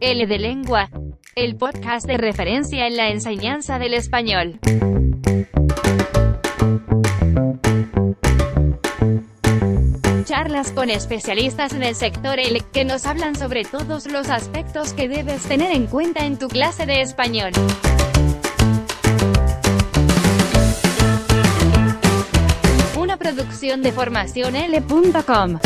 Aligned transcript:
L 0.00 0.26
de 0.26 0.38
Lengua, 0.38 0.90
el 1.34 1.56
podcast 1.56 2.06
de 2.06 2.18
referencia 2.18 2.86
en 2.86 2.98
la 2.98 3.08
enseñanza 3.08 3.78
del 3.78 3.94
español. 3.94 4.58
Charlas 10.24 10.72
con 10.72 10.90
especialistas 10.90 11.72
en 11.72 11.82
el 11.82 11.94
sector 11.94 12.38
L 12.38 12.60
que 12.72 12.84
nos 12.84 13.06
hablan 13.06 13.36
sobre 13.36 13.64
todos 13.64 14.06
los 14.06 14.28
aspectos 14.28 14.92
que 14.92 15.08
debes 15.08 15.44
tener 15.44 15.72
en 15.72 15.86
cuenta 15.86 16.26
en 16.26 16.38
tu 16.38 16.48
clase 16.48 16.84
de 16.84 17.00
español. 17.00 17.52
Una 22.98 23.16
producción 23.16 23.82
de 23.82 23.92
formacionl.com. 23.92 25.58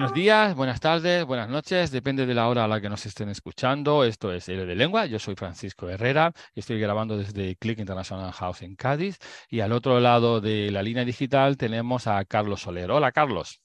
Buenos 0.00 0.14
días, 0.14 0.56
buenas 0.56 0.80
tardes, 0.80 1.26
buenas 1.26 1.50
noches, 1.50 1.90
depende 1.90 2.24
de 2.24 2.32
la 2.32 2.48
hora 2.48 2.64
a 2.64 2.68
la 2.68 2.80
que 2.80 2.88
nos 2.88 3.04
estén 3.04 3.28
escuchando. 3.28 4.02
Esto 4.02 4.32
es 4.32 4.48
L 4.48 4.64
de 4.64 4.74
Lengua, 4.74 5.04
yo 5.04 5.18
soy 5.18 5.34
Francisco 5.34 5.90
Herrera 5.90 6.32
estoy 6.54 6.80
grabando 6.80 7.18
desde 7.18 7.54
Click 7.56 7.78
International 7.78 8.32
House 8.32 8.62
en 8.62 8.76
Cádiz 8.76 9.18
y 9.50 9.60
al 9.60 9.72
otro 9.72 10.00
lado 10.00 10.40
de 10.40 10.70
la 10.70 10.82
línea 10.82 11.04
digital 11.04 11.58
tenemos 11.58 12.06
a 12.06 12.24
Carlos 12.24 12.62
Soler. 12.62 12.90
Hola, 12.90 13.12
Carlos. 13.12 13.60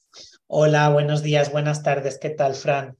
Hola, 0.47 0.89
buenos 0.89 1.23
días, 1.23 1.53
buenas 1.53 1.83
tardes. 1.83 2.19
¿Qué 2.19 2.31
tal, 2.31 2.53
Fran? 2.53 2.97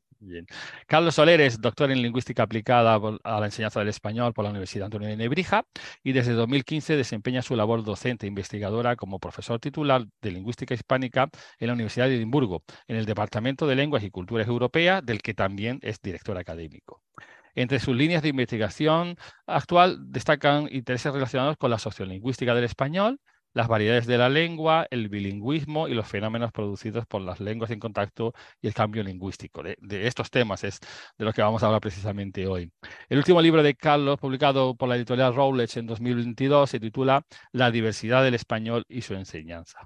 Carlos 0.87 1.15
Soler 1.15 1.41
es 1.41 1.59
doctor 1.59 1.91
en 1.91 2.01
lingüística 2.01 2.43
aplicada 2.43 2.99
a 3.23 3.39
la 3.39 3.45
enseñanza 3.45 3.79
del 3.79 3.89
español 3.89 4.33
por 4.33 4.43
la 4.43 4.51
Universidad 4.51 4.85
Antonio 4.85 5.07
de 5.07 5.17
Nebrija 5.17 5.65
y 6.03 6.13
desde 6.13 6.33
2015 6.33 6.95
desempeña 6.95 7.41
su 7.41 7.55
labor 7.55 7.83
docente 7.83 8.25
e 8.25 8.29
investigadora 8.29 8.95
como 8.95 9.19
profesor 9.19 9.59
titular 9.59 10.05
de 10.21 10.31
lingüística 10.31 10.73
hispánica 10.73 11.29
en 11.59 11.67
la 11.67 11.73
Universidad 11.73 12.07
de 12.07 12.15
Edimburgo, 12.15 12.63
en 12.88 12.97
el 12.97 13.05
Departamento 13.05 13.67
de 13.67 13.75
Lenguas 13.75 14.03
y 14.03 14.11
Culturas 14.11 14.47
Europeas, 14.47 15.05
del 15.05 15.22
que 15.22 15.33
también 15.33 15.80
es 15.81 16.02
director 16.02 16.38
académico. 16.38 17.02
Entre 17.55 17.79
sus 17.79 17.95
líneas 17.95 18.22
de 18.22 18.29
investigación 18.29 19.16
actual 19.47 20.11
destacan 20.11 20.67
intereses 20.72 21.13
relacionados 21.13 21.55
con 21.57 21.72
la 21.72 21.79
sociolingüística 21.79 22.53
del 22.53 22.66
español, 22.66 23.19
las 23.56 23.70
variedades 23.70 24.06
de 24.06 24.17
la 24.17 24.30
lengua, 24.30 24.86
el 24.92 25.08
bilingüismo 25.08 25.88
y 25.88 25.94
los 25.94 26.08
fenómenos 26.08 26.52
producidos 26.52 27.08
por 27.08 27.22
las 27.22 27.39
lenguas 27.39 27.72
en 27.72 27.80
contacto 27.80 28.34
y 28.62 28.67
el 28.67 28.73
cambio 28.73 29.02
lingüístico. 29.02 29.64
De, 29.64 29.78
estos 30.06 30.30
temas 30.30 30.64
es 30.66 30.80
de 31.17 31.25
los 31.25 31.34
que 31.34 31.42
vamos 31.42 31.64
a 31.64 31.67
hablar 31.67 31.80
precisamente 31.80 32.45
hoy. 32.47 32.70
El 33.08 33.17
último 33.17 33.42
libro 33.42 33.64
de 33.64 33.73
Carlos, 33.73 34.20
publicado 34.20 34.75
por 34.75 34.89
la 34.89 34.97
editorial 34.97 35.34
Rowledge 35.34 35.80
en 35.80 35.88
2022, 35.88 36.70
se 36.70 36.80
titula 36.81 37.23
La 37.53 37.72
diversidad 37.72 38.23
del 38.23 38.36
español 38.36 38.84
y 38.89 39.02
su 39.02 39.14
enseñanza. 39.14 39.80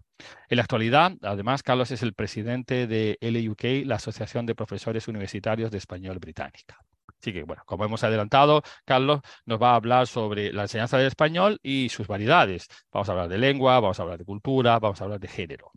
En 0.50 0.58
la 0.58 0.64
actualidad, 0.64 1.14
además, 1.22 1.62
Carlos 1.62 1.92
es 1.92 2.02
el 2.02 2.14
presidente 2.14 2.88
de 2.88 3.20
LUK, 3.22 3.86
la 3.86 3.96
Asociación 3.96 4.48
de 4.48 4.56
Profesores 4.56 5.08
Universitarios 5.08 5.70
de 5.70 5.78
Español 5.78 6.18
Británica. 6.18 6.80
Así 7.20 7.34
que, 7.34 7.44
bueno, 7.44 7.64
como 7.66 7.86
hemos 7.86 8.04
adelantado, 8.04 8.62
Carlos 8.86 9.22
nos 9.46 9.62
va 9.62 9.72
a 9.72 9.76
hablar 9.76 10.08
sobre 10.08 10.54
la 10.54 10.64
enseñanza 10.64 10.98
del 10.98 11.08
español 11.08 11.60
y 11.62 11.90
sus 11.90 12.08
variedades. 12.08 12.68
Vamos 12.92 13.10
a 13.10 13.12
hablar 13.12 13.28
de 13.28 13.38
lengua, 13.38 13.80
vamos 13.80 14.00
a 14.00 14.04
hablar 14.04 14.18
de 14.18 14.26
cultura, 14.26 14.80
vamos 14.80 15.02
a 15.02 15.04
hablar 15.04 15.20
de 15.20 15.28
género. 15.28 15.72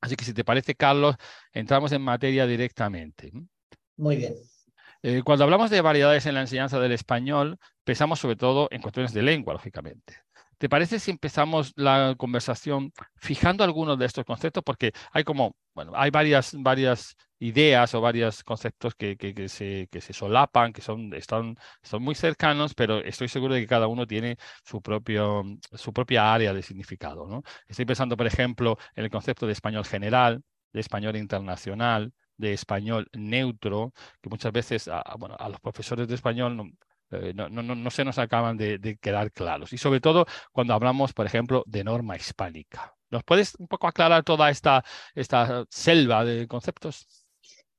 Así 0.00 0.16
que 0.16 0.24
si 0.24 0.32
te 0.32 0.44
parece, 0.44 0.74
Carlos, 0.74 1.16
entramos 1.52 1.92
en 1.92 2.02
materia 2.02 2.46
directamente. 2.46 3.32
Muy 3.96 4.16
bien. 4.16 4.34
Eh, 5.02 5.22
cuando 5.22 5.44
hablamos 5.44 5.70
de 5.70 5.82
variedades 5.82 6.24
en 6.24 6.34
la 6.34 6.40
enseñanza 6.40 6.80
del 6.80 6.92
español, 6.92 7.58
pensamos 7.84 8.20
sobre 8.20 8.36
todo 8.36 8.68
en 8.70 8.80
cuestiones 8.80 9.12
de 9.12 9.22
lengua, 9.22 9.52
lógicamente. 9.52 10.23
¿Te 10.58 10.68
parece 10.68 10.98
si 10.98 11.10
empezamos 11.10 11.72
la 11.76 12.14
conversación 12.16 12.92
fijando 13.16 13.64
algunos 13.64 13.98
de 13.98 14.06
estos 14.06 14.24
conceptos? 14.24 14.62
Porque 14.64 14.92
hay 15.12 15.24
como, 15.24 15.56
bueno, 15.74 15.92
hay 15.94 16.10
varias, 16.10 16.54
varias 16.58 17.16
ideas 17.38 17.94
o 17.94 18.00
varios 18.00 18.42
conceptos 18.42 18.94
que, 18.94 19.16
que, 19.16 19.48
se, 19.48 19.88
que 19.90 20.00
se 20.00 20.12
solapan, 20.12 20.72
que 20.72 20.80
son, 20.80 21.12
están, 21.14 21.56
son 21.82 22.02
muy 22.02 22.14
cercanos, 22.14 22.74
pero 22.74 22.98
estoy 22.98 23.28
seguro 23.28 23.54
de 23.54 23.60
que 23.60 23.66
cada 23.66 23.86
uno 23.88 24.06
tiene 24.06 24.36
su, 24.64 24.80
propio, 24.80 25.44
su 25.72 25.92
propia 25.92 26.32
área 26.32 26.54
de 26.54 26.62
significado. 26.62 27.26
¿no? 27.26 27.42
Estoy 27.68 27.84
pensando, 27.84 28.16
por 28.16 28.26
ejemplo, 28.26 28.78
en 28.94 29.04
el 29.04 29.10
concepto 29.10 29.46
de 29.46 29.52
español 29.52 29.84
general, 29.84 30.42
de 30.72 30.80
español 30.80 31.16
internacional, 31.16 32.12
de 32.36 32.52
español 32.52 33.08
neutro, 33.12 33.92
que 34.20 34.28
muchas 34.28 34.52
veces 34.52 34.88
a, 34.88 35.02
bueno, 35.18 35.36
a 35.38 35.48
los 35.48 35.60
profesores 35.60 36.08
de 36.08 36.14
español 36.14 36.72
eh, 37.14 37.32
no, 37.34 37.48
no, 37.48 37.62
no, 37.62 37.90
se 37.90 38.04
nos 38.04 38.18
acaban 38.18 38.56
de, 38.56 38.98
quedar 39.00 39.32
claros. 39.32 39.72
Y 39.72 39.78
sobre 39.78 40.00
todo 40.00 40.26
cuando 40.52 40.74
hablamos, 40.74 41.12
por 41.12 41.26
ejemplo, 41.26 41.62
de 41.66 41.84
norma 41.84 42.16
hispánica. 42.16 42.94
¿Nos 43.10 43.22
puedes 43.24 43.54
un 43.56 43.68
poco 43.68 43.86
aclarar 43.86 44.24
toda 44.24 44.50
esta, 44.50 44.84
esta 45.14 45.64
selva 45.70 46.24
de 46.24 46.48
conceptos? 46.48 47.24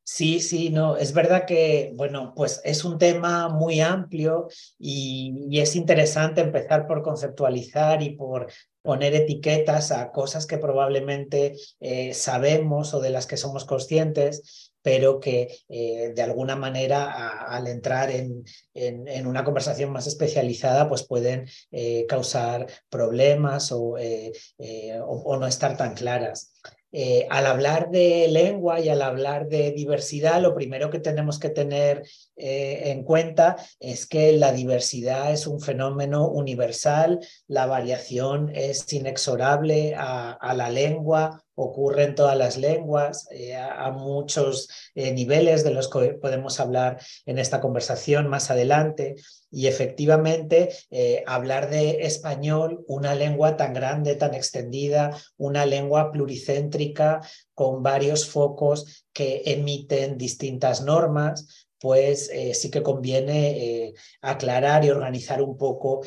Sí, 0.07 0.40
sí, 0.40 0.69
no, 0.69 0.97
es 0.97 1.13
verdad 1.13 1.46
que, 1.46 1.91
bueno, 1.96 2.34
pues 2.35 2.62
es 2.63 2.85
un 2.85 3.00
tema 3.00 3.50
muy 3.50 3.81
amplio 3.81 4.47
y, 4.78 5.59
es 5.59 5.75
interesante 5.75 6.41
empezar 6.41 6.85
por 6.85 7.02
conceptualizar 7.02 8.03
y 8.03 8.12
por 8.12 8.52
poner 8.84 9.16
etiquetas 9.16 9.91
a 9.91 10.12
cosas 10.12 10.46
que 10.46 10.59
probablemente 10.59 11.56
eh, 11.79 12.13
sabemos 12.13 12.94
o 12.94 13.02
de 13.02 13.09
las 13.09 13.25
que 13.25 13.35
somos 13.35 13.66
conscientes, 13.66 14.75
pero 14.85 15.19
que 15.19 15.47
eh, 15.68 16.13
de 16.16 16.22
alguna 16.22 16.56
manera 16.56 17.40
al 17.47 17.66
entrar 17.66 18.12
en, 18.12 18.44
en, 18.75 19.25
una 19.25 19.44
conversación 19.44 19.91
más 19.91 20.06
especializada 20.06 20.88
pues 20.88 21.07
pueden 21.07 21.47
eh, 21.72 22.06
causar 22.07 22.68
problemas 22.88 23.72
o, 23.72 23.96
o, 23.97 25.38
no 25.38 25.47
estar 25.47 25.75
tan 25.75 25.96
claras. 25.96 26.53
Eh, 26.98 27.28
al 27.30 27.46
hablar 27.46 27.92
de 27.92 28.30
lengua 28.30 28.80
y 28.80 28.88
al 28.88 29.02
hablar 29.02 29.50
de 29.50 29.72
diversidad, 29.72 30.42
lo 30.42 30.56
primero 30.56 30.90
que 30.90 31.02
tenemos 31.02 31.40
que 31.40 31.50
tener 31.50 32.04
eh, 32.38 32.84
en 32.86 33.04
cuenta 33.04 33.58
es 33.82 34.08
que 34.08 34.32
la 34.32 34.54
diversidad 34.54 35.34
es 35.34 35.46
un 35.46 35.60
fenómeno 35.60 36.30
universal, 36.30 37.20
la 37.48 37.66
variación 37.66 38.50
es 38.56 38.94
inexorable 38.94 39.94
a 39.94 40.54
la 40.56 40.70
lengua 40.70 41.46
ocurre 41.56 42.04
en 42.04 42.16
todas 42.16 42.38
las 42.38 42.58
lenguas, 42.58 43.28
eh, 43.32 43.56
a, 43.56 43.90
muchos 43.92 44.70
eh, 44.94 45.14
niveles 45.14 45.64
de 45.64 45.72
los 45.72 45.90
que 45.90 46.14
podemos 46.14 46.60
hablar 46.60 47.00
en 47.26 47.40
esta 47.40 47.62
conversación 47.62 48.28
más 48.28 48.52
adelante. 48.52 49.16
Y 49.52 49.68
efectivamente, 49.68 50.70
eh, 50.90 51.24
hablar 51.28 51.70
de 51.70 52.06
español, 52.06 52.84
una 52.88 53.16
lengua 53.16 53.58
tan 53.58 53.74
grande, 53.74 54.16
tan 54.16 54.34
extendida, 54.34 55.18
una 55.38 55.66
lengua 55.66 56.12
pluricéntrica 56.12 57.22
con 57.54 57.84
varios 57.84 58.28
focos 58.28 59.06
que 59.14 59.44
emiten 59.46 60.18
distintas 60.18 60.82
normas, 60.82 61.68
pues 61.80 62.32
sí 62.54 62.72
que 62.72 62.82
conviene 62.82 63.94
aclarar 64.22 64.84
y 64.84 64.90
organizar 64.90 65.42
un 65.42 65.56
poco 65.56 66.02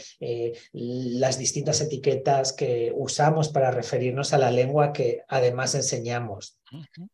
las 0.72 1.38
distintas 1.38 1.80
etiquetas 1.80 2.52
que 2.52 2.92
usamos 2.96 3.50
para 3.50 3.70
referirnos 3.70 4.32
a 4.32 4.38
la 4.38 4.50
lengua 4.50 4.92
que 4.92 5.22
además 5.28 5.76
enseñamos. 5.76 6.57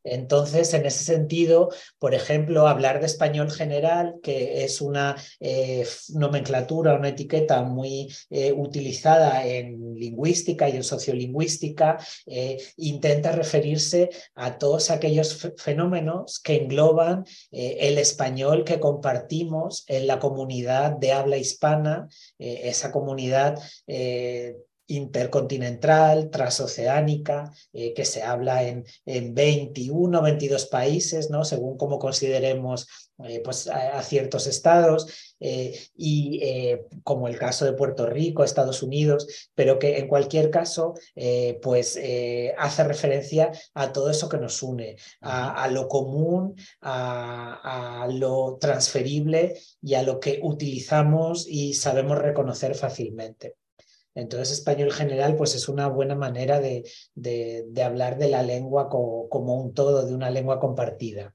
Entonces, 0.02 0.74
en 0.74 0.86
ese 0.86 1.04
sentido, 1.04 1.70
por 1.98 2.14
ejemplo, 2.14 2.66
hablar 2.66 3.00
de 3.00 3.06
español 3.06 3.50
general, 3.50 4.16
que 4.22 4.64
es 4.64 4.80
una 4.80 5.16
eh, 5.40 5.86
nomenclatura, 6.10 6.94
una 6.94 7.10
etiqueta 7.10 7.62
muy 7.62 8.12
eh, 8.30 8.52
utilizada 8.52 9.46
en 9.46 9.94
lingüística 9.94 10.68
y 10.68 10.76
en 10.76 10.84
sociolingüística, 10.84 11.98
eh, 12.26 12.58
intenta 12.76 13.32
referirse 13.32 14.10
a 14.34 14.58
todos 14.58 14.90
aquellos 14.90 15.50
fenómenos 15.56 16.40
que 16.40 16.56
engloban 16.56 17.24
el 17.50 17.98
español 17.98 18.64
que 18.64 18.80
compartimos 18.80 19.84
en 19.86 20.06
la 20.06 20.18
comunidad 20.18 20.92
de 20.92 21.12
habla 21.12 21.36
hispana, 21.36 22.08
esa 22.38 22.90
comunidad 22.90 23.58
intercontinental, 24.86 26.30
transoceánica, 26.30 27.52
eh, 27.72 27.94
que 27.94 28.04
se 28.04 28.22
habla 28.22 28.64
en, 28.64 28.84
en 29.06 29.34
21, 29.34 30.20
22 30.20 30.66
países, 30.66 31.30
¿no? 31.30 31.44
según 31.44 31.78
cómo 31.78 31.98
consideremos 31.98 32.86
eh, 33.24 33.40
pues, 33.42 33.68
a, 33.68 34.02
ciertos 34.02 34.46
estados, 34.46 35.34
eh, 35.40 35.78
y 35.96 36.42
como 37.02 37.28
el 37.28 37.38
caso 37.38 37.64
de 37.64 37.72
Puerto 37.72 38.06
Rico, 38.06 38.44
Estados 38.44 38.82
Unidos, 38.82 39.50
pero 39.54 39.78
que 39.78 39.98
en 39.98 40.08
cualquier 40.08 40.50
caso 40.50 40.94
pues, 41.62 41.98
hace 42.58 42.84
referencia 42.84 43.52
a 43.74 43.92
todo 43.92 44.10
eso 44.10 44.28
que 44.28 44.38
nos 44.38 44.62
une, 44.62 44.96
a, 45.20 45.68
lo 45.68 45.88
común, 45.88 46.56
a, 46.80 48.02
a 48.02 48.08
lo 48.08 48.56
transferible 48.60 49.60
y 49.82 49.94
a 49.94 50.02
lo 50.02 50.18
que 50.18 50.40
utilizamos 50.42 51.46
y 51.48 51.74
sabemos 51.74 52.18
reconocer 52.18 52.74
fácilmente. 52.74 53.56
Entonces, 54.14 54.58
español 54.58 54.92
general, 54.92 55.36
pues 55.36 55.54
es 55.54 55.68
una 55.68 55.88
buena 55.88 56.14
manera 56.14 56.60
de, 56.60 56.88
de, 57.14 57.82
hablar 57.82 58.16
de 58.16 58.28
la 58.28 58.42
lengua 58.42 58.88
como, 58.88 59.54
un 59.54 59.74
todo, 59.74 60.06
de 60.06 60.14
una 60.14 60.30
lengua 60.30 60.60
compartida. 60.60 61.34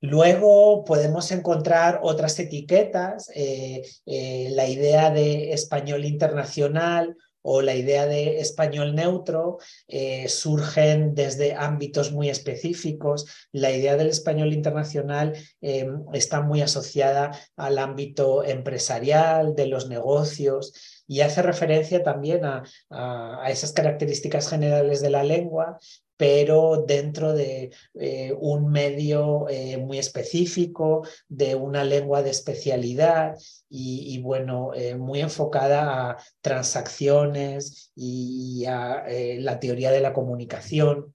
Luego 0.00 0.84
podemos 0.84 1.32
encontrar 1.32 2.00
otras 2.02 2.38
etiquetas, 2.38 3.30
eh, 3.34 3.82
eh, 4.04 4.48
la 4.50 4.68
idea 4.68 5.10
de 5.10 5.52
español 5.52 6.04
internacional 6.04 7.16
o 7.46 7.60
la 7.60 7.74
idea 7.74 8.06
de 8.06 8.40
español 8.40 8.94
neutro 8.94 9.58
eh, 9.86 10.28
surgen 10.28 11.14
desde 11.14 11.54
ámbitos 11.54 12.10
muy 12.10 12.30
específicos. 12.30 13.26
La 13.52 13.70
idea 13.70 13.96
del 13.96 14.08
español 14.08 14.54
internacional 14.54 15.34
em, 15.60 16.04
está 16.14 16.40
muy 16.40 16.62
asociada 16.62 17.38
al 17.56 17.78
ámbito 17.78 18.42
empresarial, 18.44 19.54
de 19.54 19.66
los 19.66 19.88
negocios 19.88 20.72
y 21.06 21.20
hace 21.20 21.42
referencia 21.42 22.02
también 22.02 22.46
a, 22.46 22.62
a, 22.88 23.50
esas 23.50 23.72
características 23.72 24.48
generales 24.48 25.02
de 25.02 25.10
la 25.10 25.22
lengua 25.22 25.78
pero 26.16 26.84
dentro 26.86 27.32
de 27.32 27.70
eh, 27.94 28.34
un 28.38 28.70
medio 28.70 29.48
eh, 29.48 29.76
muy 29.78 29.98
específico, 29.98 31.06
de 31.28 31.54
una 31.54 31.84
lengua 31.84 32.22
de 32.22 32.30
especialidad 32.30 33.36
y, 33.68 34.20
bueno, 34.20 34.72
eh, 34.74 34.94
muy 34.94 35.20
enfocada 35.20 36.10
a 36.10 36.16
transacciones 36.40 37.90
y 37.96 38.64
a 38.66 39.04
la 39.38 39.58
teoría 39.58 39.90
de 39.90 40.00
la 40.00 40.12
comunicación. 40.12 41.13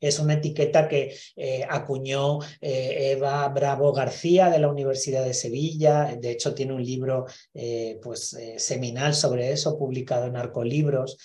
Es 0.00 0.18
una 0.18 0.34
etiqueta 0.34 0.88
que 0.88 1.16
eh, 1.36 1.64
acuñó 1.68 2.40
eh, 2.60 3.12
Eva 3.12 3.48
Bravo 3.48 3.92
García 3.92 4.50
de 4.50 4.58
la 4.58 4.68
Universidad 4.68 5.24
de 5.24 5.34
Sevilla. 5.34 6.16
De 6.18 6.30
hecho, 6.30 6.54
tiene 6.54 6.74
un 6.74 6.84
libro 6.84 7.26
eh, 7.54 7.98
pues, 8.02 8.36
seminal 8.58 9.14
sobre 9.14 9.52
eso, 9.52 9.78
publicado 9.78 10.26
en 10.26 10.36
Arcolibros, 10.36 11.18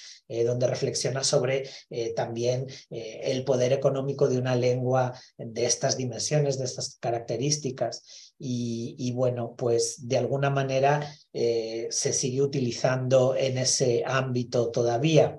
donde 0.46 0.66
reflexiona 0.66 1.26
sobre 1.26 1.70
también 2.16 2.66
el 2.90 3.44
poder 3.44 3.74
económico 3.74 4.30
de 4.30 4.38
una 4.38 4.56
lengua 4.56 5.14
de 5.38 5.66
estas 5.66 5.98
dimensiones, 5.98 6.58
de 6.58 6.64
estas 6.64 6.98
características. 7.02 8.34
Y, 8.40 8.96
y 8.98 9.12
bueno, 9.12 9.56
pues 9.58 10.08
de 10.08 10.18
alguna 10.18 10.50
manera 10.50 11.06
se 11.34 12.14
sigue 12.14 12.42
utilizando 12.42 13.36
en 13.36 13.58
ese 13.58 14.04
ámbito 14.06 14.72
todavía. 14.72 15.38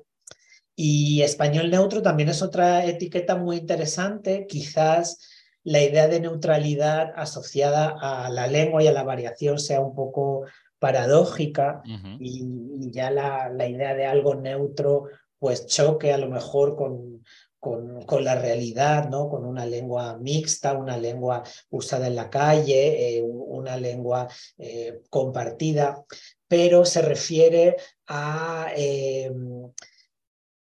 Y 0.75 1.23
español 1.23 1.71
neutro 1.71 2.03
también 2.03 2.29
es 2.29 2.43
otra 2.43 2.85
etiqueta 2.87 3.37
muy 3.37 3.59
interesante, 3.59 4.47
quizás 4.49 5.19
la 5.65 5.81
idea 5.81 6.09
de 6.09 6.21
neutralidad 6.21 7.13
asociada 7.15 7.95
a 8.01 8.31
la 8.31 8.47
lengua 8.47 8.83
y 8.83 8.87
a 8.87 8.93
la 8.93 9.05
variación 9.05 9.59
sea 9.59 9.81
un 9.81 9.95
poco 9.95 10.45
paradójica 10.79 11.83
y, 12.19 12.43
ya 12.91 13.11
la, 13.11 13.49
la, 13.49 13.69
idea 13.69 13.95
de 13.95 14.07
algo 14.07 14.35
neutro 14.35 15.05
pues 15.39 15.67
choque 15.67 16.13
a 16.13 16.19
lo 16.19 16.29
mejor 16.29 16.75
con, 16.75 17.23
con, 17.61 18.03
con, 18.03 18.25
la 18.25 18.35
realidad, 18.35 19.09
¿no? 19.09 19.29
con 19.29 19.45
una 19.45 19.65
lengua 19.65 20.19
mixta, 20.19 20.73
una 20.73 20.97
lengua 20.97 21.45
usada 21.71 22.09
en 22.09 22.17
la 22.17 22.29
calle, 22.29 23.19
eh, 23.19 23.23
una 23.23 23.77
lengua 23.77 24.27
eh, 24.59 25.03
compartida, 25.09 26.03
pero 26.49 26.85
se 26.85 27.03
refiere 27.03 27.77
a... 28.09 28.73
Eh, 28.77 29.31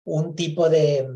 un 0.08 0.34
tipo 0.34 0.68
de, 0.68 1.06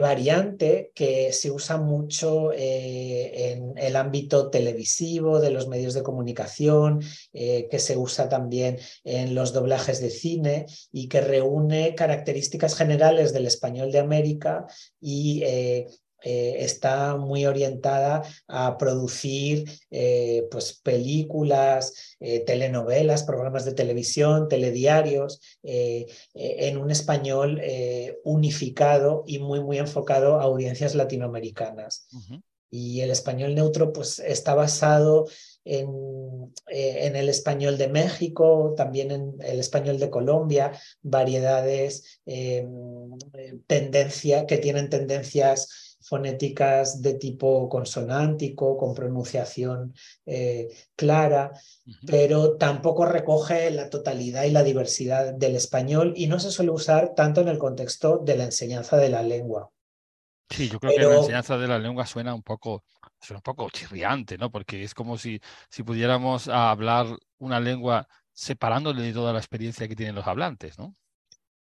variante 0.00 0.92
que 0.94 1.32
se 1.32 1.50
usa 1.50 1.76
mucho 1.76 2.52
eh, 2.52 3.50
en 3.50 3.76
el 3.76 3.96
ámbito 3.96 4.48
televisivo, 4.48 5.40
de 5.40 5.50
los 5.50 5.66
medios 5.66 5.94
de 5.94 6.04
comunicación, 6.04 7.00
eh, 7.32 7.66
que 7.68 7.80
se 7.80 7.96
usa 7.96 8.28
también 8.28 8.78
en 9.02 9.34
los 9.34 9.52
doblajes 9.52 10.00
de 10.00 10.10
cine 10.10 10.66
y 10.92 11.08
que 11.08 11.20
reúne 11.20 11.96
características 11.96 12.76
generales 12.76 13.32
del 13.32 13.46
español 13.46 13.90
de 13.90 13.98
América 13.98 14.66
y 15.00 15.42
eh, 15.44 15.88
eh, 16.22 16.56
está 16.58 17.16
muy 17.16 17.46
orientada 17.46 18.22
a 18.46 18.76
producir 18.76 19.70
eh, 19.90 20.46
pues, 20.50 20.74
películas, 20.74 22.16
eh, 22.20 22.40
telenovelas, 22.40 23.22
programas 23.22 23.64
de 23.64 23.72
televisión, 23.72 24.48
telediarios, 24.48 25.40
en 25.62 26.78
un 26.78 26.90
español 26.90 27.60
unificado 28.24 29.24
y 29.26 29.38
muy, 29.38 29.60
muy 29.60 29.78
enfocado 29.78 30.40
a 30.40 30.44
audiencias 30.44 30.94
latinoamericanas. 30.94 32.06
Y 32.70 33.00
el 33.00 33.10
español 33.10 33.54
neutro 33.54 33.92
pues, 33.92 34.18
está 34.20 34.54
basado 34.54 35.26
en, 35.64 35.88
en, 36.68 37.16
el 37.16 37.28
español 37.28 37.78
de 37.78 37.88
México, 37.88 38.74
también 38.76 39.10
en 39.10 39.34
el 39.40 39.60
español 39.60 39.98
de 39.98 40.10
Colombia, 40.10 40.72
variedades, 41.02 42.20
tendencia, 43.66 44.46
que 44.46 44.58
tienen 44.58 44.88
tendencias 44.88 45.89
fonéticas 46.00 47.02
de 47.02 47.14
tipo 47.14 47.68
consonántico, 47.68 48.76
con 48.76 48.94
pronunciación 48.94 49.94
eh, 50.26 50.68
clara, 50.96 51.52
pero 52.06 52.56
tampoco 52.56 53.04
recoge 53.04 53.70
la 53.70 53.90
totalidad 53.90 54.44
y 54.44 54.50
la 54.50 54.62
diversidad 54.62 55.34
del 55.34 55.56
español 55.56 56.14
y 56.16 56.26
no 56.26 56.40
se 56.40 56.50
suele 56.50 56.70
usar 56.70 57.14
tanto 57.14 57.40
en 57.40 57.48
el 57.48 57.58
contexto 57.58 58.18
de 58.18 58.36
la 58.36 58.44
enseñanza 58.44 58.96
de 58.96 59.10
la 59.10 59.22
lengua. 59.22 59.70
Sí, 60.48 60.68
yo 60.68 60.80
creo 60.80 60.92
que 60.92 61.06
la 61.06 61.16
enseñanza 61.16 61.56
de 61.58 61.68
la 61.68 61.78
lengua 61.78 62.06
suena 62.06 62.34
un 62.34 62.42
poco, 62.42 62.82
suena 63.20 63.38
un 63.38 63.42
poco 63.42 63.70
chirriante, 63.70 64.36
¿no? 64.36 64.50
Porque 64.50 64.82
es 64.82 64.94
como 64.94 65.16
si, 65.16 65.40
si 65.68 65.84
pudiéramos 65.84 66.48
hablar 66.48 67.06
una 67.38 67.60
lengua 67.60 68.08
separándole 68.32 69.02
de 69.02 69.12
toda 69.12 69.32
la 69.32 69.38
experiencia 69.38 69.86
que 69.86 69.94
tienen 69.94 70.16
los 70.16 70.26
hablantes, 70.26 70.78
¿no? 70.78 70.96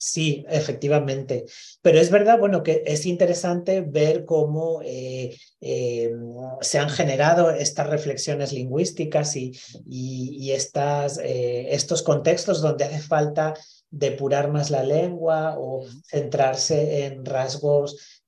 Sí, 0.01 0.45
efectivamente. 0.49 1.45
Pero 1.83 1.99
es 1.99 2.11
verdad, 2.11 2.39
bueno, 2.39 2.63
que 2.63 2.85
es 2.87 3.05
interesante 3.05 3.81
ver 3.81 4.25
cómo 4.25 4.81
eh, 4.85 5.37
eh, 5.61 6.13
se 6.61 6.79
han 6.79 6.89
generado 6.89 7.51
estas 7.51 7.89
reflexiones 7.89 8.53
lingüísticas 8.53 9.35
y, 9.35 9.53
y, 9.85 10.53
estas, 10.53 11.19
eh, 11.19 11.75
estos 11.75 12.03
contextos 12.03 12.63
donde 12.63 12.85
hace 12.85 13.01
falta 13.01 13.55
depurar 13.91 14.51
más 14.51 14.71
la 14.71 14.83
lengua 14.83 15.57
o 15.59 15.85
centrarse 16.07 17.07
en 17.07 17.25
rasgos 17.25 18.23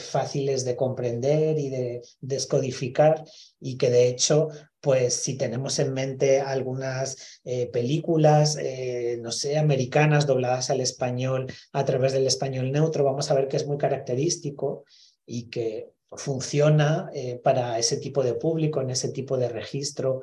fáciles 0.00 0.64
de 0.64 0.74
comprender 0.74 1.58
y 1.58 1.68
de 1.68 2.02
descodificar 2.20 3.24
y 3.60 3.76
que 3.76 3.90
de 3.90 4.08
hecho 4.08 4.48
pues 4.84 5.14
si 5.14 5.38
tenemos 5.38 5.78
en 5.78 5.94
mente 5.94 6.42
algunas 6.42 7.40
eh, 7.44 7.68
películas, 7.68 8.58
eh, 8.60 9.18
no 9.22 9.32
sé, 9.32 9.56
americanas 9.56 10.26
dobladas 10.26 10.68
al 10.68 10.82
español 10.82 11.46
a 11.72 11.86
través 11.86 12.12
del 12.12 12.26
español 12.26 12.70
neutro, 12.70 13.02
vamos 13.02 13.30
a 13.30 13.34
ver 13.34 13.48
que 13.48 13.56
es 13.56 13.66
muy 13.66 13.78
característico 13.78 14.84
y 15.24 15.48
que 15.48 15.88
funciona 16.12 17.08
eh, 17.14 17.40
para 17.42 17.78
ese 17.78 17.96
tipo 17.96 18.22
de 18.22 18.34
público, 18.34 18.82
en 18.82 18.90
ese 18.90 19.08
tipo 19.08 19.38
de 19.38 19.48
registro, 19.48 20.20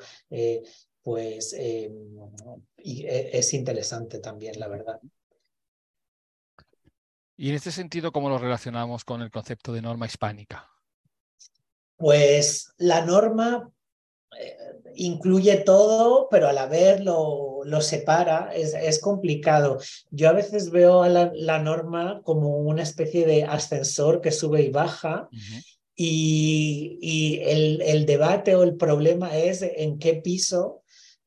pues 1.01 1.55
y 2.83 3.05
es 3.07 3.53
interesante 3.53 4.19
también, 4.19 4.59
la 4.59 4.67
verdad. 4.67 4.99
Y 7.41 7.49
en 7.49 7.55
este 7.55 7.71
sentido, 7.71 8.11
¿cómo 8.11 8.29
lo 8.29 8.37
relacionamos 8.37 9.03
con 9.03 9.23
el 9.23 9.31
concepto 9.31 9.73
de 9.73 9.81
norma 9.81 10.05
hispánica? 10.05 10.69
Pues 11.97 12.71
la 12.77 13.03
norma 13.03 13.71
eh, 14.39 14.57
incluye 14.95 15.57
todo, 15.57 16.27
pero 16.29 16.47
a 16.47 16.53
la 16.53 16.67
vez 16.67 17.01
lo, 17.01 17.61
lo 17.63 17.81
separa, 17.81 18.51
es, 18.53 18.99
complicado. 18.99 19.79
Yo 20.11 20.29
a 20.29 20.33
veces 20.33 20.69
veo 20.69 21.01
a 21.01 21.09
la, 21.09 21.59
norma 21.59 22.21
como 22.23 22.57
una 22.57 22.83
especie 22.83 23.25
de 23.25 23.43
ascensor 23.43 24.21
que 24.21 24.31
sube 24.31 24.61
y 24.61 24.69
baja. 24.69 25.27
Y, 25.95 26.99
y 27.01 27.39
el, 27.41 27.81
el, 27.81 28.05
debate 28.05 28.55
o 28.55 28.61
el 28.61 28.75
problema 28.75 29.35
es 29.35 29.61
en 29.61 29.99
qué 29.99 30.13
piso 30.13 30.80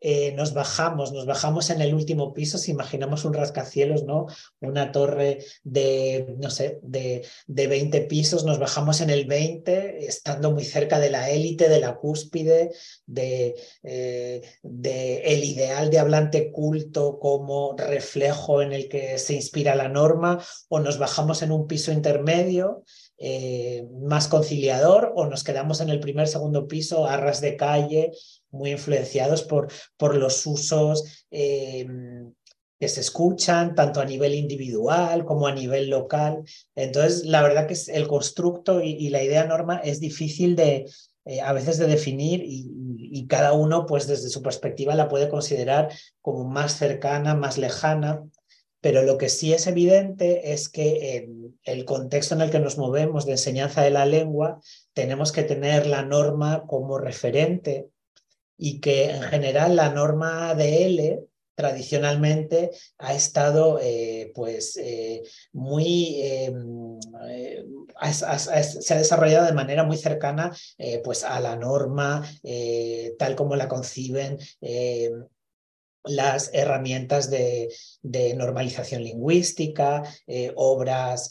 eh, 0.07 0.33
nos 0.33 0.53
bajamos, 0.53 1.13
nos 1.13 1.25
bajamos 1.25 1.71
en 1.71 1.81
el 1.81 1.95
último 1.95 2.35
piso, 2.35 2.59
si 2.59 2.73
imaginamos 2.73 3.25
un 3.25 3.33
rascacielos, 3.33 4.05
¿no? 4.05 4.27
Una 4.61 4.93
torre 4.93 5.39
de, 5.63 6.35
no 6.37 6.51
sé, 6.51 6.79
de, 6.83 7.27
de 7.47 7.67
20 7.67 8.03
pisos, 8.03 8.45
nos 8.45 8.59
bajamos 8.59 9.01
en 9.01 9.09
el 9.09 9.25
20, 9.25 10.05
estando 10.05 10.51
muy 10.51 10.65
cerca 10.65 10.99
de 10.99 11.09
la 11.09 11.31
élite, 11.31 11.71
de 11.71 11.81
la 11.81 11.95
cúspide, 11.95 12.71
de, 13.07 13.55
eh, 13.83 14.43
de 14.63 15.23
el 15.23 15.43
ideal 15.43 15.89
de 15.89 15.99
hablante 16.01 16.53
culto 16.53 17.19
como 17.19 17.75
reflejo 17.75 18.61
en 18.61 18.75
el 18.75 18.91
que 18.91 19.17
se 19.17 19.33
inspira 19.33 19.75
la 19.75 19.89
norma, 19.89 20.39
o 20.69 20.81
nos 20.81 20.99
bajamos 20.99 21.41
en 21.41 21.51
un 21.51 21.67
piso 21.67 21.93
intermedio. 21.93 22.85
Eh, 23.17 23.87
más 24.03 24.27
conciliador 24.27 25.13
o 25.15 25.27
nos 25.27 25.45
quedamos 25.45 25.81
en 25.81 25.89
el 25.89 26.01
primer, 26.01 26.27
segundo 26.27 26.67
piso 26.67 27.07
a 27.07 27.17
ras 27.17 27.41
de 27.41 27.57
calle 27.57 28.11
muy 28.55 28.71
influenciados 28.71 29.43
por, 29.43 29.69
por 29.97 30.17
los 30.17 30.47
usos 30.47 31.27
eh, 31.31 31.87
que 32.81 32.89
se 32.89 33.01
escuchan, 33.01 33.75
tanto 33.75 34.01
a 34.01 34.05
nivel 34.05 34.35
individual 34.35 35.25
como 35.25 35.47
a 35.47 35.55
nivel 35.55 35.91
local. 35.91 36.45
Entonces, 36.75 37.25
la 37.25 37.43
verdad 37.43 37.67
que 37.67 37.77
el 37.93 38.07
constructo 38.07 38.83
y, 38.83 39.09
la 39.11 39.23
idea 39.23 39.47
norma 39.47 39.79
es 39.79 40.01
difícil 40.01 40.57
de, 40.57 40.87
eh, 41.25 41.41
a 41.41 41.53
veces 41.53 41.79
de 41.79 41.87
definir 41.87 42.43
y, 42.45 43.27
cada 43.27 43.53
uno, 43.55 43.87
pues 43.87 44.07
desde 44.07 44.29
su 44.29 44.43
perspectiva, 44.43 44.95
la 44.95 45.09
puede 45.09 45.29
considerar 45.29 45.89
como 46.21 46.45
más 46.45 46.77
cercana, 46.77 47.35
más 47.35 47.59
lejana. 47.59 48.23
Pero 48.81 49.03
lo 49.03 49.17
que 49.17 49.31
sí 49.31 49.55
es 49.55 49.67
evidente 49.67 50.53
es 50.53 50.69
que 50.69 51.17
en 51.17 51.57
el 51.63 51.87
contexto 51.87 52.35
en 52.35 52.43
el 52.43 52.51
que 52.51 52.59
nos 52.59 52.77
movemos 52.77 53.25
de 53.25 53.33
enseñanza 53.33 53.81
de 53.83 53.91
la 53.91 54.05
lengua, 54.05 54.61
tenemos 54.93 55.33
que 55.33 55.43
tener 55.43 55.87
la 55.87 56.03
norma 56.03 56.65
como 56.67 56.99
referente 56.99 57.89
y 58.57 58.81
que 58.81 59.11
en 59.11 59.23
general 59.23 59.77
la 59.77 59.91
norma 59.91 60.55
de 60.55 60.87
L 60.87 61.25
tradicionalmente 61.55 62.71
ha 62.99 63.15
estado 63.15 63.79
eh, 63.81 64.33
pues 64.35 64.77
eh, 64.77 65.23
muy 65.53 66.21
eh, 66.21 66.53
se 68.13 68.95
ha 68.95 68.99
desarrollado 68.99 69.47
de 69.47 69.53
manera 69.53 69.85
muy 69.85 69.97
cercana 69.97 70.53
pues 71.05 71.23
a 71.25 71.39
la 71.41 71.57
norma 71.57 72.29
tal 73.19 73.37
como 73.37 73.57
la 73.57 73.69
conciben 73.69 74.39
las 76.05 76.51
herramientas 76.53 77.31
de, 77.31 77.69
normalización 78.37 79.03
lingüística, 79.03 80.03
obras 80.55 81.31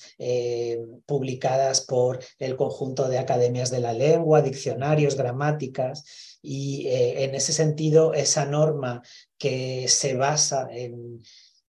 publicadas 1.06 1.82
por 1.82 2.20
el 2.40 2.56
conjunto 2.56 3.08
de 3.08 3.20
academias 3.20 3.70
de 3.70 3.80
la 3.80 3.94
lengua, 3.94 4.42
diccionarios, 4.42 5.16
gramáticas. 5.16 6.04
Y 6.46 6.88
eh, 6.88 7.24
en 7.24 7.36
ese 7.36 7.54
sentido, 7.54 8.14
esa 8.14 8.46
norma 8.46 9.02
que 9.38 9.88
se 9.88 10.16
basa 10.16 10.68
en, 10.72 11.24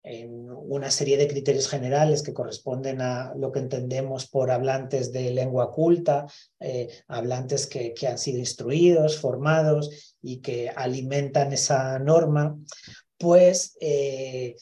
una 0.03 0.91
serie 0.91 1.17
de 1.17 1.29
criterios 1.29 1.69
generales 1.69 2.23
que 2.23 2.33
corresponden 2.33 3.01
a 3.01 3.33
lo 3.35 3.51
que 3.51 3.59
entendemos 3.59 4.27
por 4.27 4.51
hablantes 4.51 5.13
de 5.13 5.31
lengua 5.31 5.71
culta, 5.71 6.27
eh, 6.59 6.89
hablantes 7.07 7.67
que, 7.67 7.93
han 8.07 8.17
sido 8.17 8.39
instruidos, 8.39 9.17
formados 9.17 10.15
y 10.21 10.41
que 10.41 10.69
alimentan 10.75 11.53
esa 11.53 11.99
norma, 11.99 12.57
pues 13.17 13.77
eh, 13.79 14.57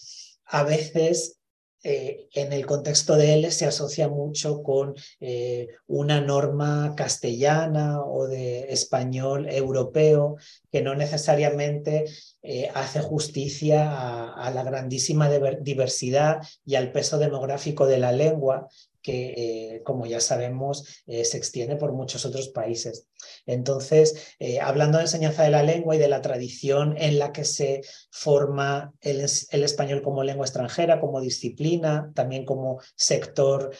a 0.46 0.64
veces 0.64 1.41
eh, 1.84 2.28
en 2.34 2.54
el 2.54 2.68
contexto 2.68 3.16
de 3.16 3.34
él 3.34 3.52
se 3.52 3.66
asocia 3.66 4.08
mucho 4.08 4.62
con 4.62 4.94
eh, 5.20 5.68
una 5.88 6.22
norma 6.22 6.94
castellana 6.96 8.02
o 8.02 8.28
de 8.28 8.72
español 8.72 9.48
europeo 9.50 10.38
que 10.72 10.84
no 10.84 10.94
necesariamente 10.94 12.06
eh, 12.44 12.70
hace 12.76 13.02
justicia 13.02 14.32
a, 14.32 14.52
la 14.52 14.64
grandísima 14.64 15.30
diversidad 15.62 16.42
y 16.66 16.76
al 16.76 16.92
peso 16.92 17.18
demográfico 17.18 17.88
de 17.88 17.98
la 17.98 18.12
lengua 18.12 18.68
que, 19.02 19.34
eh, 19.76 19.82
como 19.84 20.06
ya 20.06 20.20
sabemos, 20.20 21.04
eh, 21.08 21.26
se 21.26 21.38
extiende 21.38 21.76
por 21.76 21.94
muchos 21.94 22.26
otros 22.26 22.50
países. 22.50 23.08
Entonces, 23.46 24.36
eh, 24.40 24.60
hablando 24.60 24.98
de 24.98 25.06
enseñanza 25.06 25.44
de 25.44 25.50
la 25.50 25.64
lengua 25.64 25.96
y 25.96 26.00
de 26.00 26.08
la 26.08 26.22
tradición 26.22 26.96
en 26.98 27.20
la 27.20 27.32
que 27.32 27.44
se 27.44 27.82
forma 28.10 28.94
el, 29.02 29.22
español 29.22 30.02
como 30.02 30.24
lengua 30.24 30.46
extranjera, 30.46 31.00
como 31.00 31.22
disciplina, 31.22 32.12
también 32.16 32.46
como 32.46 32.80
sector 32.96 33.72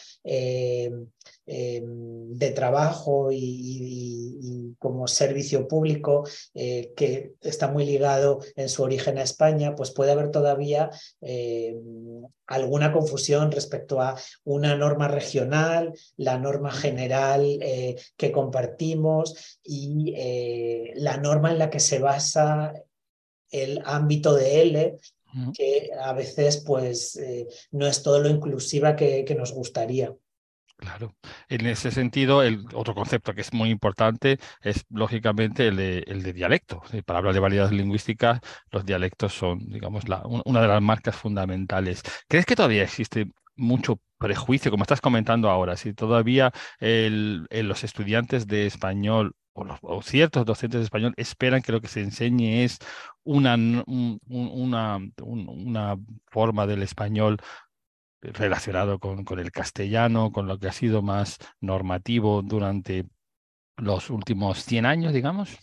de 1.54 2.50
trabajo 2.50 3.28
y, 3.30 4.74
como 4.78 5.06
servicio 5.06 5.68
público 5.68 6.24
que 6.54 7.34
está 7.40 7.68
muy 7.68 7.84
ligado 7.84 8.40
en 8.56 8.68
su 8.68 8.82
origen 8.82 9.18
a 9.18 9.22
España, 9.22 9.74
pues 9.74 9.90
puede 9.90 10.12
haber 10.12 10.30
todavía 10.30 10.90
alguna 12.52 12.92
confusión 12.92 13.50
respecto 13.50 14.00
a 14.00 14.16
una 14.44 14.76
norma 14.76 15.08
regional, 15.08 15.92
la 16.16 16.38
norma 16.38 16.70
general 16.70 17.58
eh, 17.60 17.96
que 18.16 18.30
compartimos 18.30 19.58
y 19.64 20.12
eh, 20.16 20.92
la 20.96 21.16
norma 21.16 21.50
en 21.50 21.58
la 21.58 21.70
que 21.70 21.80
se 21.80 21.98
basa 21.98 22.74
el 23.50 23.80
ámbito 23.84 24.34
de 24.34 24.62
L, 24.62 24.96
que 25.54 25.90
a 25.98 26.12
veces 26.12 26.62
pues, 26.66 27.16
eh, 27.16 27.48
no 27.70 27.86
es 27.86 28.02
todo 28.02 28.18
lo 28.20 28.28
inclusiva 28.28 28.96
que 28.96 29.34
nos 29.36 29.52
gustaría. 29.52 30.14
Claro. 30.82 31.14
En 31.48 31.64
ese 31.66 31.92
sentido, 31.92 32.42
el 32.42 32.66
otro 32.74 32.92
concepto 32.96 33.34
que 33.34 33.40
es 33.42 33.52
muy 33.52 33.70
importante 33.70 34.40
es, 34.62 34.84
lógicamente, 34.90 35.68
el 35.68 35.76
de, 35.76 35.98
el 36.08 36.24
de 36.24 36.32
dialecto. 36.32 36.82
Para 37.06 37.20
hablar 37.20 37.34
de 37.34 37.38
variedades 37.40 37.72
lingüísticas, 37.72 38.40
los 38.72 38.84
dialectos 38.84 39.32
son, 39.32 39.60
digamos, 39.70 40.08
la, 40.08 40.22
una 40.44 40.60
de 40.60 40.66
las 40.66 40.82
marcas 40.82 41.14
fundamentales. 41.14 42.02
¿Crees 42.26 42.46
que 42.46 42.56
todavía 42.56 42.82
existe 42.82 43.28
mucho 43.54 44.00
prejuicio, 44.18 44.72
como 44.72 44.82
estás 44.82 45.00
comentando 45.00 45.50
ahora? 45.50 45.76
Si 45.76 45.94
todavía 45.94 46.52
los 46.80 47.84
estudiantes 47.84 48.48
de 48.48 48.66
español 48.66 49.36
o, 49.52 50.02
ciertos 50.02 50.44
docentes 50.44 50.80
de 50.80 50.84
español 50.84 51.14
esperan 51.16 51.62
que 51.62 51.70
lo 51.70 51.80
que 51.80 51.86
se 51.86 52.00
enseñe 52.00 52.64
es 52.64 52.78
una, 53.22 53.54
una, 54.26 54.98
una 55.22 55.96
forma 56.26 56.66
del 56.66 56.82
español 56.82 57.38
relacionado 58.22 58.98
con, 58.98 59.24
con, 59.24 59.38
el 59.40 59.50
castellano, 59.50 60.32
con 60.32 60.46
lo 60.46 60.58
que 60.58 60.68
ha 60.68 60.72
sido 60.72 61.02
más 61.02 61.38
normativo 61.60 62.42
durante 62.42 63.06
los 63.76 64.10
últimos 64.10 64.64
100 64.64 64.86
años, 64.86 65.12
digamos? 65.12 65.58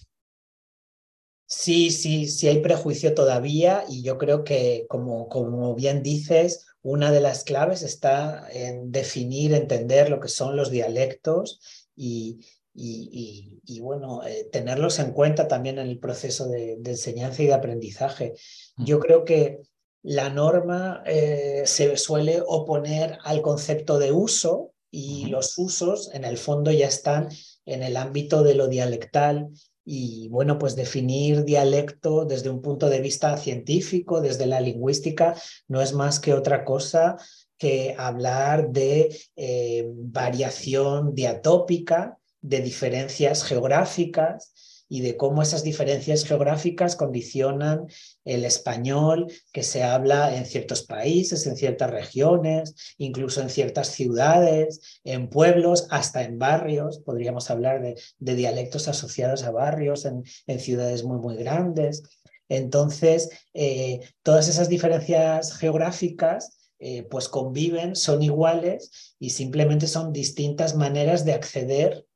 Sí, 1.45 1.89
sí, 1.89 2.27
sí 2.27 2.47
hay 2.47 2.59
prejuicio 2.61 3.15
todavía 3.15 3.83
y 3.89 4.03
yo 4.03 4.19
creo 4.19 4.43
que, 4.43 4.85
como, 4.87 5.27
como 5.29 5.73
bien 5.73 6.03
dices, 6.03 6.67
una 6.83 7.11
de 7.11 7.21
las 7.21 7.43
claves 7.43 7.81
está 7.81 8.47
en 8.51 8.91
definir, 8.91 9.53
entender 9.53 10.11
lo 10.11 10.19
que 10.19 10.27
son 10.27 10.55
los 10.55 10.69
dialectos 10.69 11.59
y, 11.95 12.45
y, 12.75 13.59
y, 13.65 13.79
bueno, 13.79 14.23
eh, 14.27 14.47
tenerlos 14.51 14.99
en 14.99 15.11
cuenta 15.11 15.47
también 15.47 15.79
en 15.79 15.87
el 15.87 15.97
proceso 15.97 16.47
de, 16.47 16.77
de 16.79 16.91
enseñanza 16.91 17.41
y 17.41 17.47
de 17.47 17.53
aprendizaje. 17.53 18.35
Yo 18.77 18.99
creo 18.99 19.25
que 19.25 19.59
la 20.03 20.29
norma 20.29 21.03
eh, 21.05 21.63
se 21.65 21.97
suele 21.97 22.41
oponer 22.45 23.17
al 23.23 23.41
concepto 23.41 23.99
de 23.99 24.11
uso 24.11 24.71
y 24.91 25.25
los 25.25 25.57
usos 25.57 26.09
en 26.13 26.23
el 26.23 26.37
fondo 26.37 26.71
ya 26.71 26.87
están 26.87 27.29
en 27.65 27.83
el 27.83 27.97
ámbito 27.97 28.43
de 28.43 28.55
lo 28.55 28.67
dialectal 28.67 29.49
y 29.85 30.27
bueno, 30.29 30.59
pues 30.59 30.75
definir 30.75 31.43
dialecto 31.43 32.25
desde 32.25 32.49
un 32.49 32.61
punto 32.61 32.89
de 32.89 33.01
vista 33.01 33.35
científico, 33.37 34.21
desde 34.21 34.45
la 34.45 34.61
lingüística, 34.61 35.35
no 35.67 35.81
es 35.81 35.93
más 35.93 36.19
que 36.19 36.33
otra 36.33 36.63
cosa 36.63 37.17
que 37.57 37.95
hablar 37.97 38.69
de 38.69 39.15
eh, 39.35 39.87
variación 39.91 41.15
diatópica, 41.15 42.17
de 42.41 42.61
diferencias 42.61 43.43
geográficas 43.43 44.53
y 44.89 45.01
de 45.01 45.15
cómo 45.15 45.43
esas 45.43 45.63
diferencias 45.63 46.25
geográficas 46.25 46.95
condicionan 46.95 47.87
el 48.25 48.43
español 48.43 49.31
que 49.53 49.61
se 49.63 49.83
habla 49.83 50.35
en 50.35 50.45
ciertos 50.45 50.81
países, 50.81 51.45
en 51.45 51.55
ciertas 51.55 51.91
regiones, 51.91 52.95
incluso 52.97 53.41
en 53.41 53.49
ciertas 53.49 53.89
ciudades, 53.89 54.99
en 55.03 55.29
pueblos, 55.29 55.87
hasta 55.91 56.23
en 56.23 56.39
barrios. 56.39 56.99
Podríamos 56.99 57.51
hablar 57.51 57.81
de, 57.81 58.35
dialectos 58.35 58.87
asociados 58.87 59.43
a 59.43 59.51
barrios 59.51 60.05
en, 60.05 60.23
ciudades 60.59 61.03
muy, 61.03 61.19
muy 61.19 61.37
grandes. 61.37 62.03
Entonces, 62.49 63.29
eh, 63.53 63.99
todas 64.23 64.47
esas 64.49 64.69
diferencias 64.69 65.55
geográficas 65.55 66.57
eh, 66.79 67.03
pues 67.03 67.27
conviven, 67.27 67.95
son 67.95 68.23
iguales 68.23 69.15
y 69.19 69.31
simplemente 69.31 69.85
son 69.85 70.13
distintas 70.13 70.75
maneras 70.75 71.25
de 71.25 71.33
acceder 71.33 72.07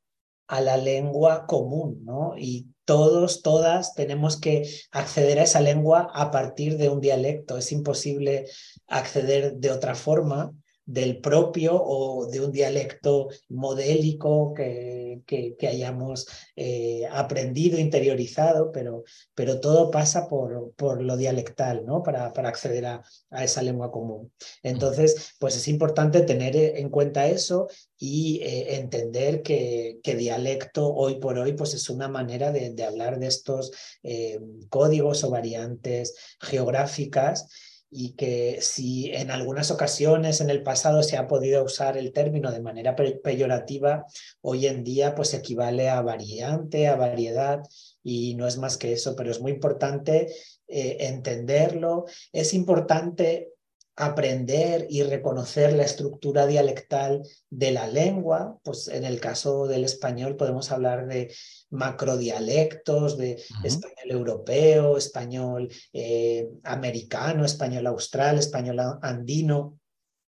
a 0.48 0.62
la 0.62 0.78
lengua 0.78 1.46
común, 1.48 2.02
¿no? 2.04 2.34
Y 2.38 2.68
todos, 2.86 3.42
todas 3.42 3.94
tenemos 3.94 4.40
que 4.40 4.70
acceder 4.92 5.40
a 5.40 5.44
esa 5.44 5.62
lengua 5.62 6.10
a 6.14 6.32
partir 6.32 6.78
de 6.78 6.90
un 6.90 7.00
dialecto. 7.00 7.58
Es 7.58 7.72
imposible 7.72 8.46
acceder 8.88 9.56
de 9.56 9.72
otra 9.72 9.96
forma 9.96 10.54
del 10.86 11.20
propio 11.22 11.82
o 11.82 12.28
de 12.28 12.42
un 12.42 12.52
dialecto 12.52 13.30
modélico 13.50 14.54
que, 14.54 15.22
que, 15.26 15.68
hayamos 15.68 16.28
eh, 16.56 17.08
aprendido, 17.10 17.80
interiorizado, 17.80 18.72
pero, 18.72 19.04
pero 19.34 19.60
todo 19.60 19.90
pasa 19.92 20.28
por, 20.28 20.74
por 20.76 21.02
lo 21.02 21.16
dialectal, 21.16 21.86
¿no? 21.86 22.04
Para, 22.04 22.34
para 22.34 22.50
acceder 22.50 22.86
a, 22.86 23.04
a, 23.30 23.44
esa 23.44 23.62
lengua 23.62 23.92
común. 23.92 24.32
Entonces, 24.62 25.36
pues 25.40 25.56
es 25.56 25.68
importante 25.68 26.22
tener 26.22 26.56
en 26.56 26.90
cuenta 26.90 27.28
eso 27.28 27.68
y 27.98 28.42
eh, 28.42 28.76
entender 28.76 29.42
que, 29.42 30.00
que, 30.04 30.16
dialecto 30.16 30.94
hoy 30.94 31.16
por 31.16 31.38
hoy 31.38 31.54
pues 31.54 31.74
es 31.74 31.90
una 31.90 32.08
manera 32.08 32.52
de, 32.52 32.72
de 32.72 32.84
hablar 32.84 33.20
de 33.20 33.28
estos 33.28 33.72
eh, 34.04 34.40
códigos 34.70 35.24
o 35.24 35.30
variantes 35.30 36.16
geográficas 36.42 37.48
y 37.94 38.14
que 38.14 38.58
si 38.62 39.12
en 39.14 39.30
algunas 39.30 39.70
ocasiones 39.72 40.42
en 40.42 40.50
el 40.50 40.64
pasado 40.64 41.04
se 41.04 41.16
ha 41.16 41.28
podido 41.28 41.64
usar 41.64 41.98
el 41.98 42.12
término 42.12 42.52
de 42.52 42.62
manera 42.62 42.96
peyorativa, 42.96 44.06
hoy 44.42 44.68
en 44.68 44.84
día 44.84 45.16
pues 45.16 45.34
equivale 45.34 45.90
a 45.90 46.02
variante, 46.02 46.88
a 46.88 46.96
variedad 46.96 47.62
y 48.04 48.36
no 48.36 48.48
es 48.48 48.58
más 48.58 48.78
que 48.78 48.94
eso, 48.94 49.16
pero 49.16 49.32
es 49.32 49.40
muy 49.40 49.52
importante 49.52 50.34
eh, 50.68 50.98
entenderlo, 51.02 52.06
es 52.32 52.54
importante 52.54 53.53
aprender 53.96 54.88
y 54.90 55.04
reconocer 55.04 55.74
la 55.74 55.84
estructura 55.84 56.48
dialectal 56.48 57.22
de 57.50 57.72
la 57.72 57.88
lengua, 57.88 58.58
pues 58.64 58.88
en 58.88 59.04
el 59.04 59.20
caso 59.20 59.68
del 59.68 59.84
español 59.84 60.36
podemos 60.36 60.72
hablar 60.72 61.08
de 61.08 61.32
macrodialectos, 61.70 63.18
de 63.18 63.42
español 63.64 64.10
europeo, 64.10 64.98
español 64.98 65.70
eh, 65.94 66.50
americano, 66.64 67.46
español 67.46 67.86
austral, 67.88 68.40
español 68.40 68.80
andino, 69.02 69.80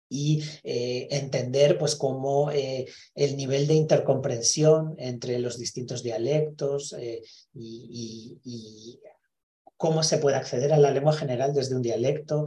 y 0.09 0.45
eh, 0.63 1.09
entender 1.11 1.79
pues 1.79 1.97
cómo 1.97 2.53
eh, 2.53 2.87
el 3.17 3.37
nivel 3.37 3.67
de 3.67 3.75
intercomprensión 3.75 4.95
entre 4.99 5.41
los 5.41 5.59
distintos 5.59 6.05
dialectos 6.05 6.95
y, 7.53 9.01
cómo 9.77 10.03
se 10.03 10.19
puede 10.19 10.37
acceder 10.37 10.73
a 10.73 10.79
la 10.79 10.91
lengua 10.91 11.13
general 11.13 11.53
desde 11.53 11.77
un 11.77 11.83
dialecto, 11.83 12.47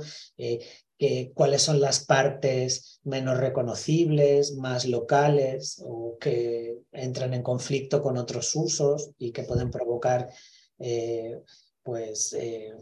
eh, 1.02 1.32
cuáles 1.34 1.62
son 1.62 1.80
las 1.80 2.04
partes 2.06 3.00
menos 3.04 3.38
reconocibles, 3.38 4.56
más 4.56 4.86
locales 4.86 5.82
o 5.86 6.18
que 6.20 6.76
entran 6.92 7.34
en 7.34 7.42
conflicto 7.42 8.02
con 8.02 8.18
otros 8.18 8.54
usos 8.54 9.12
y 9.18 9.32
que 9.32 9.44
pueden 9.44 9.72
provocar 9.72 10.30
eh, 10.78 11.42
pues, 11.84 12.34
eh, 12.34 12.74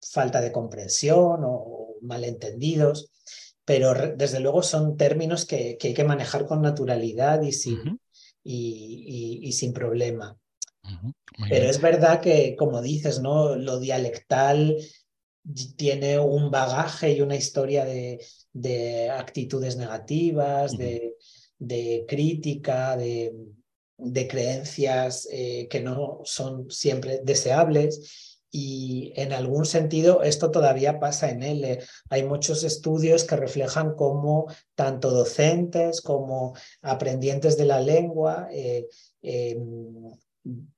falta 0.00 0.40
de 0.40 0.52
comprensión 0.52 1.40
o, 1.44 1.96
malentendidos. 2.00 3.12
Pero 3.62 3.92
desde 4.16 4.40
luego 4.40 4.62
son 4.62 4.96
términos 4.96 5.44
que, 5.44 5.76
hay 5.82 5.94
que 5.94 6.04
manejar 6.04 6.46
con 6.46 6.62
naturalidad 6.62 7.42
y 7.42 7.52
sin, 7.52 8.00
y, 8.42 9.52
sin 9.52 9.74
problema. 9.74 10.38
Pero 11.48 11.68
es 11.68 11.80
verdad 11.80 12.20
que, 12.20 12.56
como 12.56 12.82
dices, 12.82 13.20
¿no? 13.20 13.56
lo 13.56 13.78
dialectal 13.78 14.76
tiene 15.76 16.18
un 16.18 16.50
bagaje 16.50 17.12
y 17.12 17.20
una 17.20 17.36
historia 17.36 17.84
de, 17.84 19.10
actitudes 19.10 19.76
negativas, 19.76 20.76
de, 20.76 22.04
crítica, 22.06 22.96
de, 22.96 23.32
creencias 24.28 25.28
eh, 25.30 25.68
que 25.68 25.80
no 25.80 26.20
son 26.24 26.70
siempre 26.70 27.20
deseables. 27.24 28.36
Y 28.50 29.12
en 29.16 29.34
algún 29.34 29.66
sentido 29.66 30.22
esto 30.22 30.50
todavía 30.50 30.98
pasa 30.98 31.30
en 31.30 31.42
él. 31.42 31.78
Hay 32.08 32.24
muchos 32.24 32.64
estudios 32.64 33.24
que 33.24 33.36
reflejan 33.36 33.94
cómo 33.94 34.46
tanto 34.74 35.10
docentes 35.10 36.00
como 36.00 36.54
aprendientes 36.80 37.58
de 37.58 37.66
la 37.66 37.80
lengua 37.80 38.48
eh, 38.50 38.86
em, 39.20 40.10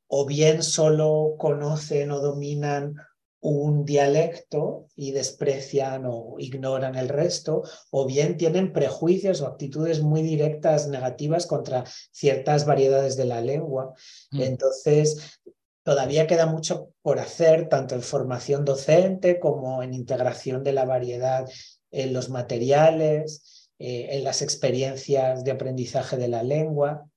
o 0.08 0.26
bien 0.26 0.62
solo 0.62 1.34
conocen 1.38 2.10
o 2.10 2.20
dominan 2.20 2.96
un 3.40 3.86
dialecto 3.86 4.86
y 4.94 5.12
desprecian 5.12 6.04
o 6.06 6.36
ignoran 6.38 6.94
el 6.94 7.08
resto, 7.08 7.62
o 7.90 8.06
bien 8.06 8.36
tienen 8.36 8.72
prejuicios 8.72 9.40
o 9.40 9.46
actitudes 9.46 10.02
muy 10.02 10.22
directas 10.22 10.88
negativas 10.88 11.46
contra 11.46 11.84
ciertas 12.12 12.66
variedades 12.66 13.16
de 13.16 13.24
la 13.24 13.40
lengua. 13.40 13.94
Mm. 14.30 14.42
Entonces, 14.42 15.40
todavía 15.82 16.26
queda 16.26 16.46
mucho 16.46 16.90
por 17.02 17.18
hacer, 17.18 17.68
tanto 17.68 17.94
en 17.94 18.02
formación 18.02 18.64
docente 18.64 19.40
como 19.40 19.82
en 19.82 19.94
integración 19.94 20.62
de 20.62 20.74
la 20.74 20.84
variedad 20.84 21.48
en 21.90 22.12
los 22.12 22.28
materiales, 22.28 23.70
eh, 23.78 24.08
en 24.10 24.24
las 24.24 24.42
experiencias 24.42 25.44
de 25.44 25.50
aprendizaje 25.52 26.18
de 26.18 26.28
la 26.28 26.42
lengua. 26.42 27.09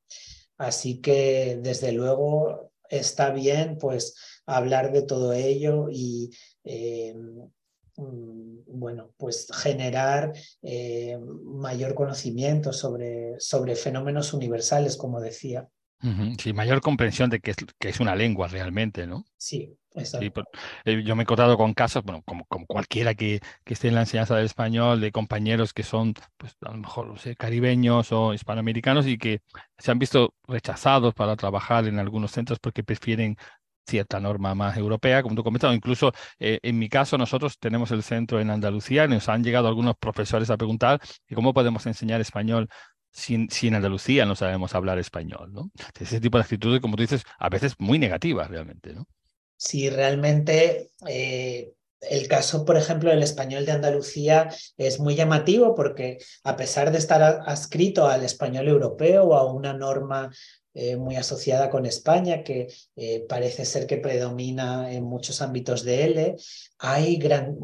Así 0.63 1.01
que, 1.01 1.59
desde 1.61 1.91
luego, 1.91 2.71
está 2.89 3.31
bien, 3.31 3.77
pues, 3.77 4.15
hablar 4.45 4.93
de 4.93 5.01
todo 5.01 5.33
ello 5.33 5.87
y 5.91 6.31
eh, 6.63 7.13
mm, 7.97 8.59
bueno, 8.67 9.13
pues 9.17 9.47
generar 9.53 10.31
eh, 10.61 11.19
mayor 11.43 11.93
conocimiento 11.95 12.71
sobre, 12.71 13.39
sobre 13.39 13.75
fenómenos 13.75 14.33
universales, 14.33 14.95
como 14.95 15.19
decía. 15.19 15.67
Sí, 16.37 16.51
mayor 16.51 16.81
comprensión 16.81 17.29
de 17.29 17.39
que 17.39 17.51
es, 17.51 17.57
que 17.79 17.89
es 17.89 17.99
una 18.01 18.15
lengua 18.15 18.49
realmente, 18.49 19.07
¿no? 19.07 19.23
Sí, 19.37 19.77
exacto. 19.95 20.31
Pues, 20.33 20.45
eh, 20.83 21.01
yo 21.05 21.15
me 21.15 21.21
he 21.21 21.23
encontrado 21.23 21.57
con 21.57 21.73
casos, 21.73 22.03
bueno, 22.03 22.21
como, 22.25 22.45
como 22.45 22.65
cualquiera 22.65 23.13
que, 23.15 23.39
que, 23.63 23.73
esté 23.73 23.87
en 23.87 23.95
la 23.95 24.01
enseñanza 24.01 24.35
del 24.35 24.45
español, 24.45 24.99
de 24.99 25.13
compañeros 25.13 25.73
que 25.73 25.83
son, 25.83 26.13
pues 26.35 26.57
a 26.61 26.71
lo 26.71 26.77
mejor, 26.77 27.07
no 27.07 27.17
sé, 27.17 27.37
caribeños 27.37 28.11
o 28.11 28.33
hispanoamericanos 28.33 29.07
y 29.07 29.17
que 29.17 29.41
se 29.77 29.91
han 29.91 29.99
visto 29.99 30.33
rechazados 30.45 31.13
para 31.13 31.37
trabajar 31.37 31.87
en 31.87 31.99
algunos 31.99 32.31
centros 32.31 32.59
porque 32.59 32.83
prefieren 32.83 33.37
cierta 33.87 34.19
norma 34.19 34.55
más 34.55 34.77
europea, 34.77 35.21
como 35.23 35.35
tú 35.35 35.43
comentas, 35.43 35.73
incluso 35.75 36.11
eh, 36.39 36.59
en 36.63 36.79
mi 36.79 36.89
caso 36.89 37.17
nosotros 37.17 37.57
tenemos 37.59 37.91
el 37.91 38.03
centro 38.03 38.39
en 38.39 38.49
Andalucía 38.49 39.05
y 39.05 39.07
nos 39.09 39.27
han 39.29 39.43
llegado 39.43 39.67
algunos 39.67 39.95
profesores 39.97 40.49
a 40.49 40.57
preguntar 40.57 41.01
cómo 41.33 41.53
podemos 41.53 41.85
enseñar 41.85 42.21
español 42.21 42.69
si, 43.13 43.67
en 43.67 43.75
Andalucía 43.75 44.25
no 44.25 44.35
sabemos 44.35 44.73
hablar 44.75 44.97
español, 44.99 45.53
¿no? 45.53 45.71
Ese 45.99 46.19
tipo 46.19 46.37
de 46.37 46.43
actitudes, 46.43 46.81
como 46.81 46.95
tú 46.95 47.03
dices, 47.03 47.23
a 47.37 47.49
veces 47.49 47.75
muy 47.77 47.99
negativas 47.99 48.49
realmente, 48.49 48.93
¿no? 48.93 49.07
Sí, 49.55 49.89
realmente 49.89 50.91
eh, 51.07 51.71
el 52.01 52.27
caso, 52.27 52.65
por 52.65 52.75
ejemplo, 52.75 53.11
del 53.11 53.23
español 53.23 53.65
de 53.65 53.71
Andalucía 53.71 54.49
es 54.77 54.99
muy 54.99 55.15
llamativo 55.15 55.75
porque 55.75 56.17
a 56.43 56.57
pesar 56.57 56.91
de 56.91 56.97
estar 56.97 57.21
adscrito 57.21 58.07
al 58.07 58.23
español 58.23 58.67
europeo 58.67 59.25
o 59.25 59.35
a 59.35 59.51
una 59.51 59.73
norma 59.73 60.31
eh, 60.75 60.95
muy 60.97 61.15
asociada 61.15 61.69
con 61.69 61.85
España, 61.85 62.43
que 62.43 62.67
eh, 62.95 63.25
parece 63.29 63.63
ser 63.63 63.85
que 63.85 63.97
predomina 63.97 64.91
en 64.91 65.03
muchos 65.03 65.41
ámbitos 65.41 65.83
de 65.83 66.05
L. 66.05 66.35
Hay 66.79 67.17
gran, 67.17 67.55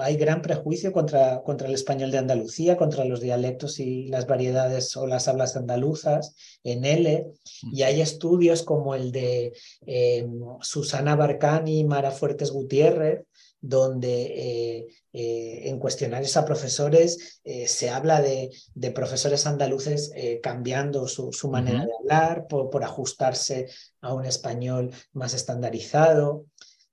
hay 0.00 0.16
gran 0.16 0.40
prejuicio 0.40 0.92
contra, 0.92 1.42
contra 1.42 1.66
el 1.66 1.74
español 1.74 2.10
de 2.10 2.18
Andalucía, 2.18 2.76
contra 2.76 3.04
los 3.04 3.20
dialectos 3.20 3.80
y 3.80 4.06
las 4.06 4.26
variedades 4.26 4.96
o 4.96 5.06
las 5.06 5.26
hablas 5.26 5.56
andaluzas 5.56 6.36
en 6.62 6.84
L. 6.84 7.26
Y 7.72 7.82
hay 7.82 8.00
estudios 8.00 8.62
como 8.62 8.94
el 8.94 9.10
de 9.10 9.52
eh, 9.86 10.26
Susana 10.60 11.16
Barcani 11.16 11.80
y 11.80 11.84
Mara 11.84 12.12
Fuertes 12.12 12.52
Gutiérrez, 12.52 13.24
donde 13.60 14.22
eh, 14.22 14.86
eh, 15.12 15.68
en 15.68 15.78
cuestionarios 15.78 16.36
a 16.36 16.44
profesores 16.44 17.40
eh, 17.44 17.68
se 17.68 17.90
habla 17.90 18.22
de, 18.22 18.50
profesores 18.94 19.46
andaluces 19.46 20.12
cambiando 20.42 21.06
su, 21.06 21.30
manera 21.50 21.84
de 21.84 21.92
hablar 22.00 22.46
por, 22.48 22.82
ajustarse 22.82 23.68
a 24.00 24.14
un 24.14 24.24
español 24.24 24.90
más 25.12 25.34
estandarizado. 25.34 26.46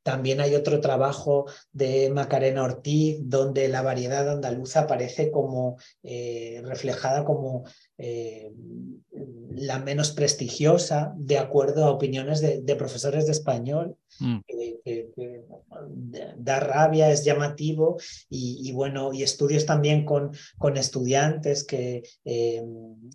También 0.07 0.39
hay 0.39 0.55
otro 0.55 0.79
trabajo 0.79 1.47
de 1.73 2.09
Macarena 2.09 2.63
Ortiz 2.63 3.17
donde 3.23 3.67
la 3.67 3.81
variedad 3.81 4.29
andaluza 4.29 4.81
aparece 4.81 5.31
como 5.31 5.75
reflejada 6.01 7.25
como 7.25 7.65
la 9.57 9.79
menos 9.79 10.11
prestigiosa 10.11 11.13
de 11.17 11.37
acuerdo 11.37 11.83
a 11.83 11.91
opiniones 11.91 12.41
de, 12.41 12.75
profesores 12.75 13.25
de 13.25 13.31
español. 13.31 13.97
Mm. 14.19 14.37
Que, 14.47 15.43
da 16.37 16.59
rabia, 16.59 17.11
es 17.11 17.25
llamativo 17.25 17.97
y, 18.29 18.71
bueno, 18.71 19.13
y 19.13 19.23
estudios 19.23 19.65
también 19.65 20.05
con, 20.05 20.31
con 20.57 20.77
estudiantes 20.77 21.65
que 21.65 22.03
eh, 22.23 22.63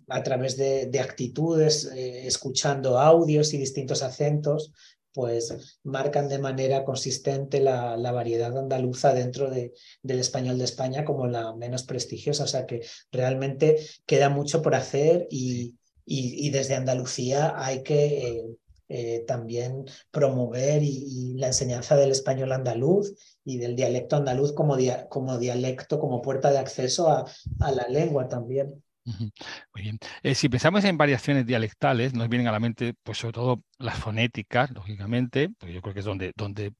a 0.07 0.21
través 0.21 0.55
de, 0.55 0.99
actitudes, 0.99 1.85
eh, 1.95 2.27
escuchando 2.27 2.99
audios 2.99 3.53
y 3.53 3.57
distintos 3.57 4.03
acentos, 4.03 4.71
pues 5.13 5.79
marcan 5.83 6.27
de 6.27 6.39
manera 6.39 6.83
consistente 6.83 7.59
la, 7.59 7.95
la 7.97 8.11
variedad 8.11 8.57
andaluza 8.57 9.13
dentro 9.13 9.49
de, 9.49 9.73
del 10.01 10.19
español 10.19 10.57
de 10.57 10.65
España 10.65 11.05
como 11.05 11.27
la 11.27 11.53
menos 11.55 11.83
prestigiosa. 11.83 12.43
O 12.43 12.47
sea 12.47 12.65
que 12.65 12.81
realmente 13.11 13.77
queda 14.05 14.29
mucho 14.29 14.61
por 14.61 14.75
hacer 14.75 15.27
y, 15.29 15.75
y, 16.05 16.49
desde 16.49 16.75
Andalucía 16.75 17.53
hay 17.55 17.83
que 17.83 18.27
eh, 18.27 18.43
eh, 18.89 19.23
también 19.25 19.85
promover 20.11 20.83
y, 20.83 21.33
la 21.35 21.47
enseñanza 21.47 21.95
del 21.95 22.11
español 22.11 22.51
andaluz 22.51 23.13
y 23.43 23.57
del 23.57 23.75
dialecto 23.75 24.15
andaluz 24.15 24.53
como, 24.53 24.77
como 25.09 25.37
dialecto, 25.37 25.99
como 25.99 26.21
puerta 26.21 26.51
de 26.51 26.59
acceso 26.59 27.09
a, 27.09 27.25
a 27.59 27.71
la 27.71 27.87
lengua 27.87 28.27
también. 28.27 28.82
Muy 29.05 29.81
bien. 29.81 29.99
Eh, 30.21 30.35
si 30.35 30.49
pensamos 30.49 30.83
en 30.85 30.97
variaciones 30.97 31.45
dialectales, 31.45 32.13
nos 32.13 32.29
vienen 32.29 32.47
a 32.47 32.51
la 32.51 32.59
mente, 32.59 32.93
pues 33.03 33.17
sobre 33.17 33.33
todo 33.33 33.63
las 33.77 33.97
fonéticas, 33.99 34.71
lógicamente, 34.71 35.49
porque 35.57 35.73
yo 35.73 35.81
creo 35.81 35.93
que 35.93 35.99
es 35.99 36.05
donde, 36.05 36.31
donde 36.35 36.73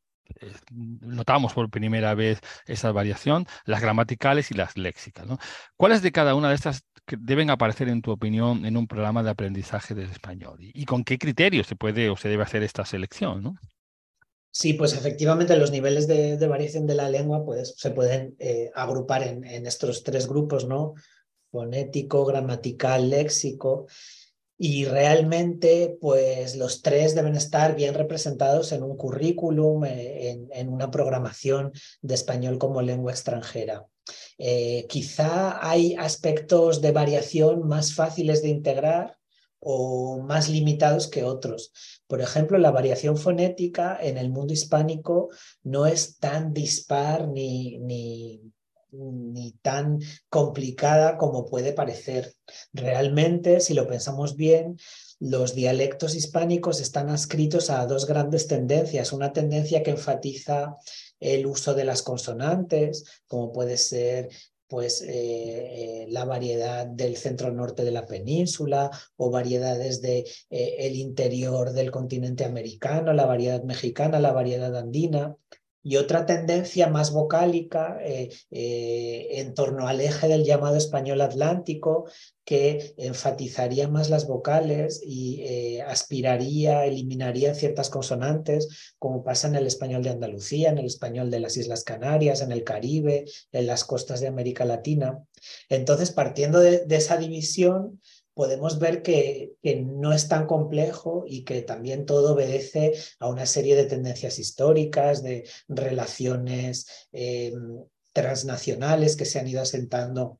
notamos 0.72 1.54
por 1.54 1.70
primera 1.70 2.16
vez 2.16 2.40
esa 2.66 2.92
variación, 2.92 3.46
las 3.66 3.82
gramaticales 3.82 4.52
y 4.52 4.56
las 4.56 4.78
léxicas. 4.78 5.26
¿Cuáles 5.78 6.02
de 6.02 6.12
cada 6.12 6.36
una 6.36 6.50
de 6.50 6.56
estas 6.56 6.86
deben 7.06 7.50
aparecer, 7.50 7.90
en 7.90 8.02
tu 8.02 8.12
opinión, 8.12 8.66
en 8.66 8.78
un 8.78 8.88
programa 8.88 9.24
de 9.24 9.30
aprendizaje 9.30 9.94
del 9.94 10.10
español? 10.10 10.58
¿Y, 10.60 10.86
con 10.86 11.04
qué 11.04 11.18
criterios 11.18 11.68
se 11.68 11.76
puede 11.76 12.10
o 12.10 12.18
se 12.18 12.30
debe 12.30 12.44
hacer 12.44 12.64
esta 12.64 12.86
selección? 12.86 13.44
¿no? 13.44 13.56
Sí, 14.52 14.74
pues 14.74 14.94
efectivamente 14.94 15.58
los 15.58 15.72
niveles 15.72 16.08
de, 16.08 16.38
variación 16.48 16.86
de 16.86 16.96
la 16.96 17.10
lengua 17.10 17.44
pues, 17.44 17.74
se 17.78 17.92
pueden 17.92 18.36
eh, 18.40 18.70
agrupar 18.76 19.24
en, 19.24 19.44
estos 19.66 20.04
tres 20.04 20.28
grupos, 20.28 20.68
¿no? 20.68 20.94
Fonético, 21.54 22.26
gramatical, 22.26 23.12
léxico. 23.12 23.86
Y 24.58 24.86
realmente, 24.86 26.00
pues 26.02 26.56
los 26.56 26.82
tres 26.82 27.13
deben 27.13 27.36
estar 27.36 27.76
bien 27.76 27.94
representados 27.94 28.72
en 28.72 28.82
un 28.82 28.98
currículum, 28.98 29.86
eh, 29.86 30.48
en, 30.52 30.70
una 30.70 30.89
programación 30.89 31.72
de 32.02 32.16
español 32.16 32.58
como 32.58 32.82
lengua 32.82 33.12
extranjera. 33.12 33.86
Eh, 34.39 34.88
quizá 34.89 35.60
hay 35.63 35.94
aspectos 35.94 36.82
de 36.82 36.92
variación 36.92 37.68
más 37.68 37.94
fáciles 37.94 38.42
de 38.42 38.50
integrar 38.50 39.20
o 39.60 40.20
más 40.24 40.50
limitados 40.50 41.08
que 41.08 41.24
otros. 41.24 41.72
Por 42.08 42.20
ejemplo, 42.20 42.58
la 42.58 42.72
variación 42.72 43.16
fonética 43.16 44.00
en 44.02 44.18
el 44.18 44.32
mundo 44.32 44.54
hispánico 44.54 45.30
no 45.62 45.86
es 45.86 46.18
tan 46.18 46.52
dispar 46.52 47.28
ni, 47.28 47.78
ni 47.78 48.42
ni 48.94 49.54
tan 49.62 50.00
complicada 50.30 51.18
como 51.18 51.46
puede 51.46 51.74
parecer. 51.74 52.34
Realmente, 52.74 53.60
si 53.60 53.74
lo 53.74 53.88
pensamos 53.88 54.36
bien, 54.36 54.78
los 55.20 55.56
dialectos 55.56 56.16
hispánicos 56.16 56.80
están 56.80 57.10
adscritos 57.10 57.70
a 57.70 57.86
dos 57.86 58.06
grandes 58.06 58.48
tendencias. 58.48 59.14
Una 59.14 59.34
tendencia 59.34 59.84
que 59.84 59.92
enfatiza 59.92 60.76
el 61.20 61.46
uso 61.46 61.74
de 61.74 61.86
las 61.86 62.02
consonantes, 62.02 63.06
como 63.28 63.52
puede 63.52 63.78
ser 63.78 64.30
pues 64.68 65.04
eh, 65.04 65.08
eh, 65.12 66.06
la 66.10 66.26
variedad 66.26 66.88
del 66.88 67.16
centro 67.16 67.52
norte 67.52 67.84
de 67.84 67.92
la 67.92 68.08
península 68.08 68.90
o 69.18 69.30
variedades 69.30 70.02
del 70.02 70.24
de, 70.24 70.30
eh, 70.50 70.76
el 70.80 70.96
interior 70.96 71.74
del 71.74 71.92
continente 71.92 72.44
americano, 72.44 73.14
la 73.14 73.28
variedad 73.28 73.62
mexicana, 73.64 74.20
la 74.20 74.32
variedad 74.32 74.76
andina 74.76 75.38
y 75.84 75.98
otra 75.98 76.26
tendencia 76.26 76.88
más 76.88 77.12
vocálica 77.12 77.98
eh, 78.02 78.30
eh, 78.52 79.28
en 79.32 79.54
torno 79.54 79.88
al 79.88 80.00
eje 80.00 80.30
del 80.30 80.46
llamado 80.46 80.78
español 80.78 81.19
atlántico 81.22 82.06
que 82.46 82.93
enfatizaría 82.98 83.88
más 83.88 84.10
las 84.10 84.28
vocales 84.28 85.02
y 85.06 85.41
eh, 85.43 85.82
aspiraría, 85.82 86.86
eliminaría 86.86 87.54
ciertas 87.54 87.89
consonantes, 87.89 88.93
como 88.98 89.24
pasa 89.24 89.48
en 89.48 89.56
el 89.56 89.67
español 89.67 90.04
de 90.04 90.10
Andalucía, 90.10 90.69
en 90.69 90.78
el 90.78 90.86
español 90.86 91.30
de 91.32 91.39
las 91.39 91.56
Islas 91.58 91.84
Canarias, 91.84 92.41
en 92.41 92.52
el 92.52 92.63
Caribe, 92.63 93.26
en 93.52 93.67
las 93.67 93.84
costas 93.86 94.19
de 94.19 94.28
América 94.28 94.65
Latina. 94.65 95.19
Entonces, 95.69 96.12
partiendo 96.12 96.60
de, 96.60 96.86
de 96.86 96.96
esa 96.96 97.17
división, 97.17 98.02
podemos 98.34 98.80
ver 98.80 99.02
que, 99.02 99.54
no 99.86 100.13
es 100.13 100.28
tan 100.28 100.48
complejo 100.48 101.24
y 101.28 101.43
que 101.43 101.62
también 101.62 102.06
todo 102.06 102.34
obedece 102.34 102.93
a 103.19 103.28
una 103.28 103.46
serie 103.46 103.76
de 103.76 103.86
tendencias 103.86 104.39
históricas, 104.39 105.24
de 105.24 105.48
relaciones 105.67 107.08
eh, 107.12 107.54
transnacionales 108.12 109.15
que 109.15 109.26
se 109.26 109.39
han 109.39 109.48
ido 109.48 109.62
asentando 109.62 110.39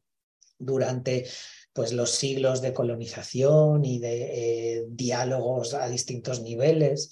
durante 0.58 1.26
pues, 1.74 1.94
los 1.94 2.12
siglos 2.12 2.62
de 2.62 2.74
colonización 2.74 3.86
y 3.86 4.00
de 4.00 4.78
eh, 4.78 4.86
diálogos 4.90 5.74
a 5.74 5.88
distintos 5.88 6.42
niveles. 6.42 7.12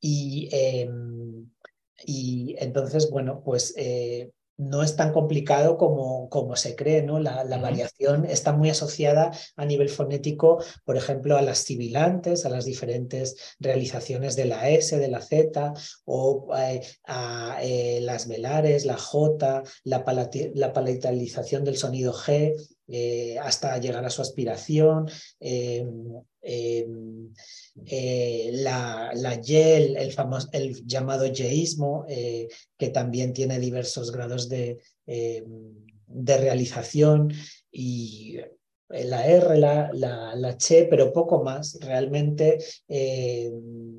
Y, 0.00 0.48
em, 0.52 1.50
y 2.04 2.56
entonces, 2.58 3.10
bueno, 3.10 3.42
pues 3.44 3.74
eh, 3.76 4.30
no 4.60 4.82
es 4.82 4.94
tan 4.94 5.10
complicado 5.12 5.78
como, 5.78 6.28
como 6.28 6.54
se 6.54 6.76
cree, 6.76 7.02
¿no? 7.02 7.18
La, 7.18 7.44
variación 7.60 8.26
está 8.26 8.52
muy 8.52 8.68
asociada 8.68 9.30
a 9.56 9.64
nivel 9.64 9.88
fonético, 9.88 10.62
por 10.84 10.96
ejemplo, 10.96 11.36
a 11.36 11.42
las 11.42 11.58
sibilantes, 11.58 12.44
a 12.44 12.50
las 12.50 12.66
diferentes 12.66 13.56
realizaciones 13.58 14.36
de 14.36 14.44
la 14.44 14.68
S, 14.68 14.98
de 14.98 15.08
la 15.08 15.22
Z, 15.22 15.72
o 16.04 16.48
eh, 16.56 16.82
a 17.06 17.58
eh, 17.62 18.00
las 18.02 18.28
velares, 18.28 18.84
la 18.84 18.98
J, 18.98 19.62
la, 19.84 20.04
la 20.54 20.72
palatalización 20.72 21.64
del 21.64 21.78
sonido 21.78 22.12
G, 22.12 22.54
eh, 22.90 23.38
hasta 23.38 23.78
llegar 23.78 24.04
a 24.04 24.10
su 24.10 24.22
aspiración. 24.22 25.08
Eh, 27.86 28.50
la, 28.52 29.10
la 29.14 29.40
YEL, 29.40 29.96
el, 29.96 30.12
famoso, 30.12 30.48
el 30.52 30.84
llamado 30.86 31.26
yeísmo, 31.26 32.04
eh, 32.08 32.48
que 32.76 32.90
también 32.90 33.32
tiene 33.32 33.58
diversos 33.58 34.12
grados 34.12 34.48
de, 34.48 34.78
eh, 35.06 35.44
de 36.06 36.36
realización 36.36 37.32
y 37.70 38.38
la 38.90 39.26
R, 39.26 39.56
la, 39.56 39.90
la, 39.92 40.34
la, 40.34 40.56
Che, 40.56 40.86
pero 40.90 41.12
poco 41.12 41.42
más. 41.42 41.78
Realmente 41.80 42.58
eh, 42.88 43.50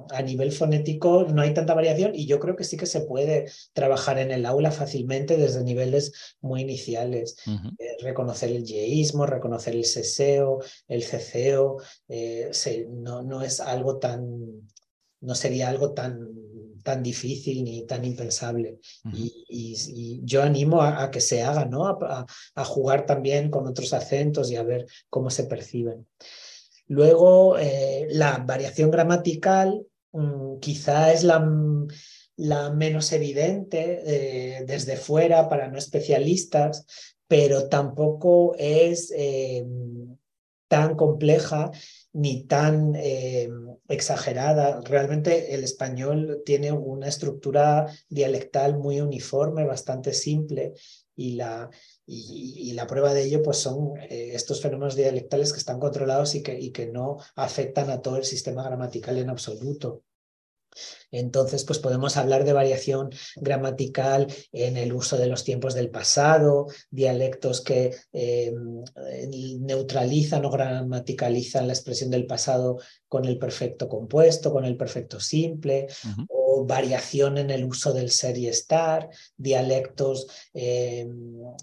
a 0.10 0.22
nivel 0.22 0.52
fonético 0.52 1.24
no 1.24 1.42
hay 1.42 1.54
tanta 1.54 1.74
variación 1.74 2.12
y 2.14 2.26
yo 2.26 2.40
creo 2.40 2.56
que 2.56 2.64
sí 2.64 2.78
que 2.78 2.86
se 2.86 3.02
puede 3.02 3.46
trabajar 3.74 4.20
en 4.20 4.32
el 4.32 4.46
aula 4.46 4.72
fácilmente 4.72 5.38
desde 5.38 5.64
niveles 5.64 6.36
muy 6.42 6.62
iniciales. 6.62 7.38
Eh, 7.48 7.98
reconocer 8.02 8.50
el 8.50 8.66
yeísmo, 8.66 9.26
reconocer 9.26 9.76
el 9.76 9.86
seseo, 9.86 10.60
el 10.88 11.04
ceceo, 11.04 11.78
eh, 12.10 12.52
no, 12.90 13.22
no 13.22 13.42
es 13.44 13.60
algo 13.60 13.98
tan, 13.98 14.70
no 15.22 15.36
sería 15.36 15.70
algo 15.70 15.94
tan 15.94 16.41
tan 16.82 17.04
difícil 17.04 17.64
ni 17.64 17.86
tan 17.86 18.04
impensable. 18.06 18.80
y, 19.14 20.22
yo 20.24 20.44
animo 20.44 20.82
a, 20.82 21.10
que 21.12 21.22
se 21.22 21.42
haga, 21.44 21.66
¿no? 21.66 21.88
A, 21.88 22.66
jugar 22.66 23.06
también 23.06 23.50
con 23.50 23.68
otros 23.68 23.94
acentos 23.94 24.52
y 24.52 24.56
a 24.56 24.64
ver 24.64 24.86
cómo 25.10 25.30
se 25.30 25.46
perciben. 25.46 26.08
Luego, 26.88 27.58
eh, 27.58 28.08
la 28.10 28.38
variación 28.40 28.92
gramatical 28.92 29.86
mm, 30.12 30.60
quizá 30.60 31.14
es 31.14 31.24
la, 31.24 31.46
la 32.36 32.70
menos 32.72 33.12
evidente 33.12 34.02
eh, 34.06 34.64
desde 34.66 34.98
fuera 34.98 35.48
para 35.48 35.68
no 35.70 35.78
especialistas, 35.78 36.86
pero 37.28 37.70
tampoco 37.70 38.56
es 38.58 39.14
eh, 39.16 39.66
tan 40.68 40.96
compleja 40.96 41.72
ni 42.14 42.44
tan 42.46 42.94
eh, 42.96 43.50
exagerada. 43.88 44.82
Realmente 44.82 45.54
el 45.54 45.64
español 45.64 46.42
tiene 46.46 46.72
una 46.72 47.08
estructura 47.08 47.88
dialectal 48.10 48.78
muy 48.78 49.00
uniforme, 49.00 49.66
bastante 49.66 50.14
simple, 50.14 50.74
y 51.16 51.34
la, 51.34 51.70
y, 52.06 52.74
la 52.74 52.88
prueba 52.88 53.14
de 53.14 53.24
ello 53.24 53.44
pues 53.44 53.58
son 53.58 53.98
eh, 54.10 54.32
estos 54.34 54.62
fenómenos 54.62 54.96
dialectales 54.96 55.54
que 55.54 55.60
están 55.60 55.80
controlados 55.80 56.36
y 56.36 56.44
que, 56.44 56.60
y 56.60 56.72
que 56.72 56.88
no 56.88 57.18
afectan 57.36 57.90
a 57.90 58.02
todo 58.02 58.18
el 58.18 58.26
sistema 58.26 58.64
gramatical 58.64 59.18
en 59.18 59.30
absoluto. 59.30 60.04
Entonces, 61.12 61.64
pues 61.66 61.80
podemos 61.80 62.18
hablar 62.18 62.46
de 62.46 62.54
variación 62.54 63.10
gramatical 63.36 64.28
en 64.52 64.78
el 64.78 64.94
uso 64.94 65.18
de 65.18 65.28
los 65.28 65.44
tiempos 65.44 65.74
del 65.74 65.90
pasado, 65.90 66.68
dialectos 66.90 67.62
que 67.62 67.94
eh, 68.14 68.54
neutralizan 69.60 70.46
o 70.46 70.50
gramaticalizan 70.50 71.68
la 71.68 71.74
expresión 71.74 72.10
del 72.10 72.26
pasado 72.26 72.80
con 73.08 73.26
el 73.26 73.38
perfecto 73.38 73.90
compuesto, 73.90 74.54
con 74.54 74.64
el 74.64 74.78
perfecto 74.78 75.20
simple, 75.20 75.88
o 76.30 76.66
variación 76.66 77.38
en 77.38 77.50
el 77.50 77.66
uso 77.66 77.92
del 77.92 78.10
ser 78.10 78.38
y 78.38 78.48
estar, 78.48 79.10
dialectos 79.36 80.28
eh, 80.54 81.06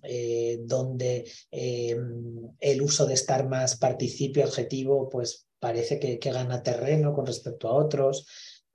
eh, 0.03 0.59
donde 0.63 1.25
el 1.51 2.83
uso 2.83 3.07
de 3.07 3.15
estar 3.15 3.49
más 3.49 3.77
participio 3.79 4.45
adjetivo, 4.45 5.09
pues 5.09 5.47
parece 5.59 5.99
que 5.99 6.31
gana 6.31 6.63
terreno 6.63 7.15
con 7.15 7.27
respecto 7.27 7.69
a 7.69 7.73
otros 7.73 8.27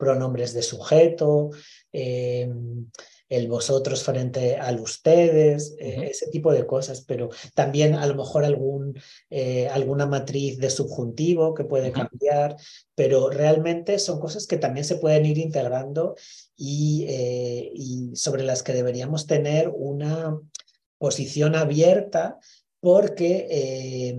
pronombres 0.04 0.54
de 0.54 0.62
sujeto, 0.62 1.52
eh, 1.94 2.52
el 3.30 3.48
vosotros 3.48 4.04
frente 4.04 4.58
al 4.58 4.82
ustedes, 4.82 5.76
eh, 5.80 6.10
ese 6.12 6.28
tipo 6.30 6.52
de 6.52 6.68
cosas, 6.68 7.02
pero 7.08 7.30
también 7.56 7.96
a 7.96 8.06
lo 8.06 8.16
mejor 8.16 8.44
algún, 8.44 9.00
eh, 9.30 9.70
alguna 9.70 10.06
matriz 10.06 10.58
de 10.58 10.70
subjuntivo 10.70 11.54
que 11.54 11.64
puede 11.64 11.92
cambiar, 11.92 12.58
pero 12.96 13.30
realmente 13.30 13.98
son 13.98 14.20
cosas 14.20 14.46
que 14.46 14.58
también 14.58 14.86
se 14.86 14.98
pueden 14.98 15.26
ir 15.26 15.38
integrando 15.38 16.16
y, 16.56 17.08
y 17.74 18.12
sobre 18.14 18.44
las 18.44 18.62
que 18.62 18.74
deberíamos 18.74 19.26
tener 19.26 19.72
una 19.74 20.38
posición 21.00 21.56
abierta 21.56 22.38
porque 22.82 24.14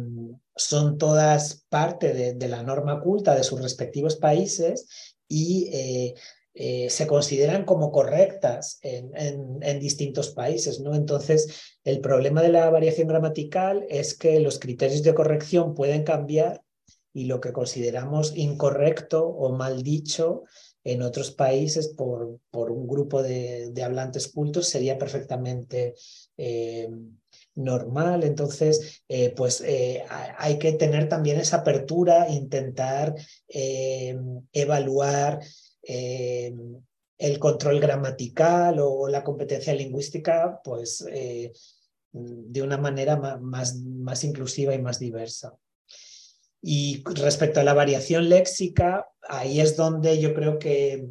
son 0.56 0.98
todas 0.98 1.66
parte 1.68 2.12
de, 2.14 2.34
de, 2.34 2.48
la 2.48 2.62
norma 2.62 3.00
culta 3.00 3.34
de 3.34 3.44
sus 3.44 3.60
respectivos 3.60 4.16
países 4.16 5.13
y 5.28 5.68
eh, 5.72 6.14
eh, 6.54 6.88
se 6.88 7.06
consideran 7.06 7.64
como 7.64 7.90
correctas 7.90 8.78
en, 8.82 9.10
en, 9.62 9.80
distintos 9.80 10.30
países. 10.30 10.80
¿no? 10.80 10.94
Entonces, 10.94 11.76
el 11.82 12.00
problema 12.00 12.42
de 12.42 12.50
la 12.50 12.70
variación 12.70 13.08
gramatical 13.08 13.84
es 13.88 14.16
que 14.16 14.38
los 14.38 14.60
criterios 14.60 15.02
de 15.02 15.14
corrección 15.14 15.74
pueden 15.74 16.04
cambiar 16.04 16.62
y 17.12 17.24
lo 17.24 17.40
que 17.40 17.52
consideramos 17.52 18.36
incorrecto 18.36 19.26
o 19.26 19.52
mal 19.52 19.82
dicho 19.82 20.44
en 20.84 21.00
otros 21.00 21.30
países 21.30 21.88
por, 21.88 22.38
por 22.50 22.70
un 22.70 22.86
grupo 22.86 23.22
de, 23.22 23.70
de, 23.72 23.82
hablantes 23.82 24.28
cultos 24.28 24.68
sería 24.68 24.98
perfectamente 24.98 25.94
eh, 26.36 26.88
normal. 27.54 28.24
Entonces, 28.24 29.02
pues 29.36 29.62
hay 30.38 30.58
que 30.58 30.72
tener 30.72 31.08
también 31.08 31.38
esa 31.38 31.58
apertura, 31.58 32.28
intentar 32.28 33.14
evaluar 33.48 35.40
el 35.82 37.38
control 37.38 37.80
gramatical 37.80 38.78
o 38.80 39.08
la 39.08 39.22
competencia 39.22 39.74
lingüística, 39.74 40.60
pues 40.64 41.04
de 42.12 42.62
una 42.62 42.78
manera 42.78 43.16
más, 43.16 43.76
más 43.76 44.24
inclusiva 44.24 44.74
y 44.74 44.82
más 44.82 44.98
diversa. 44.98 45.54
Y 46.62 47.02
respecto 47.04 47.60
a 47.60 47.64
la 47.64 47.74
variación 47.74 48.28
léxica, 48.28 49.06
ahí 49.28 49.60
es 49.60 49.76
donde 49.76 50.18
yo 50.18 50.32
creo 50.32 50.58
que, 50.58 51.08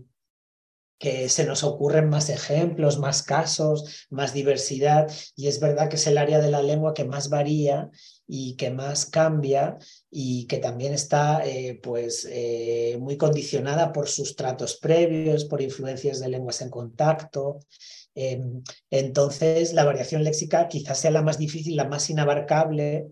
que 1.03 1.27
se 1.27 1.43
nos 1.43 1.65
ocurren 1.65 2.07
más 2.07 2.29
ejemplos, 2.29 2.97
más 2.97 3.23
casos, 3.23 4.07
más 4.09 4.33
diversidad, 4.33 5.11
y 5.35 5.47
es 5.47 5.59
verdad 5.59 5.89
que 5.89 5.97
es 5.97 6.07
el 6.07 6.17
área 6.17 6.39
de 6.39 6.49
la 6.49 6.63
lengua 6.63 6.93
que 6.93 7.03
más 7.03 7.27
varía 7.27 7.89
y 8.25 8.55
que 8.55 8.69
más 8.69 9.05
cambia 9.07 9.77
y 10.09 10.47
que 10.47 10.59
también 10.59 10.93
está 10.93 11.45
eh, 11.45 11.77
pues, 11.83 12.25
eh, 12.31 12.97
muy 13.01 13.17
condicionada 13.17 13.91
por 13.91 14.07
sus 14.07 14.37
tratos 14.37 14.77
previos, 14.77 15.43
por 15.43 15.61
influencias 15.61 16.21
de 16.21 16.29
lenguas 16.29 16.61
en 16.61 16.69
contacto. 16.69 17.59
Em, 18.15 18.63
entonces, 18.89 19.73
la 19.73 19.83
variación 19.83 20.23
léxica 20.23 20.69
quizás 20.69 20.99
sea 20.99 21.11
la 21.11 21.21
más 21.21 21.37
difícil, 21.37 21.75
la 21.75 21.83
más 21.83 22.09
inabarcable, 22.09 23.07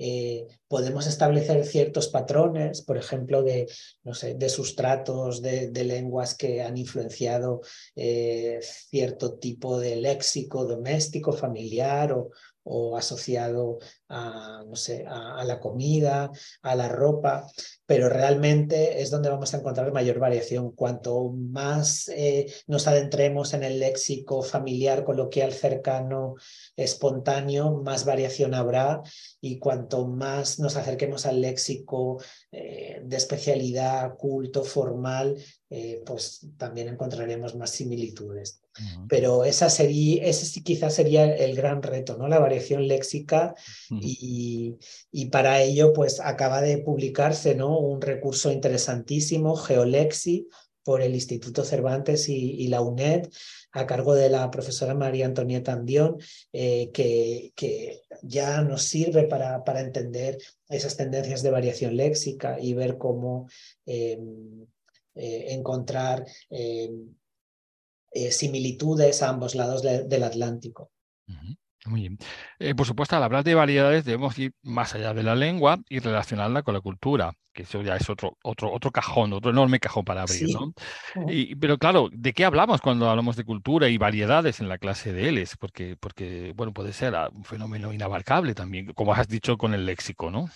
eh, 0.00 0.46
podemos 0.68 1.08
establecer 1.08 1.64
ciertos 1.66 2.06
patrones, 2.06 2.82
por 2.82 2.96
ejemplo, 2.96 3.42
de, 3.42 3.66
no 4.04 4.14
sé, 4.14 4.34
de 4.34 4.48
sustratos 4.48 5.42
de, 5.42 5.72
lenguas 5.84 6.36
que 6.36 6.62
han 6.62 6.76
influenciado 6.76 7.62
eh, 7.96 8.60
cierto 8.62 9.38
tipo 9.38 9.80
de 9.80 9.96
léxico 9.96 10.64
doméstico, 10.64 11.32
familiar 11.32 12.12
o, 12.12 12.30
o 12.68 12.96
asociado 12.96 13.78
a, 14.08 14.62
no 14.66 14.76
sé, 14.76 15.04
a, 15.06 15.44
la 15.44 15.58
comida, 15.60 16.30
a 16.62 16.74
la 16.74 16.88
ropa, 16.88 17.46
pero 17.86 18.08
realmente 18.08 19.00
es 19.02 19.10
donde 19.10 19.30
vamos 19.30 19.52
a 19.52 19.58
encontrar 19.58 19.92
mayor 19.92 20.18
variación. 20.18 20.72
Cuanto 20.72 21.30
más 21.30 22.08
eh, 22.08 22.52
nos 22.66 22.86
adentremos 22.86 23.54
en 23.54 23.64
el 23.64 23.78
léxico 23.78 24.42
familiar, 24.42 25.04
coloquial, 25.04 25.52
cercano, 25.52 26.34
espontáneo, 26.76 27.82
más 27.82 28.04
variación 28.04 28.54
habrá 28.54 29.02
y 29.40 29.58
cuanto 29.58 30.06
más 30.06 30.58
nos 30.58 30.76
acerquemos 30.76 31.26
al 31.26 31.40
léxico 31.40 32.20
eh, 32.52 33.00
de 33.02 33.16
especialidad, 33.16 34.16
culto, 34.16 34.64
formal, 34.64 35.36
eh, 35.70 36.02
pues 36.06 36.46
también 36.56 36.88
encontraremos 36.88 37.54
más 37.54 37.70
similitudes. 37.70 38.60
Pero 39.08 39.44
esa 39.44 39.68
sería, 39.68 40.24
ese 40.24 40.46
sí 40.46 40.62
quizás 40.62 40.94
sería 40.94 41.24
el 41.24 41.56
gran 41.56 41.82
reto, 41.82 42.16
¿no? 42.16 42.28
La 42.28 42.38
variación 42.38 42.86
léxica 42.86 43.54
y, 43.90 44.76
y, 45.10 45.26
para 45.26 45.60
ello 45.62 45.92
pues 45.92 46.20
acaba 46.20 46.60
de 46.60 46.78
publicarse, 46.78 47.56
¿no? 47.56 47.76
Un 47.76 48.00
recurso 48.00 48.52
interesantísimo, 48.52 49.56
Geolexi, 49.56 50.48
por 50.88 51.02
el 51.02 51.14
Instituto 51.14 51.64
Cervantes 51.64 52.30
y, 52.30 52.66
la 52.68 52.80
UNED, 52.80 53.28
a 53.72 53.84
cargo 53.84 54.14
de 54.14 54.30
la 54.30 54.50
profesora 54.50 54.94
María 54.94 55.26
Antonieta 55.26 55.74
Andión, 55.74 56.16
eh, 56.50 56.90
que, 56.94 57.52
que, 57.54 58.00
ya 58.22 58.62
nos 58.62 58.84
sirve 58.84 59.24
para, 59.24 59.64
para, 59.64 59.80
entender 59.80 60.38
esas 60.70 60.96
tendencias 60.96 61.42
de 61.42 61.50
variación 61.50 61.94
léxica 61.94 62.58
y 62.58 62.72
ver 62.72 62.96
cómo 62.96 63.50
em, 63.84 64.66
eh, 65.18 65.52
encontrar 65.52 66.24
em, 66.50 67.14
eh, 68.12 68.30
similitudes 68.30 69.22
a 69.22 69.28
ambos 69.28 69.54
lados 69.54 69.82
del 69.82 70.22
Atlántico. 70.22 70.90
Muy 71.86 72.00
bien. 72.02 72.18
Eh, 72.58 72.74
por 72.74 72.86
supuesto, 72.86 73.16
al 73.16 73.22
hablar 73.22 73.44
de 73.44 73.54
variedades 73.54 74.04
debemos 74.04 74.38
ir 74.38 74.52
más 74.62 74.94
allá 74.94 75.14
de 75.14 75.22
la 75.22 75.34
lengua 75.34 75.78
y 75.88 76.00
relacionarla 76.00 76.62
con 76.62 76.74
la 76.74 76.80
cultura, 76.80 77.32
que 77.52 77.62
eso 77.62 77.82
ya 77.82 77.96
es 77.96 78.10
otro, 78.10 78.36
otro, 78.42 78.72
otro 78.72 78.90
cajón, 78.90 79.32
otro 79.32 79.50
enorme 79.50 79.80
cajón 79.80 80.04
para 80.04 80.22
abrir. 80.22 80.48
¿no? 80.50 80.74
Y, 81.28 81.54
pero 81.54 81.78
claro, 81.78 82.08
¿de 82.12 82.32
qué 82.32 82.44
hablamos 82.44 82.80
cuando 82.80 83.08
hablamos 83.08 83.36
de 83.36 83.44
cultura 83.44 83.88
y 83.88 83.96
variedades 83.96 84.60
en 84.60 84.68
la 84.68 84.78
clase 84.78 85.12
de 85.12 85.30
Ls? 85.32 85.56
Porque, 85.56 85.96
porque 85.98 86.52
bueno, 86.56 86.72
puede 86.72 86.92
ser 86.92 87.14
un 87.32 87.44
fenómeno 87.44 87.92
inabarcable 87.92 88.54
también, 88.54 88.92
como 88.92 89.14
has 89.14 89.28
dicho 89.28 89.56
con 89.56 89.72
el 89.72 89.86
léxico, 89.86 90.30
¿no? 90.30 90.50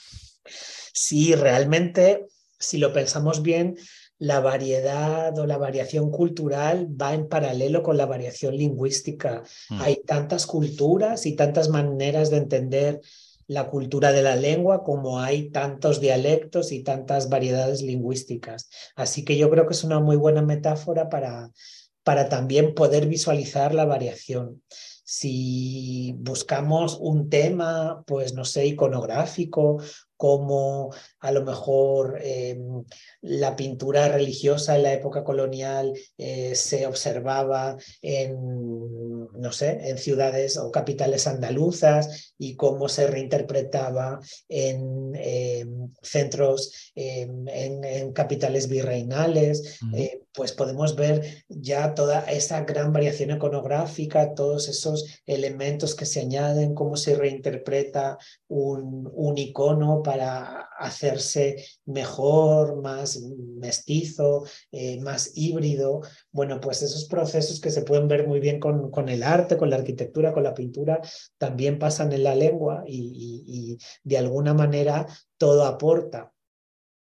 Sí, 0.44 1.34
realmente, 1.34 2.26
si 2.58 2.78
lo 2.78 2.92
pensamos 2.92 3.42
bien, 3.42 3.76
la 4.22 4.38
variedad 4.38 5.36
o 5.36 5.46
la 5.46 5.58
variación 5.58 6.12
cultural 6.12 6.86
va 6.88 7.12
en 7.12 7.28
paralelo 7.28 7.82
con 7.82 7.96
la 7.96 8.06
variación 8.06 8.56
lingüística. 8.56 9.42
Mm. 9.68 9.80
Hay 9.80 9.96
tantas 10.06 10.46
culturas 10.46 11.26
y 11.26 11.34
tantas 11.34 11.68
maneras 11.68 12.30
de 12.30 12.36
entender 12.36 13.00
la 13.48 13.66
cultura 13.66 14.12
de 14.12 14.22
la 14.22 14.36
lengua 14.36 14.84
como 14.84 15.18
hay 15.18 15.50
tantos 15.50 16.00
dialectos 16.00 16.70
y 16.70 16.84
tantas 16.84 17.30
variedades 17.30 17.82
lingüísticas. 17.82 18.70
Así 18.94 19.24
que 19.24 19.36
yo 19.36 19.50
creo 19.50 19.66
que 19.66 19.74
es 19.74 19.82
una 19.82 19.98
muy 19.98 20.14
buena 20.14 20.40
metáfora 20.40 21.08
para, 21.08 21.50
para 22.04 22.28
también 22.28 22.74
poder 22.74 23.08
visualizar 23.08 23.74
la 23.74 23.86
variación. 23.86 24.62
Si 25.04 26.14
buscamos 26.18 26.96
un 27.00 27.28
tema, 27.28 28.04
pues 28.06 28.34
no 28.34 28.44
sé, 28.44 28.66
iconográfico 28.66 29.82
como 30.16 30.94
a 31.22 31.30
lo 31.30 31.44
mejor 31.44 32.18
em, 32.20 32.84
la 33.22 33.54
pintura 33.54 34.08
religiosa 34.08 34.76
en 34.76 34.82
la 34.82 34.92
época 34.92 35.22
colonial 35.22 35.92
eh, 36.18 36.54
se 36.56 36.86
observaba 36.86 37.76
en, 38.02 38.34
no 39.32 39.52
sé, 39.52 39.88
en 39.88 39.98
ciudades 39.98 40.56
o 40.58 40.72
capitales 40.72 41.28
andaluzas 41.28 42.34
y 42.38 42.56
cómo 42.56 42.88
se 42.88 43.06
reinterpretaba 43.06 44.18
en 44.48 45.12
em, 45.14 45.92
centros, 46.02 46.92
em, 46.96 47.46
en, 47.48 48.12
capitales 48.12 48.68
virreinales, 48.68 49.78
eh, 49.94 50.22
pues 50.34 50.52
podemos 50.52 50.96
ver 50.96 51.44
ya 51.48 51.94
toda 51.94 52.20
esa 52.24 52.62
gran 52.64 52.92
variación 52.92 53.30
iconográfica, 53.30 54.34
todos 54.34 54.68
esos 54.68 55.22
elementos 55.24 55.94
que 55.94 56.04
se 56.04 56.20
añaden, 56.20 56.74
cómo 56.74 56.96
se 56.96 57.14
reinterpreta 57.14 58.18
un, 58.48 59.08
un 59.14 59.38
icono 59.38 60.02
para 60.02 60.68
hacerse 60.82 61.64
mejor, 61.84 62.82
más 62.82 63.20
mestizo, 63.20 64.44
eh, 64.70 65.00
más 65.00 65.32
híbrido. 65.34 66.00
Bueno, 66.30 66.60
pues 66.60 66.82
esos 66.82 67.06
procesos 67.06 67.60
que 67.60 67.70
se 67.70 67.82
pueden 67.82 68.08
ver 68.08 68.26
muy 68.26 68.40
bien 68.40 68.60
con, 68.60 68.90
con 68.90 69.08
el 69.08 69.22
arte, 69.22 69.56
con 69.56 69.70
la 69.70 69.76
arquitectura, 69.76 70.32
con 70.32 70.42
la 70.42 70.54
pintura, 70.54 71.00
también 71.38 71.78
pasan 71.78 72.12
en 72.12 72.24
la 72.24 72.34
lengua 72.34 72.84
y 72.86 73.78
de 74.04 74.18
alguna 74.18 74.54
manera 74.54 75.06
todo 75.38 75.64
aporta 75.64 76.32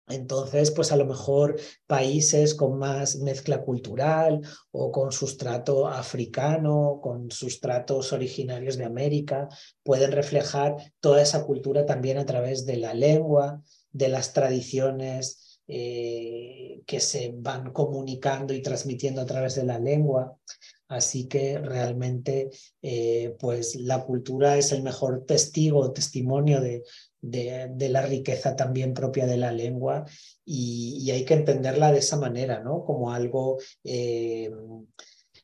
entonces, 0.09 0.71
pues 0.71 0.93
a 0.93 0.97
lo 0.97 1.05
mejor 1.05 1.59
países 1.87 2.55
con 2.55 2.79
más 2.79 3.17
mezcla 3.17 3.63
cultural 3.63 4.41
o 4.71 4.93
con 4.93 5.11
sustrato 5.11 5.89
africano, 5.89 7.01
con 7.03 7.31
sustratos 7.33 8.13
originarios 8.13 8.77
de 8.77 8.85
América, 8.85 9.49
pueden 9.83 10.13
reflejar 10.13 10.77
toda 11.01 11.23
esa 11.23 11.45
cultura 11.45 11.87
también 11.87 12.19
a 12.19 12.27
través 12.27 12.65
de 12.67 12.77
la 12.77 12.95
lengua, 12.95 13.63
de 13.91 14.09
las 14.09 14.33
tradiciones 14.33 15.61
eh, 15.67 16.83
que 16.87 17.01
se 17.01 17.33
van 17.35 17.73
comunicando 17.73 18.55
y 18.55 18.63
transmitiendo 18.63 19.21
a 19.23 19.27
través 19.27 19.57
de 19.57 19.65
la 19.65 19.81
lengua. 19.81 20.39
Así 20.87 21.27
que 21.27 21.59
realmente, 21.59 22.51
eh, 22.81 23.35
pues 23.41 23.75
la 23.75 24.05
cultura 24.05 24.57
es 24.57 24.71
el 24.71 24.85
mejor 24.85 25.25
testigo, 25.27 25.93
testimonio 25.93 26.61
de, 26.61 26.85
de, 27.31 27.89
la 27.89 28.03
riqueza 28.03 28.57
también 28.57 28.95
propia 28.95 29.27
de 29.27 29.37
la 29.37 29.53
lengua 29.53 30.05
y, 30.45 31.11
hay 31.11 31.25
que 31.25 31.35
entenderla 31.35 31.93
de 31.93 31.99
esa 31.99 32.17
manera, 32.17 32.61
¿no? 32.61 32.85
Como 32.85 33.13
algo 33.13 33.59
eh, 33.85 34.51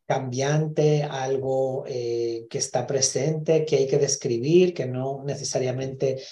cambiante, 0.06 1.02
algo 1.04 1.84
eh, 1.86 2.46
que 2.50 2.58
está 2.58 2.86
presente, 2.86 3.64
que 3.64 3.76
hay 3.76 3.86
que 3.86 3.98
describir, 3.98 4.74
que 4.74 4.86
no 4.86 5.22
necesariamente 5.24 6.22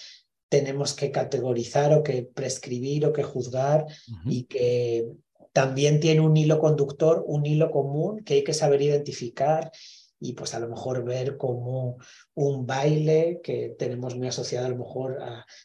tenemos 0.48 0.94
que 0.94 1.10
categorizar 1.10 1.94
o 1.94 2.02
que 2.02 2.22
prescribir 2.22 3.06
o 3.06 3.12
que 3.12 3.22
juzgar 3.22 3.86
y 4.26 4.44
que 4.44 5.06
también 5.52 6.00
tiene 6.00 6.20
un 6.20 6.36
hilo 6.36 6.58
conductor, 6.58 7.24
un 7.26 7.46
hilo 7.46 7.70
común 7.70 8.22
que 8.24 8.34
hay 8.34 8.44
que 8.44 8.52
saber 8.52 8.82
identificar 8.82 9.70
y 10.20 10.34
pues 10.34 10.54
a 10.54 10.60
lo 10.60 10.68
mejor 10.68 11.02
ver 11.02 11.38
como 11.38 11.96
un 12.34 12.66
baile 12.66 13.40
que 13.42 13.74
tenemos 13.78 14.16
muy 14.16 14.28
asociado 14.28 14.66
a 14.66 14.70
lo 14.70 14.76
mejor 14.76 15.18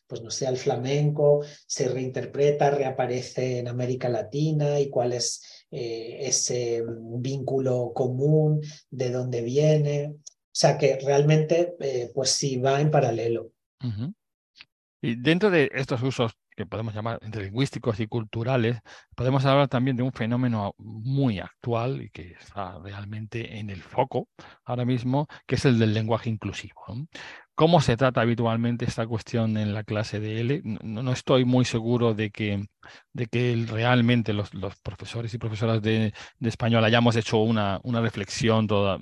pues 0.08 0.22
no 0.22 0.32
sé, 0.32 0.48
al 0.48 0.58
flamenco, 0.58 1.44
se 1.68 1.90
reinterpreta, 1.90 2.72
reaparece 2.72 3.60
en 3.60 3.68
América 3.68 4.10
Latina 4.10 4.80
y 4.80 4.90
cuál 4.90 5.14
es 5.14 5.66
eh, 5.72 6.20
ese 6.22 6.84
vínculo 6.88 7.92
común, 7.94 8.62
de 8.90 9.12
dónde 9.12 9.42
viene. 9.42 10.16
O 10.16 10.58
sea 10.58 10.78
que 10.78 10.98
realmente 11.04 11.76
eh, 11.82 12.12
pues 12.14 12.30
sí 12.30 12.58
va 12.58 12.80
en 12.80 12.92
paralelo. 12.92 13.52
Y 15.02 15.16
dentro 15.22 15.52
de 15.52 15.70
estos 15.74 16.02
usos 16.02 16.32
que 16.56 16.66
podemos 16.66 16.94
llamar 16.94 17.20
entre 17.22 17.46
lingüísticos 17.46 18.00
y 18.00 18.08
culturales, 18.08 18.80
podemos 19.16 19.46
hablar 19.46 19.68
también 19.68 19.98
de 19.98 20.04
un 20.04 20.12
fenómeno 20.14 20.74
muy 20.78 21.40
actual 21.40 22.02
y 22.02 22.10
que 22.10 22.32
está 22.34 22.80
realmente 22.80 23.60
en 23.60 23.70
el 23.70 23.82
foco 23.82 24.28
ahora 24.64 24.86
mismo, 24.86 25.28
que 25.46 25.56
es 25.56 25.66
el 25.66 25.80
del 25.80 25.94
lenguaje 25.94 26.30
inclusivo. 26.30 26.84
¿Cómo 27.56 27.80
se 27.80 27.96
trata 27.96 28.20
habitualmente 28.20 28.84
esta 28.84 29.08
cuestión 29.08 29.58
en 29.58 29.74
la 29.74 29.86
clase 29.86 30.20
de 30.20 30.42
L? 30.42 30.62
No, 30.84 31.12
estoy 31.14 31.46
muy 31.46 31.64
seguro 31.64 32.14
de 32.14 32.30
que, 32.30 32.68
de 33.14 33.28
que 33.28 33.66
realmente 33.70 34.34
los, 34.34 34.52
profesores 34.84 35.34
y 35.34 35.38
profesoras 35.38 35.82
de, 35.82 36.14
de, 36.40 36.50
español 36.50 36.84
hayamos 36.84 37.16
hecho 37.16 37.38
una, 37.38 37.80
una 37.84 38.02
reflexión 38.02 38.68
toda, 38.68 39.00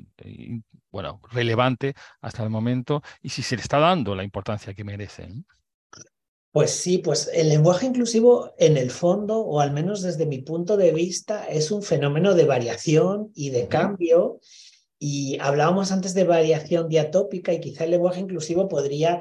bueno, 0.92 1.20
relevante 1.32 1.96
hasta 2.22 2.44
el 2.44 2.52
momento 2.52 3.02
y 3.24 3.30
si 3.30 3.42
se 3.42 3.56
le 3.56 3.64
está 3.64 3.80
dando 3.80 4.14
la 4.14 4.24
importancia 4.24 4.76
que 4.76 4.84
merecen. 4.84 5.46
Pues 6.54 6.70
sí, 6.70 7.00
pues 7.00 7.32
el 7.34 7.50
lenguaje 7.50 7.88
inclusivo 7.88 8.54
en 8.60 8.78
el 8.78 8.92
fondo, 8.92 9.40
o 9.40 9.60
al 9.60 9.72
menos 9.74 10.04
desde 10.04 10.28
mi 10.28 10.38
punto 10.44 10.78
de 10.78 10.92
vista, 10.92 11.48
es 11.48 11.72
un 11.72 11.82
fenómeno 11.82 12.36
de 12.36 12.46
variación 12.46 13.32
y 13.34 13.50
de 13.50 13.68
cambio 13.68 14.40
Y 15.00 15.40
hablábamos 15.40 15.92
antes 15.92 16.14
de 16.14 16.26
variación 16.26 16.90
diatópica 16.90 17.54
y 17.54 17.60
quizá 17.60 17.86
el 17.86 17.92
lenguaje 17.92 18.20
inclusivo 18.22 18.68
podría 18.68 19.20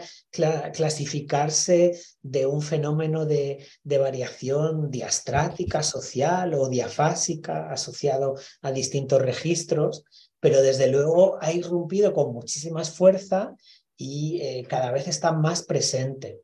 clasificarse 0.74 1.98
de 2.20 2.46
un 2.46 2.60
fenómeno 2.60 3.24
de, 3.24 3.66
de, 3.82 3.98
variación 3.98 4.90
diastrática, 4.90 5.82
social 5.82 6.52
o 6.54 6.68
diafásica 6.68 7.70
asociado 7.72 8.34
a 8.60 8.72
distintos 8.72 9.22
registros, 9.22 10.04
pero 10.38 10.60
desde 10.60 10.88
luego 10.88 11.38
ha 11.40 11.50
irrumpido 11.52 12.12
con 12.12 12.34
muchísima 12.34 12.84
fuerza 12.84 13.56
y 13.96 14.40
eh, 14.42 14.66
cada 14.68 14.92
vez 14.92 15.08
está 15.08 15.32
más 15.32 15.62
presente. 15.62 16.42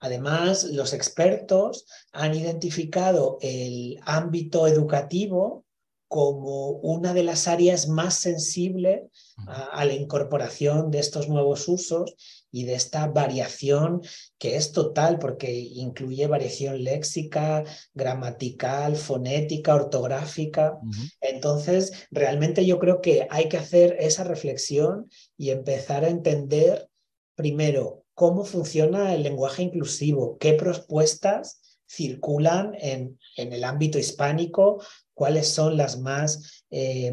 Además, 0.00 0.64
los 0.64 0.92
expertos 0.94 1.86
han 2.12 2.34
identificado 2.34 3.38
el 3.42 4.00
ámbito 4.04 4.66
educativo 4.66 5.66
como 6.10 6.70
una 6.70 7.14
de 7.14 7.22
las 7.22 7.46
áreas 7.46 7.86
más 7.86 8.14
sensibles 8.14 9.02
a, 9.46 9.84
la 9.84 9.92
incorporación 9.92 10.90
de 10.90 10.98
estos 10.98 11.28
nuevos 11.28 11.68
usos 11.68 12.16
y 12.50 12.64
de 12.64 12.74
esta 12.74 13.06
variación 13.06 14.00
que 14.36 14.56
es 14.56 14.72
total 14.72 15.20
porque 15.20 15.52
incluye 15.52 16.26
variación 16.26 16.82
léxica, 16.82 17.62
gramatical, 17.94 18.96
fonética, 18.96 19.76
ortográfica. 19.76 20.80
Entonces, 21.20 21.92
realmente 22.10 22.66
yo 22.66 22.80
creo 22.80 23.00
que 23.00 23.28
hay 23.30 23.48
que 23.48 23.58
hacer 23.58 23.96
esa 24.00 24.24
reflexión 24.24 25.08
y 25.36 25.50
empezar 25.50 26.04
a 26.04 26.08
entender 26.08 26.88
primero 27.36 28.04
cómo 28.14 28.44
funciona 28.44 29.14
el 29.14 29.22
lenguaje 29.22 29.62
inclusivo, 29.62 30.38
qué 30.38 30.54
propuestas 30.54 31.60
circulan 31.88 32.74
en, 32.78 33.18
en 33.36 33.52
el 33.52 33.64
ámbito 33.64 33.98
hispánico 33.98 34.80
cuáles 35.20 35.48
son 35.48 35.76
las 35.76 35.98
más, 35.98 36.64
eh, 36.70 37.12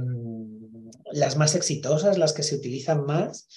las 1.11 1.35
más 1.35 1.55
exitosas, 1.55 2.17
las 2.17 2.31
que 2.31 2.41
se 2.41 2.55
utilizan 2.55 3.03
más 3.03 3.49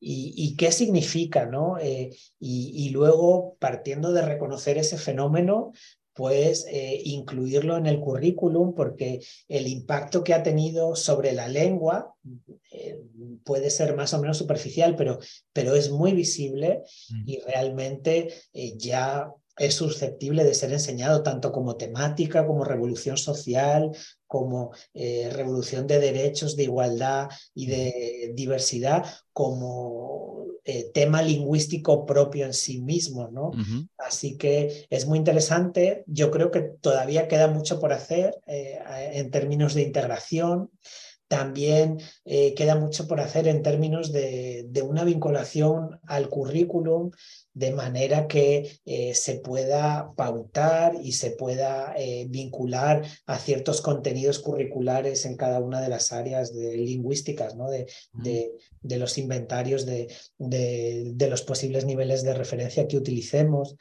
y, 0.00 0.56
qué 0.56 0.72
significa, 0.72 1.44
¿no? 1.44 1.76
Eh, 1.78 2.16
y, 2.40 2.88
luego, 2.88 3.56
partiendo 3.58 4.12
de 4.12 4.22
reconocer 4.22 4.78
ese 4.78 4.96
fenómeno, 4.96 5.72
pues 6.18 6.66
eh, 6.68 7.00
incluirlo 7.04 7.76
en 7.76 7.86
el 7.86 8.00
currículum 8.00 8.74
porque 8.74 9.20
el 9.46 9.68
impacto 9.68 10.24
que 10.24 10.34
ha 10.34 10.42
tenido 10.42 10.96
sobre 10.96 11.30
la 11.30 11.46
lengua 11.46 12.16
puede 13.44 13.70
ser 13.70 13.94
más 13.94 14.12
o 14.14 14.20
menos 14.20 14.36
superficial, 14.36 14.96
pero, 14.96 15.20
pero 15.52 15.76
es 15.76 15.92
muy 15.92 16.14
visible 16.14 16.82
mm. 17.10 17.22
y 17.24 17.38
realmente 17.38 18.34
ya 18.76 19.32
es 19.58 19.74
susceptible 19.74 20.42
de 20.44 20.54
ser 20.54 20.72
enseñado 20.72 21.22
tanto 21.22 21.52
como 21.52 21.76
temática, 21.76 22.46
como 22.46 22.64
revolución 22.64 23.16
social, 23.16 23.90
como 24.26 24.72
eh, 24.94 25.30
revolución 25.32 25.86
de 25.86 26.00
derechos, 26.00 26.56
de 26.56 26.64
igualdad 26.64 27.28
y 27.54 27.66
de 27.66 28.32
diversidad, 28.34 29.04
como 29.32 30.27
eh, 30.70 30.90
tema 30.92 31.22
lingüístico 31.22 32.04
propio 32.04 32.44
en 32.44 32.52
sí 32.52 32.82
mismo. 32.82 33.28
¿no? 33.28 33.52
Así 33.96 34.36
que 34.36 34.86
es 34.90 35.06
muy 35.06 35.16
interesante. 35.16 36.04
Yo 36.06 36.30
creo 36.30 36.50
que 36.50 36.60
todavía 36.60 37.26
queda 37.26 37.48
mucho 37.48 37.80
por 37.80 37.94
hacer 37.94 38.38
eh, 38.46 38.78
en 39.14 39.30
términos 39.30 39.72
de 39.72 39.80
integración. 39.80 40.70
También 41.28 41.98
queda 42.24 42.74
mucho 42.74 43.06
por 43.06 43.20
hacer 43.20 43.48
en 43.48 43.62
términos 43.62 44.12
de, 44.12 44.64
de, 44.68 44.82
una 44.82 45.04
vinculación 45.04 46.00
al 46.06 46.30
currículum 46.30 47.10
de 47.58 47.72
manera 47.72 48.28
que 48.28 48.78
eh, 48.84 49.14
se 49.14 49.40
pueda 49.40 50.12
pautar 50.16 50.94
y 51.02 51.12
se 51.12 51.32
pueda 51.32 51.92
eh, 51.96 52.26
vincular 52.28 53.02
a 53.26 53.38
ciertos 53.38 53.80
contenidos 53.80 54.38
curriculares 54.38 55.26
en 55.26 55.36
cada 55.36 55.58
una 55.58 55.80
de 55.80 55.88
las 55.88 56.12
áreas 56.12 56.54
de 56.54 56.76
lingüísticas, 56.76 57.56
¿no? 57.56 57.68
de, 57.68 57.86
de, 58.12 58.96
los 58.96 59.18
inventarios 59.18 59.86
de, 59.86 60.06
de, 60.38 61.28
los 61.28 61.42
posibles 61.42 61.84
niveles 61.84 62.22
de 62.22 62.34
referencia 62.34 62.86
que 62.86 62.96
utilicemos. 62.96 63.76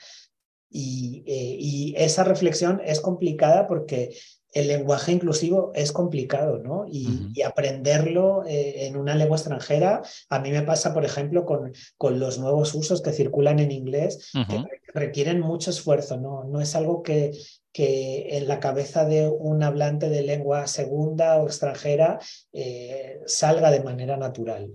Y, 0.72 1.24
eh, 1.28 1.56
y, 1.60 1.94
esa 1.98 2.24
reflexión 2.24 2.82
es 2.84 3.00
complicada 3.00 3.68
porque 3.68 4.18
el 4.58 4.68
lenguaje 4.68 5.12
inclusivo 5.12 5.72
es 5.76 5.92
complicado, 5.92 6.58
¿no? 6.58 6.86
Y, 6.88 7.42
aprenderlo 7.42 8.44
eh, 8.46 8.88
en 8.88 8.98
una 8.98 9.16
lengua 9.16 9.38
extranjera, 9.38 10.02
a 10.30 10.40
mí 10.40 10.52
me 10.52 10.64
pasa, 10.64 10.94
por 10.94 11.06
ejemplo, 11.06 11.46
con, 11.46 11.72
con 11.98 12.20
los 12.20 12.40
nuevos 12.40 12.74
usos 12.74 13.02
que 13.02 13.14
circulan 13.14 13.60
en 13.60 13.72
inglés, 13.72 14.32
que 14.34 14.64
requieren 14.94 15.40
mucho 15.40 15.70
esfuerzo, 15.70 16.18
¿no? 16.18 16.44
No 16.46 16.60
es 16.60 16.76
algo 16.76 17.04
que, 17.04 17.32
que 17.72 18.38
en 18.38 18.48
la 18.48 18.60
cabeza 18.60 19.06
de 19.06 19.30
un 19.30 19.62
hablante 19.62 20.10
de 20.10 20.24
lengua 20.24 20.66
segunda 20.66 21.38
o 21.38 21.46
extranjera 21.46 22.20
eh, 22.52 23.20
salga 23.28 23.70
de 23.70 23.84
manera 23.84 24.18
natural. 24.18 24.72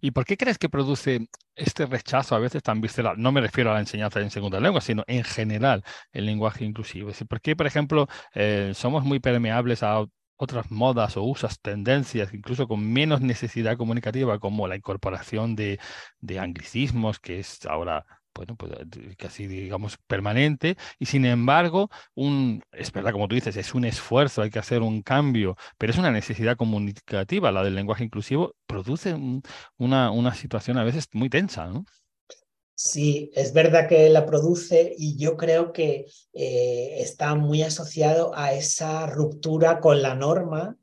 ¿Y 0.00 0.10
por 0.10 0.24
qué 0.24 0.36
crees 0.36 0.58
que 0.58 0.68
produce 0.68 1.28
este 1.54 1.86
rechazo 1.86 2.34
a 2.34 2.38
veces 2.38 2.62
tan 2.62 2.80
visceral? 2.80 3.16
No 3.18 3.32
me 3.32 3.40
refiero 3.40 3.70
a 3.70 3.74
la 3.74 3.80
enseñanza 3.80 4.20
en 4.20 4.30
segunda 4.30 4.60
lengua, 4.60 4.80
sino 4.80 5.04
en 5.06 5.24
general 5.24 5.84
el 6.12 6.26
lenguaje 6.26 6.64
inclusivo. 6.64 7.10
¿Por 7.28 7.40
qué, 7.40 7.56
por 7.56 7.66
ejemplo, 7.66 8.08
eh, 8.34 8.72
somos 8.74 9.04
muy 9.04 9.20
permeables 9.20 9.82
a 9.82 10.04
otras 10.36 10.70
modas 10.70 11.16
o 11.16 11.22
usas, 11.22 11.60
tendencias, 11.60 12.34
incluso 12.34 12.68
con 12.68 12.92
menos 12.92 13.20
necesidad 13.22 13.76
comunicativa, 13.76 14.38
como 14.38 14.68
la 14.68 14.76
incorporación 14.76 15.56
de 15.56 15.78
anglicismos, 16.38 17.18
que 17.20 17.38
es 17.40 17.64
ahora 17.66 18.04
bueno, 18.36 18.54
pues 18.56 18.72
casi 19.16 19.46
digamos 19.46 19.96
permanente 20.06 20.76
y 20.98 21.06
sin 21.06 21.24
embargo, 21.24 21.90
un, 22.14 22.62
es 22.72 22.92
verdad, 22.92 23.12
como 23.12 23.28
tú 23.28 23.34
dices, 23.34 23.56
es 23.56 23.74
un 23.74 23.84
esfuerzo, 23.84 24.42
hay 24.42 24.50
que 24.50 24.58
hacer 24.58 24.82
un 24.82 25.02
cambio, 25.02 25.56
pero 25.78 25.92
es 25.92 25.98
una 25.98 26.10
necesidad 26.10 26.56
comunicativa, 26.56 27.50
la 27.50 27.64
del 27.64 27.74
lenguaje 27.74 28.04
inclusivo, 28.04 28.54
produce 28.66 29.14
una, 29.78 30.10
una 30.10 30.34
situación 30.34 30.78
a 30.78 30.84
veces 30.84 31.08
muy 31.12 31.30
tensa, 31.30 31.66
¿no? 31.66 31.84
Sí, 32.78 33.30
es 33.34 33.54
verdad 33.54 33.88
que 33.88 34.10
la 34.10 34.26
produce 34.26 34.94
y 34.98 35.16
yo 35.16 35.38
creo 35.38 35.72
que 35.72 36.04
eh, 36.34 36.96
está 36.98 37.34
muy 37.34 37.62
asociado 37.62 38.32
a 38.36 38.52
esa 38.52 39.06
ruptura 39.06 39.80
con 39.80 40.02
la 40.02 40.14
norma 40.14 40.76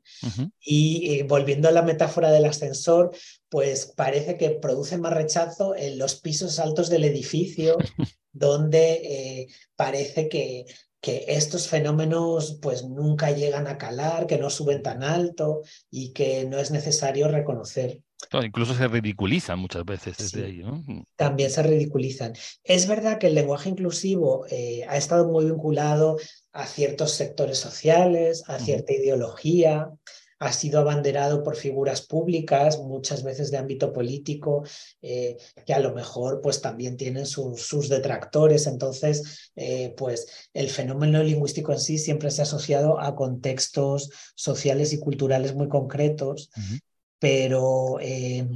y 0.58 1.12
eh, 1.12 1.22
volviendo 1.22 1.68
a 1.68 1.72
la 1.72 1.82
metáfora 1.82 2.32
del 2.32 2.46
ascensor, 2.46 3.12
pues 3.54 3.86
parece 3.86 4.36
que 4.36 4.50
produce 4.50 4.98
más 4.98 5.12
rechazo 5.12 5.76
en 5.76 5.96
los 5.96 6.16
pisos 6.16 6.58
altos 6.58 6.90
del 6.90 7.04
edificio, 7.04 7.76
donde 8.32 8.94
eh, 8.94 9.46
parece 9.76 10.28
que, 10.28 10.66
que 11.00 11.26
estos 11.28 11.68
fenómenos 11.68 12.58
pues 12.60 12.82
nunca 12.82 13.30
llegan 13.30 13.68
a 13.68 13.78
calar, 13.78 14.26
que 14.26 14.38
no 14.38 14.50
suben 14.50 14.82
tan 14.82 15.04
alto 15.04 15.62
y 15.88 16.12
que 16.12 16.46
no 16.46 16.58
es 16.58 16.72
necesario 16.72 17.28
reconocer 17.28 18.00
incluso 18.42 18.74
se 18.74 18.88
ridiculizan 18.88 19.58
muchas 19.58 19.84
veces 19.84 20.16
desde 20.16 20.46
ahí. 20.46 20.58
¿no? 20.58 20.82
Mm. 20.86 21.04
También 21.16 21.50
se 21.50 21.62
ridiculizan. 21.62 22.32
Es 22.62 22.88
verdad 22.88 23.18
que 23.18 23.28
el 23.28 23.34
lenguaje 23.34 23.68
inclusivo 23.68 24.46
eh, 24.50 24.84
ha 24.88 24.96
estado 24.96 25.28
muy 25.28 25.44
vinculado 25.44 26.16
a 26.52 26.66
ciertos 26.66 27.12
sectores 27.12 27.58
sociales, 27.58 28.42
a 28.48 28.58
cierta 28.58 28.92
ideología, 28.92 29.90
ha 30.38 30.52
sido 30.52 30.80
abanderado 30.80 31.42
por 31.42 31.56
figuras 31.56 32.02
públicas, 32.02 32.78
muchas 32.78 33.22
veces 33.22 33.50
de 33.50 33.58
ámbito 33.58 33.92
político, 33.92 34.64
eh, 35.02 35.36
que 35.64 35.74
a 35.74 35.80
lo 35.80 35.94
mejor 35.94 36.40
pues 36.40 36.60
también 36.60 36.96
tienen 36.96 37.26
sus 37.26 37.88
detractores. 37.88 38.66
Entonces, 38.66 39.50
eh, 39.56 39.94
pues 39.96 40.48
el 40.52 40.68
fenómeno 40.68 41.22
lingüístico 41.22 41.72
en 41.72 41.80
sí 41.80 41.98
siempre 41.98 42.30
se 42.30 42.42
ha 42.42 42.44
asociado 42.44 43.00
a 43.00 43.14
contextos 43.14 44.10
sociales 44.34 44.92
y 44.92 44.98
culturales 44.98 45.54
muy 45.54 45.68
concretos 45.68 46.50
pero 47.24 48.00
eh, 48.02 48.46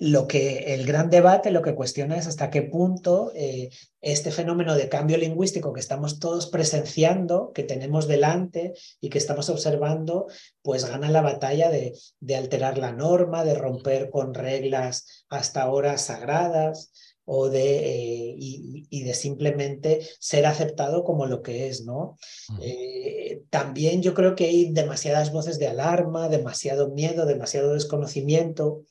lo 0.00 0.26
que 0.26 0.74
el 0.74 0.84
gran 0.84 1.08
debate 1.08 1.52
lo 1.52 1.62
que 1.62 1.76
cuestiona 1.76 2.18
es 2.18 2.26
hasta 2.26 2.50
qué 2.50 2.62
punto 2.62 3.30
eh, 3.32 3.70
este 4.00 4.32
fenómeno 4.32 4.74
de 4.74 4.88
cambio 4.88 5.16
lingüístico 5.18 5.72
que 5.72 5.78
estamos 5.78 6.18
todos 6.18 6.48
presenciando, 6.48 7.52
que 7.52 7.62
tenemos 7.62 8.08
delante 8.08 8.74
y 9.00 9.08
que 9.08 9.18
estamos 9.18 9.48
observando, 9.50 10.26
pues 10.62 10.84
gana 10.84 11.12
la 11.12 11.22
batalla 11.22 11.70
de, 11.70 11.96
de 12.18 12.34
alterar 12.34 12.76
la 12.76 12.90
norma, 12.90 13.44
de 13.44 13.54
romper 13.54 14.10
con 14.10 14.34
reglas 14.34 15.24
hasta 15.28 15.62
ahora 15.62 15.96
sagradas 15.96 16.90
o 17.30 17.50
de, 17.50 17.60
eh, 17.60 18.34
y, 18.38 19.02
de 19.02 19.12
simplemente 19.12 20.00
ser 20.18 20.46
aceptado 20.46 21.04
como 21.04 21.26
lo 21.26 21.42
que 21.42 21.68
es, 21.68 21.84
¿no? 21.84 22.16
Eh, 22.62 23.42
también 23.50 24.02
yo 24.02 24.14
creo 24.14 24.34
que 24.34 24.46
hay 24.46 24.72
demasiadas 24.72 25.30
voces 25.30 25.58
de 25.58 25.68
alarma, 25.68 26.30
demasiado 26.30 26.88
miedo, 26.88 27.26
demasiado 27.26 27.74
desconocimiento 27.74 28.84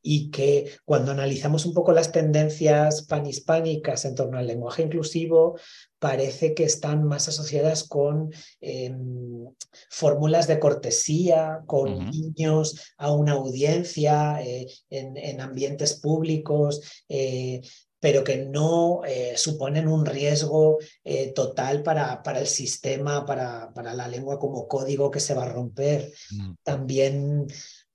y 0.00 0.30
que 0.30 0.70
cuando 0.86 1.12
analizamos 1.12 1.66
un 1.66 1.74
poco 1.74 1.92
las 1.92 2.12
tendencias 2.12 3.02
panhispánicas 3.02 4.06
en 4.06 4.14
torno 4.14 4.38
al 4.38 4.46
lenguaje 4.46 4.82
inclusivo, 4.82 5.58
parece 6.02 6.52
que 6.52 6.64
están 6.64 7.04
más 7.04 7.28
asociadas 7.28 7.84
con 7.84 8.32
em, 8.60 9.46
fórmulas 9.88 10.48
de 10.48 10.58
cortesía, 10.58 11.60
con 11.64 12.10
niños 12.10 12.94
a 12.96 13.12
una 13.12 13.32
audiencia, 13.34 14.42
eh, 14.42 14.66
en, 14.90 15.40
ambientes 15.40 16.00
públicos, 16.00 16.80
eh, 17.08 17.60
pero 18.02 18.24
que 18.24 18.38
no 18.38 19.02
eh, 19.06 19.34
suponen 19.36 19.86
un 19.86 20.04
riesgo 20.04 20.78
total 21.36 21.84
para, 21.84 22.20
para, 22.24 22.40
el 22.40 22.48
sistema, 22.48 23.24
para, 23.24 23.72
para, 23.72 23.94
la 23.94 24.08
lengua 24.08 24.40
como 24.40 24.66
código 24.66 25.08
que 25.08 25.20
se 25.20 25.34
va 25.34 25.44
a 25.44 25.52
romper. 25.52 26.12
Mm. 26.32 26.54
También 26.64 27.46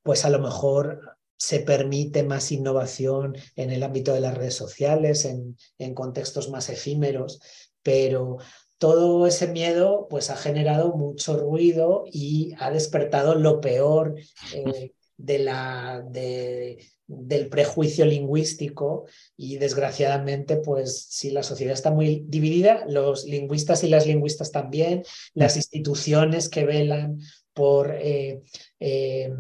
pues 0.01 0.23
a 0.23 0.29
lo 0.29 0.39
mejor 0.39 1.17
se 1.37 1.59
permite 1.59 2.23
más 2.23 2.53
innovación 2.53 3.35
en 3.57 3.71
el 3.71 3.83
ámbito 3.83 4.13
de 4.13 4.21
las 4.21 4.37
redes 4.37 4.55
sociales, 4.55 5.25
en, 5.25 5.57
en 5.77 5.93
contextos 5.93 6.49
más 6.49 6.69
efímeros, 6.69 7.41
pero 7.83 8.37
todo 8.77 9.27
ese 9.27 9.47
miedo 9.47 10.07
pues 10.09 10.29
ha 10.29 10.37
generado 10.37 10.93
mucho 10.93 11.37
ruido 11.37 12.05
y 12.11 12.53
ha 12.59 12.71
despertado 12.71 13.35
lo 13.35 13.59
peor 13.59 14.15
eh, 14.53 14.93
de 15.17 15.39
la, 15.39 16.03
de, 16.09 16.77
del 17.07 17.47
prejuicio 17.47 18.05
lingüístico 18.05 19.05
y 19.37 19.57
desgraciadamente, 19.57 20.57
pues 20.57 21.07
si 21.09 21.31
la 21.31 21.41
sociedad 21.41 21.73
está 21.73 21.89
muy 21.89 22.25
dividida, 22.27 22.85
los 22.87 23.25
lingüistas 23.25 23.83
y 23.83 23.87
las 23.89 24.05
lingüistas 24.05 24.51
también, 24.51 25.03
las 25.33 25.55
instituciones 25.55 26.49
que 26.49 26.65
velan 26.65 27.19
por, 27.53 27.95
eh, 27.97 28.41
eh, 28.79 29.33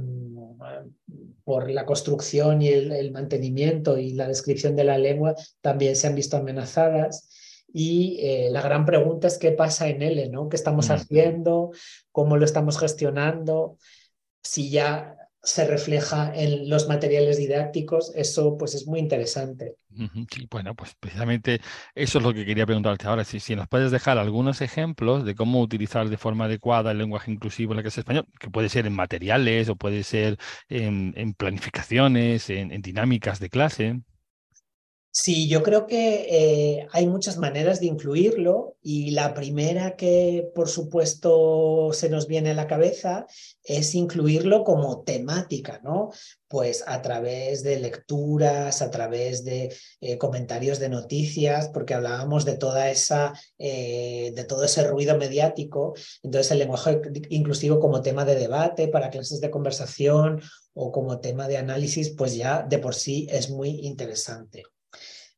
por 1.43 1.69
la 1.69 1.85
construcción 1.85 2.61
y 2.61 2.69
el, 2.69 3.11
mantenimiento 3.11 3.97
y 3.97 4.13
la 4.13 4.27
descripción 4.27 4.75
de 4.75 4.85
la 4.85 4.97
lengua 4.97 5.35
también 5.61 5.95
se 5.95 6.07
han 6.07 6.15
visto 6.15 6.37
amenazadas. 6.37 7.29
Y 7.71 8.17
eh, 8.21 8.49
la 8.49 8.61
gran 8.61 8.85
pregunta 8.85 9.27
es 9.27 9.37
qué 9.37 9.51
pasa 9.51 9.89
en 9.89 10.01
L, 10.01 10.29
¿no? 10.29 10.47
¿Qué 10.47 10.55
estamos 10.55 10.89
haciendo? 10.89 11.71
¿Cómo 12.13 12.37
lo 12.37 12.45
estamos 12.45 12.79
gestionando? 12.79 13.77
Si 14.41 14.69
ya 14.71 15.17
se 15.47 15.65
refleja 15.65 16.33
en 16.35 16.69
los 16.69 16.89
materiales 16.89 17.37
didácticos, 17.37 18.11
eso 18.15 18.57
pues 18.57 18.75
es 18.75 18.85
muy 18.85 18.99
interesante. 18.99 19.77
Bueno, 20.51 20.75
pues 20.75 20.93
precisamente 20.99 21.61
eso 21.95 22.17
es 22.17 22.23
lo 22.23 22.33
que 22.33 22.45
quería 22.45 22.65
preguntarte 22.65 23.07
ahora. 23.07 23.23
Si, 23.23 23.39
si 23.39 23.55
nos 23.55 23.69
puedes 23.69 23.89
dejar 23.89 24.17
algunos 24.17 24.59
ejemplos 24.59 25.23
de 25.23 25.35
cómo 25.35 25.61
utilizar 25.61 26.09
de 26.09 26.17
forma 26.17 26.45
adecuada 26.45 26.91
el 26.91 26.97
lenguaje 26.97 27.31
inclusivo 27.31 27.71
en 27.71 27.77
la 27.77 27.83
clase 27.83 28.01
español, 28.01 28.27
que 28.39 28.49
puede 28.49 28.67
ser 28.67 28.87
en 28.87 28.93
materiales 28.93 29.69
o 29.69 29.77
puede 29.77 30.03
ser 30.03 30.37
en, 30.67 31.33
planificaciones, 31.33 32.49
en 32.49 32.81
dinámicas 32.81 33.39
de 33.39 33.49
clase. 33.49 34.01
Sí, 35.19 35.47
yo 35.47 35.63
creo 35.63 35.87
que 35.87 36.27
eh, 36.29 36.87
hay 36.91 37.07
muchas 37.07 37.37
maneras 37.37 37.79
de 37.79 37.87
incluirlo 37.87 38.77
y 38.83 39.11
la 39.11 39.33
primera 39.33 39.95
que 39.95 40.51
por 40.53 40.69
supuesto 40.69 41.91
se 41.91 42.09
nos 42.09 42.27
viene 42.27 42.51
a 42.51 42.53
la 42.53 42.67
cabeza 42.67 43.25
es 43.63 43.95
incluirlo 43.95 44.63
como 44.63 45.01
temática, 45.03 45.81
¿no? 45.83 46.11
Pues 46.47 46.83
a 46.85 47.01
través 47.01 47.63
de 47.63 47.79
lecturas, 47.79 48.83
a 48.83 48.91
través 48.91 49.43
de 49.43 49.73
eh, 50.01 50.17
comentarios 50.19 50.77
de 50.77 50.89
noticias, 50.89 51.69
porque 51.73 51.95
hablábamos 51.95 52.45
de 52.45 52.57
toda 52.57 52.91
esa, 52.91 53.33
eh, 53.57 54.31
de 54.35 54.43
todo 54.43 54.65
ese 54.65 54.87
ruido 54.87 55.17
mediático. 55.17 55.95
Entonces 56.21 56.51
el 56.51 56.59
lenguaje 56.59 57.01
inclusivo 57.29 57.79
como 57.79 58.03
tema 58.03 58.23
de 58.23 58.35
debate 58.35 58.87
para 58.87 59.09
clases 59.09 59.41
de 59.41 59.49
conversación 59.49 60.41
o 60.75 60.91
como 60.91 61.19
tema 61.19 61.47
de 61.47 61.57
análisis, 61.57 62.11
pues 62.11 62.35
ya 62.35 62.61
de 62.61 62.77
por 62.77 62.93
sí 62.93 63.27
es 63.31 63.49
muy 63.49 63.69
interesante 63.81 64.63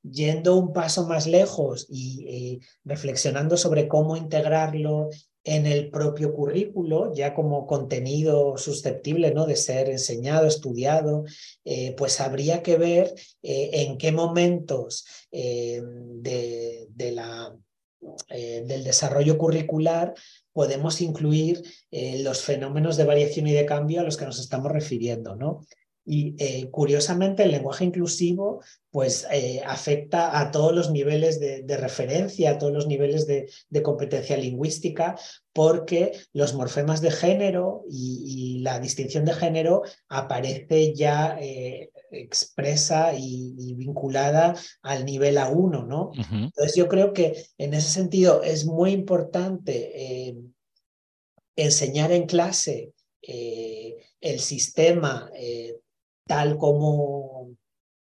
yendo 0.03 0.55
un 0.55 0.73
paso 0.73 1.07
más 1.07 1.27
lejos 1.27 1.87
y 1.89 2.25
eh, 2.27 2.59
reflexionando 2.83 3.57
sobre 3.57 3.87
cómo 3.87 4.15
integrarlo 4.15 5.09
en 5.43 5.65
el 5.65 5.89
propio 5.89 6.33
currículo, 6.33 7.13
ya 7.13 7.33
como 7.33 7.65
contenido 7.65 8.57
susceptible 8.57 9.33
¿no? 9.33 9.45
de 9.45 9.55
ser 9.55 9.89
enseñado, 9.89 10.45
estudiado, 10.45 11.23
eh, 11.63 11.95
pues 11.97 12.19
habría 12.19 12.61
que 12.61 12.77
ver 12.77 13.13
eh, 13.41 13.69
en 13.73 13.97
qué 13.97 14.11
momentos 14.11 15.05
de, 15.31 16.87
la, 17.13 17.55
del 18.29 18.83
desarrollo 18.83 19.37
curricular 19.37 20.13
podemos 20.51 21.01
incluir 21.01 21.63
los 21.91 22.41
fenómenos 22.41 22.97
de 22.97 23.05
variación 23.05 23.47
y 23.47 23.53
de 23.53 23.65
cambio 23.65 24.01
a 24.01 24.03
los 24.03 24.17
que 24.17 24.25
nos 24.25 24.39
estamos 24.39 24.71
refiriendo. 24.71 25.35
¿no? 25.35 25.61
Y 26.11 26.33
eh, 26.39 26.71
curiosamente 26.71 27.43
el 27.43 27.51
lenguaje 27.51 27.85
inclusivo 27.85 28.63
pues 28.89 29.27
eh, 29.31 29.61
afecta 29.63 30.39
a 30.39 30.49
todos 30.49 30.73
los 30.73 30.89
niveles 30.89 31.39
de, 31.39 31.77
referencia, 31.77 32.49
a 32.49 32.57
todos 32.57 32.73
los 32.73 32.87
niveles 32.87 33.27
de, 33.27 33.47
competencia 33.83 34.35
lingüística, 34.35 35.15
porque 35.53 36.13
los 36.33 36.55
morfemas 36.55 37.01
de 37.01 37.11
género 37.11 37.83
y, 37.87 38.61
la 38.63 38.79
distinción 38.79 39.23
de 39.23 39.35
género 39.35 39.83
aparece 40.07 40.95
ya 40.95 41.37
eh, 41.39 41.91
expresa 42.09 43.13
y, 43.15 43.75
vinculada 43.75 44.55
al 44.81 45.05
nivel 45.05 45.37
A1, 45.37 45.85
¿no? 45.85 46.11
Entonces 46.31 46.75
yo 46.75 46.87
creo 46.87 47.13
que 47.13 47.45
en 47.59 47.75
ese 47.75 47.89
sentido 47.89 48.41
es 48.41 48.65
muy 48.65 48.93
importante 48.93 50.35
enseñar 51.55 52.11
en 52.11 52.25
clase 52.25 52.93
el 53.21 54.39
sistema 54.39 55.29
tal 56.29 56.57
como, 56.57 57.49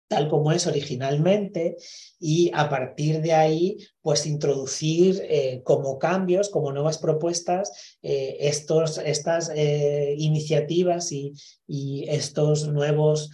tal 0.10 0.28
como 0.28 0.52
es 0.52 0.68
originalmente 0.68 1.78
y 2.20 2.52
a 2.54 2.70
partir 2.70 3.22
de 3.22 3.32
ahí 3.32 3.78
pues 4.08 4.26
introducir 4.26 5.22
eh, 5.28 5.60
como 5.66 6.00
cambios, 6.00 6.48
como 6.48 6.72
nuevas 6.72 6.98
propuestas, 6.98 7.98
eh, 8.02 8.38
estos, 8.40 9.00
estas 9.00 9.52
eh, 9.54 10.16
iniciativas 10.18 11.12
y, 11.12 11.34
y, 11.68 12.08
estos 12.08 12.70
nuevos 12.70 13.30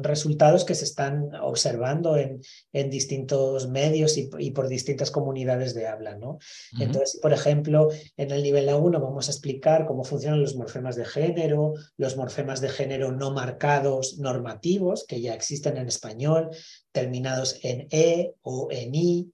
resultados 0.00 0.64
que 0.64 0.74
se 0.74 0.84
están 0.84 1.28
observando 1.42 2.16
en, 2.16 2.40
en 2.72 2.88
distintos 2.88 3.68
medios 3.68 4.16
y, 4.16 4.30
y, 4.38 4.52
por 4.52 4.68
distintas 4.68 5.10
comunidades 5.10 5.74
de 5.74 5.86
habla. 5.86 6.16
¿no? 6.16 6.38
Entonces, 6.80 7.18
por 7.20 7.34
ejemplo, 7.34 7.88
en 8.16 8.30
el 8.30 8.42
nivel 8.42 8.68
A1 8.70 8.98
vamos 9.02 9.28
a 9.28 9.32
explicar 9.32 9.84
cómo 9.84 10.04
funcionan 10.04 10.40
los 10.40 10.56
morfemas 10.56 10.96
de 10.96 11.04
género, 11.04 11.74
los 11.98 12.16
morfemas 12.16 12.62
de 12.62 12.70
género 12.70 13.12
no 13.12 13.30
marcados 13.30 14.16
normativos 14.18 15.04
que 15.06 15.20
ya 15.20 15.34
existen 15.34 15.76
en 15.76 15.88
español, 15.88 16.48
terminados 16.92 17.58
en 17.62 17.88
E 17.90 18.32
o 18.40 18.68
en 18.70 18.94
I, 18.94 19.32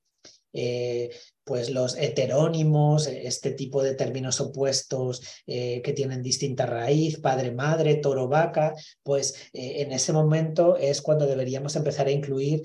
eh, 0.53 1.11
pues 1.44 1.70
los 1.70 1.96
heterónimos, 1.96 3.09
este 3.09 3.50
tipo 3.53 3.82
de 3.82 3.94
términos 3.94 4.40
opuestos 4.40 5.22
eh, 5.46 5.82
que 5.82 5.92
tienen 5.92 6.22
distinta 6.22 6.66
raíz, 6.66 7.20
padre, 7.20 7.50
madre, 7.50 7.96
toro, 7.96 8.28
vaca, 8.28 8.74
pues 9.03 9.34
eh, 9.53 9.82
en 9.82 9.90
ese 9.92 10.12
momento 10.12 10.76
es 10.76 11.03
cuando 11.03 11.26
deberíamos 11.26 11.74
empezar 11.74 12.07
a 12.07 12.12
incluir 12.12 12.62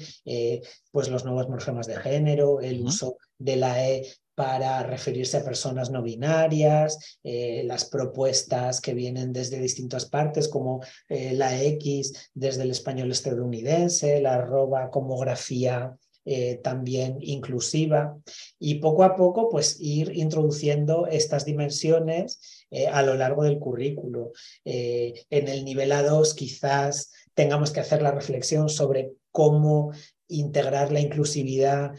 pues 0.92 1.10
los 1.10 1.26
nuevos 1.26 1.50
morfemas 1.50 1.88
de 1.88 1.96
género, 1.96 2.62
el 2.62 2.82
uso 2.82 3.18
de 3.38 3.56
la 3.56 3.88
E 3.88 4.08
para 4.36 4.84
referirse 4.84 5.38
a 5.38 5.44
personas 5.44 5.90
no 5.90 6.04
binarias, 6.04 7.20
las 7.24 7.86
propuestas 7.86 8.82
que 8.82 8.94
vienen 8.94 9.34
desde 9.34 9.60
distintas 9.60 10.06
partes, 10.06 10.48
como 10.48 10.82
la 11.10 11.60
X 11.60 12.30
desde 12.36 12.64
el 12.64 12.72
español 12.72 13.12
estadounidense, 13.12 14.22
la 14.22 14.36
arroba 14.36 14.92
como 14.92 15.18
grafía 15.18 15.98
eh, 16.30 16.60
también 16.62 17.20
inclusiva 17.22 18.18
y 18.60 18.76
poco 18.76 19.06
a 19.06 19.16
poco 19.16 19.48
pues 19.48 19.78
ir 19.80 20.12
introduciendo 20.14 21.08
estas 21.08 21.46
dimensiones 21.46 22.66
eh, 22.70 22.88
a 22.88 23.02
lo 23.02 23.14
largo 23.14 23.46
del 23.46 23.60
currículo. 23.60 24.34
Eh, 24.66 25.14
en 25.30 25.48
el 25.48 25.64
nivel 25.64 25.94
A2 25.94 26.36
quizás 26.36 27.14
tengamos 27.34 27.72
que 27.72 27.80
hacer 27.80 28.02
la 28.02 28.12
reflexión 28.12 28.68
sobre 28.68 29.14
cómo 29.32 29.94
integrar 30.28 30.92
la 30.92 31.00
inclusividad 31.00 31.94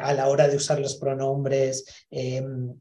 a 0.00 0.14
la 0.14 0.28
hora 0.28 0.48
de 0.48 0.56
usar 0.56 0.80
los 0.80 0.96
pronombres 0.96 1.84
em, 2.10 2.74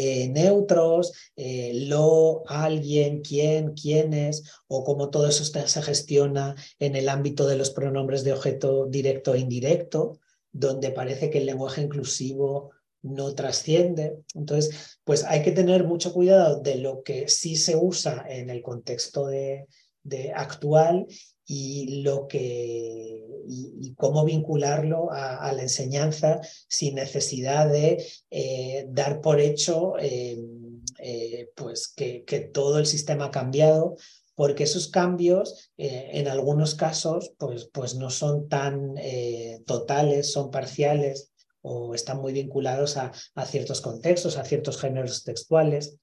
eh, 0.00 0.28
neutros, 0.28 1.12
eh, 1.34 1.72
lo, 1.88 2.44
alguien, 2.46 3.20
quién, 3.20 3.74
quiénes, 3.74 4.44
o 4.68 4.84
cómo 4.84 5.10
todo 5.10 5.26
eso 5.26 5.42
se 5.44 5.82
gestiona 5.82 6.54
en 6.78 6.94
el 6.94 7.08
ámbito 7.08 7.48
de 7.48 7.56
los 7.56 7.70
pronombres 7.70 8.22
de 8.22 8.32
objeto 8.32 8.86
directo 8.86 9.34
e 9.34 9.40
indirecto, 9.40 10.20
donde 10.52 10.92
parece 10.92 11.30
que 11.30 11.38
el 11.38 11.46
lenguaje 11.46 11.82
inclusivo 11.82 12.70
no 13.02 13.34
trasciende. 13.34 14.18
Entonces, 14.36 15.00
pues 15.02 15.24
hay 15.24 15.42
que 15.42 15.50
tener 15.50 15.82
mucho 15.82 16.12
cuidado 16.12 16.60
de 16.60 16.76
lo 16.76 17.02
que 17.02 17.26
sí 17.28 17.56
se 17.56 17.74
usa 17.74 18.24
en 18.28 18.50
el 18.50 18.62
contexto 18.62 19.26
de, 19.26 19.66
de 20.08 20.32
actual 20.32 21.06
y 21.46 22.02
lo 22.02 22.26
que 22.28 23.24
y, 23.48 23.94
cómo 23.94 24.24
vincularlo 24.24 25.10
a, 25.10 25.50
la 25.52 25.62
enseñanza 25.62 26.40
sin 26.68 26.96
necesidad 26.96 27.68
de 27.68 28.04
eh, 28.30 28.86
dar 28.90 29.20
por 29.20 29.40
hecho 29.40 29.94
eh, 29.98 30.38
eh, 30.98 31.50
pues 31.54 31.88
que, 31.88 32.24
que, 32.24 32.40
todo 32.40 32.78
el 32.78 32.86
sistema 32.86 33.26
ha 33.26 33.30
cambiado 33.30 33.96
porque 34.34 34.64
esos 34.64 34.88
cambios 34.88 35.72
en 35.76 36.28
algunos 36.28 36.76
casos 36.76 37.32
pues, 37.38 37.68
pues 37.72 37.96
no 37.96 38.08
son 38.10 38.48
tan 38.48 38.94
totales, 39.66 40.30
son 40.30 40.52
parciales 40.52 41.32
o 41.60 41.92
están 41.92 42.20
muy 42.20 42.32
vinculados 42.32 42.96
a, 42.98 43.10
a, 43.34 43.46
ciertos 43.46 43.80
contextos, 43.80 44.36
a 44.36 44.44
ciertos 44.44 44.78
géneros 44.78 45.24
textuales. 45.24 45.98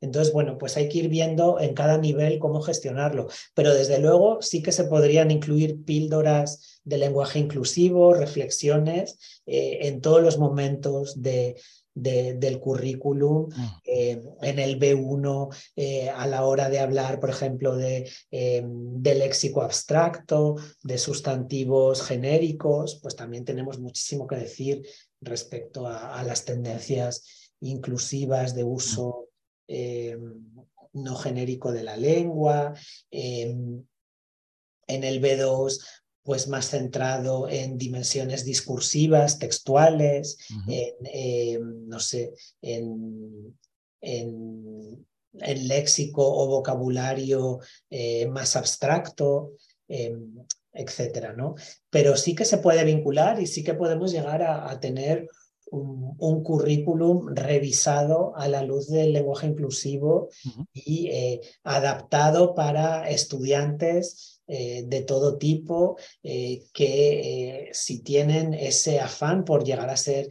Entonces, 0.00 0.32
bueno, 0.32 0.58
pues 0.58 0.76
hay 0.76 0.88
que 0.88 0.98
ir 0.98 1.08
viendo 1.08 1.60
en 1.60 1.74
cada 1.74 1.98
nivel 1.98 2.38
cómo 2.38 2.60
gestionarlo. 2.60 3.28
Pero 3.54 3.74
desde 3.74 3.98
luego 3.98 4.40
sí 4.42 4.62
que 4.62 4.72
se 4.72 4.84
podrían 4.84 5.30
incluir 5.30 5.84
píldoras 5.84 6.80
de 6.84 6.98
lenguaje 6.98 7.38
inclusivo, 7.38 8.14
reflexiones 8.14 9.18
eh, 9.46 9.78
en 9.82 10.00
todos 10.00 10.22
los 10.22 10.38
momentos 10.38 11.22
de, 11.22 11.56
del 11.98 12.60
currículum, 12.60 13.48
mm. 13.48 13.66
eh, 13.84 14.22
en 14.42 14.58
el 14.58 14.78
B1 14.78 15.54
eh, 15.76 16.08
a 16.10 16.26
la 16.26 16.44
hora 16.44 16.68
de 16.70 16.80
hablar, 16.80 17.20
por 17.20 17.30
ejemplo, 17.30 17.76
de, 17.76 18.08
eh, 18.30 18.62
de, 18.64 19.14
léxico 19.14 19.62
abstracto, 19.62 20.56
de 20.82 20.98
sustantivos 20.98 22.02
genéricos, 22.02 23.00
pues 23.02 23.16
también 23.16 23.44
tenemos 23.44 23.78
muchísimo 23.78 24.26
que 24.26 24.36
decir 24.36 24.82
respecto 25.20 25.86
a, 25.86 26.22
las 26.22 26.44
tendencias 26.44 27.24
inclusivas 27.60 28.54
de 28.54 28.62
uso 28.62 29.27
no 29.68 31.16
genérico 31.16 31.72
de 31.72 31.82
la 31.82 31.96
lengua. 31.96 32.74
en 33.10 35.04
el 35.04 35.20
B2 35.20 35.80
pues 36.28 36.46
más 36.46 36.68
centrado 36.68 37.48
en 37.48 37.78
dimensiones 37.78 38.44
discursivas, 38.44 39.38
textuales, 39.38 40.36
en, 40.66 40.94
em, 41.04 41.88
no 41.88 41.98
sé, 42.00 42.34
en, 42.60 43.56
en, 44.02 45.06
léxico 45.32 46.22
o 46.22 46.46
vocabulario 46.48 47.60
eh, 47.88 48.26
más 48.26 48.56
abstracto, 48.56 49.52
em, 49.88 50.44
etcétera, 50.70 51.32
¿no? 51.32 51.54
Pero 51.88 52.14
sí 52.14 52.34
que 52.34 52.44
se 52.44 52.58
puede 52.58 52.84
vincular 52.84 53.40
y 53.40 53.46
sí 53.46 53.64
que 53.64 53.72
podemos 53.72 54.12
llegar 54.12 54.42
a, 54.42 54.78
tener 54.80 55.26
un, 55.70 56.42
currículum 56.42 57.34
revisado 57.34 58.34
a 58.36 58.48
la 58.48 58.62
luz 58.62 58.88
del 58.88 59.12
lenguaje 59.12 59.46
inclusivo 59.46 60.28
y 60.72 61.08
eh, 61.08 61.40
adaptado 61.64 62.54
para 62.54 63.08
estudiantes 63.08 64.40
eh, 64.46 64.84
de 64.86 65.02
todo 65.02 65.36
tipo 65.36 65.96
eh, 66.22 66.62
que 66.72 67.68
si 67.72 68.02
tienen 68.02 68.54
ese 68.54 68.98
afán 68.98 69.44
por 69.44 69.64
llegar 69.64 69.90
a 69.90 69.96
ser 69.96 70.28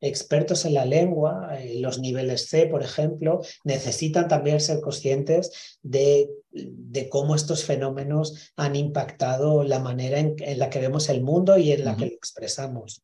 expertos 0.00 0.64
en 0.64 0.74
la 0.74 0.84
lengua, 0.84 1.56
los 1.74 2.00
niveles 2.00 2.48
C, 2.48 2.66
por 2.66 2.82
ejemplo, 2.82 3.40
necesitan 3.64 4.28
también 4.28 4.60
ser 4.60 4.80
conscientes 4.80 5.78
de, 5.82 6.30
de 6.50 7.08
cómo 7.08 7.34
estos 7.34 7.64
fenómenos 7.64 8.52
han 8.56 8.74
impactado 8.76 9.62
la 9.62 9.78
manera 9.78 10.18
en, 10.18 10.36
la 10.58 10.70
que 10.70 10.80
vemos 10.80 11.08
el 11.08 11.22
mundo 11.22 11.58
y 11.58 11.72
en 11.72 11.84
la 11.84 11.96
que 11.96 12.06
lo 12.06 12.12
expresamos. 12.12 13.02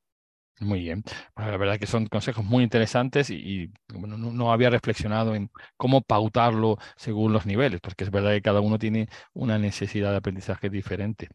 Muy 0.59 0.81
bien. 0.81 1.05
la 1.37 1.55
verdad 1.59 1.79
que 1.79 1.87
son 1.87 2.07
consejos 2.07 2.43
muy 2.43 2.65
interesantes 2.65 3.29
y, 3.29 3.71
no, 3.95 4.53
había 4.53 4.71
reflexionado 4.71 5.35
en 5.35 5.51
cómo 5.77 6.01
pautarlo 6.01 6.79
según 6.97 7.35
los 7.35 7.45
niveles, 7.45 7.81
porque 7.83 8.05
es 8.05 8.11
verdad 8.11 8.33
que 8.33 8.41
cada 8.41 8.61
uno 8.63 8.79
tiene 8.79 9.09
una 9.35 9.59
necesidad 9.59 10.13
de 10.13 10.17
aprendizaje 10.17 10.71
diferente. 10.71 11.29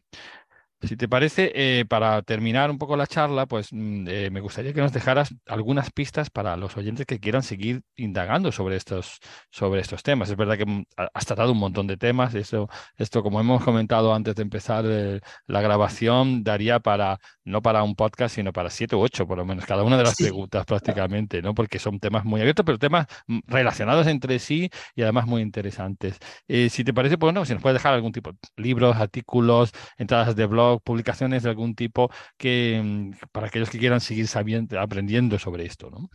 Si 0.82 0.96
te 0.96 1.08
parece, 1.08 1.52
eh, 1.54 1.84
para 1.84 2.22
terminar 2.22 2.68
un 2.68 2.76
poco 2.76 2.96
la 2.96 3.06
charla, 3.06 3.46
pues 3.46 3.72
mm, 3.72 4.06
eh, 4.08 4.30
me 4.30 4.40
gustaría 4.40 4.72
que 4.72 4.80
nos 4.80 4.92
dejaras 4.92 5.32
algunas 5.46 5.92
pistas 5.92 6.28
para 6.28 6.56
los 6.56 6.76
oyentes 6.76 7.06
que 7.06 7.20
quieran 7.20 7.44
seguir 7.44 7.82
indagando 7.94 8.50
sobre 8.50 8.74
estos, 8.76 9.20
sobre 9.50 9.80
estos 9.80 10.02
temas. 10.02 10.28
Es 10.28 10.36
verdad 10.36 10.58
que 10.58 10.66
mm, 10.66 10.84
has 11.14 11.24
tratado 11.24 11.52
un 11.52 11.58
montón 11.58 11.86
de 11.86 11.96
temas. 11.96 12.34
Eso, 12.34 12.68
esto, 12.96 13.22
como 13.22 13.40
hemos 13.40 13.62
comentado 13.62 14.12
antes 14.12 14.34
de 14.34 14.42
empezar 14.42 14.84
eh, 14.88 15.20
la 15.46 15.60
grabación, 15.60 16.42
daría 16.42 16.80
para, 16.80 17.18
no 17.44 17.62
para 17.62 17.84
un 17.84 17.94
podcast, 17.94 18.34
sino 18.34 18.52
para 18.52 18.68
siete 18.68 18.96
u 18.96 19.00
ocho, 19.02 19.24
por 19.26 19.38
lo 19.38 19.44
menos, 19.44 19.64
cada 19.66 19.84
una 19.84 19.96
de 19.96 20.02
las 20.02 20.16
preguntas 20.16 20.64
prácticamente, 20.66 21.42
¿no? 21.42 21.54
Porque 21.54 21.78
son 21.78 22.00
temas 22.00 22.24
muy 22.24 22.40
abiertos, 22.40 22.64
pero 22.66 22.78
temas 22.78 23.06
mm, 23.28 23.38
relacionados 23.46 24.08
entre 24.08 24.40
sí 24.40 24.68
y 24.96 25.02
además 25.02 25.26
muy 25.26 25.42
interesantes. 25.42 26.18
si 26.48 26.82
te 26.84 26.92
parece, 26.92 27.18
pues 27.18 27.32
bueno, 27.32 27.44
si 27.44 27.52
nos 27.52 27.62
puedes 27.62 27.76
dejar 27.78 27.94
algún 27.94 28.12
tipo 28.12 28.32
de 28.32 28.38
libros, 28.56 28.96
artículos, 28.96 29.72
entradas 29.96 30.34
de 30.34 30.46
blog, 30.46 30.71
publicaciones 30.80 31.42
de 31.42 31.50
algún 31.50 31.74
tipo 31.74 32.10
que 32.36 32.80
mm, 32.82 33.12
para 33.32 33.48
aquellos 33.48 33.70
que 33.70 33.78
quieran 33.78 34.00
seguir 34.00 34.28
sabiendo, 34.28 34.78
aprendiendo 34.80 35.38
sobre 35.38 35.66
esto, 35.66 35.90
¿no? 35.90 36.08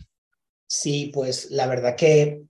Sí, 0.67 1.11
pues 1.13 1.49
la 1.51 1.67
verdad 1.67 1.95
que 1.95 2.41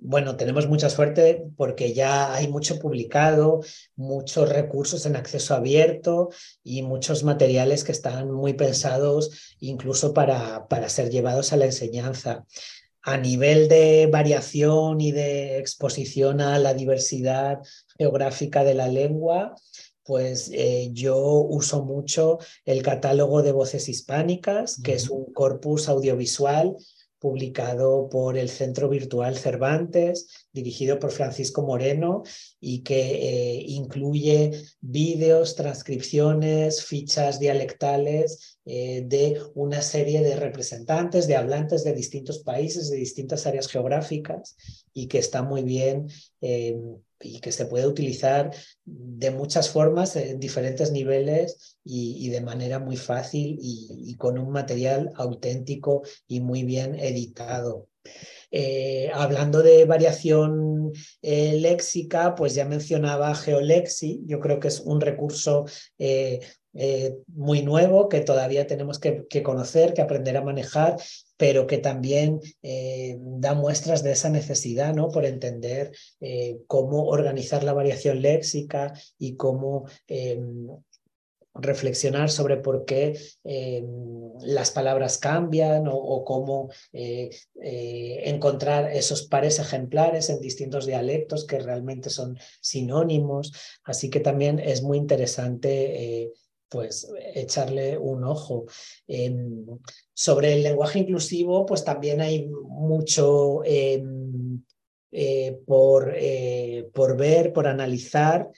bueno, 0.00 0.36
tenemos 0.36 0.68
mucha 0.68 0.90
suerte 0.90 1.44
porque 1.56 1.92
ya 1.92 2.32
hay 2.32 2.46
mucho 2.46 2.78
publicado, 2.78 3.60
muchos 3.96 4.48
recursos 4.48 5.04
en 5.06 5.16
acceso 5.16 5.54
abierto 5.54 6.30
y 6.62 6.82
muchos 6.82 7.24
materiales 7.24 7.82
que 7.82 7.92
están 7.92 8.30
muy 8.30 8.54
pensados 8.54 9.56
incluso 9.58 10.14
para, 10.14 10.68
para 10.68 10.88
ser 10.88 11.10
llevados 11.10 11.52
a 11.52 11.56
la 11.56 11.64
enseñanza. 11.64 12.44
A 13.02 13.16
nivel 13.16 13.68
de 13.68 14.08
variación 14.10 15.00
y 15.00 15.10
de 15.10 15.58
exposición 15.58 16.40
a 16.40 16.58
la 16.58 16.74
diversidad 16.74 17.58
geográfica 17.98 18.62
de 18.62 18.74
la 18.74 18.86
lengua, 18.86 19.54
pues 20.08 20.50
eh, 20.54 20.88
yo 20.94 21.18
uso 21.18 21.84
mucho 21.84 22.38
el 22.64 22.82
catálogo 22.82 23.42
de 23.42 23.52
voces 23.52 23.90
hispánicas, 23.90 24.80
que 24.82 24.94
es 24.94 25.10
un 25.10 25.34
corpus 25.34 25.86
audiovisual 25.90 26.76
publicado 27.18 28.08
por 28.08 28.38
el 28.38 28.48
Centro 28.48 28.88
Virtual 28.88 29.36
Cervantes, 29.36 30.48
dirigido 30.50 30.98
por 30.98 31.10
Francisco 31.10 31.60
Moreno 31.60 32.22
y 32.58 32.82
que 32.84 33.00
eh, 33.00 33.64
incluye 33.66 34.52
vídeos, 34.80 35.56
transcripciones, 35.56 36.82
fichas 36.82 37.38
dialectales 37.38 38.58
eh, 38.64 39.02
de 39.04 39.38
una 39.54 39.82
serie 39.82 40.22
de 40.22 40.36
representantes, 40.36 41.26
de 41.26 41.36
hablantes 41.36 41.84
de 41.84 41.92
distintos 41.92 42.38
países, 42.38 42.88
de 42.88 42.96
distintas 42.96 43.46
áreas 43.46 43.68
geográficas 43.68 44.56
y 44.94 45.06
que 45.06 45.18
está 45.18 45.42
muy 45.42 45.64
bien 45.64 46.08
y 47.20 47.40
que 47.40 47.52
se 47.52 47.66
puede 47.66 47.86
utilizar 47.86 48.54
de 48.84 49.30
muchas 49.30 49.70
formas, 49.70 50.16
en 50.16 50.38
diferentes 50.38 50.92
niveles 50.92 51.78
y, 51.84 52.28
de 52.28 52.40
manera 52.40 52.78
muy 52.78 52.96
fácil 52.96 53.58
y, 53.60 54.14
con 54.16 54.38
un 54.38 54.50
material 54.50 55.10
auténtico 55.14 56.02
y 56.26 56.40
muy 56.40 56.64
bien 56.64 56.94
editado. 56.94 57.88
Eh, 58.50 59.10
hablando 59.12 59.62
de 59.62 59.84
variación 59.84 60.90
eh, 61.20 61.54
léxica, 61.60 62.34
pues 62.34 62.54
ya 62.54 62.64
mencionaba 62.64 63.34
Geolexi, 63.34 64.22
yo 64.24 64.40
creo 64.40 64.58
que 64.58 64.68
es 64.68 64.80
un 64.80 65.00
recurso 65.00 65.66
eh, 65.98 66.40
muy 67.26 67.62
nuevo 67.62 68.08
que 68.08 68.20
todavía 68.20 68.66
tenemos 68.66 68.98
que, 68.98 69.42
conocer, 69.42 69.94
que 69.94 70.02
aprender 70.02 70.36
a 70.36 70.42
manejar 70.42 70.96
pero 71.38 71.66
que 71.66 71.78
también 71.78 72.40
eh, 72.62 73.16
da 73.20 73.54
muestras 73.54 74.02
de 74.02 74.10
esa 74.10 74.28
necesidad, 74.28 74.92
¿no? 74.92 75.08
Por 75.08 75.24
entender 75.24 75.92
eh, 76.20 76.58
cómo 76.66 77.06
organizar 77.06 77.62
la 77.62 77.72
variación 77.72 78.20
léxica 78.20 78.92
y 79.18 79.36
cómo 79.36 79.86
em, 80.08 80.66
reflexionar 81.54 82.28
sobre 82.28 82.56
por 82.56 82.84
qué 82.84 83.16
em, 83.44 83.86
las 84.40 84.72
palabras 84.72 85.18
cambian 85.18 85.84
o, 85.88 86.24
cómo 86.24 86.70
eh, 86.92 87.30
encontrar 88.24 88.90
esos 88.92 89.22
pares 89.28 89.60
ejemplares 89.60 90.30
en 90.30 90.40
distintos 90.40 90.86
dialectos 90.86 91.46
que 91.46 91.60
realmente 91.60 92.10
son 92.10 92.36
sinónimos. 92.60 93.52
Así 93.84 94.10
que 94.10 94.18
también 94.18 94.58
es 94.58 94.82
muy 94.82 94.98
interesante 94.98 96.32
pues 96.68 97.10
echarle 97.34 97.98
un 97.98 98.24
ojo. 98.24 98.66
Em, 99.06 99.64
sobre 100.12 100.54
el 100.54 100.62
lenguaje 100.62 101.00
inclusivo, 101.00 101.64
pues 101.66 101.84
también 101.84 102.20
hay 102.20 102.48
mucho 102.48 103.62
em, 103.64 104.62
eh, 105.10 105.58
por, 105.66 106.12
eh, 106.14 106.88
por, 106.92 107.16
ver, 107.16 107.52
por 107.52 107.66
analizar. 107.66 108.50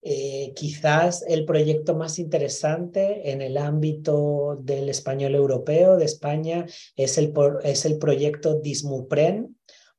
Eh, 0.00 0.52
quizás 0.54 1.24
el 1.26 1.44
proyecto 1.44 1.96
más 1.96 2.20
interesante 2.20 3.32
en 3.32 3.42
el 3.42 3.56
ámbito 3.56 4.56
del 4.62 4.88
español 4.88 5.34
europeo, 5.34 5.96
de 5.96 6.04
España, 6.04 6.66
es 6.94 7.18
el, 7.18 7.34
es 7.64 7.84
el 7.84 7.98
proyecto 7.98 8.60
Dismupren, 8.60 9.56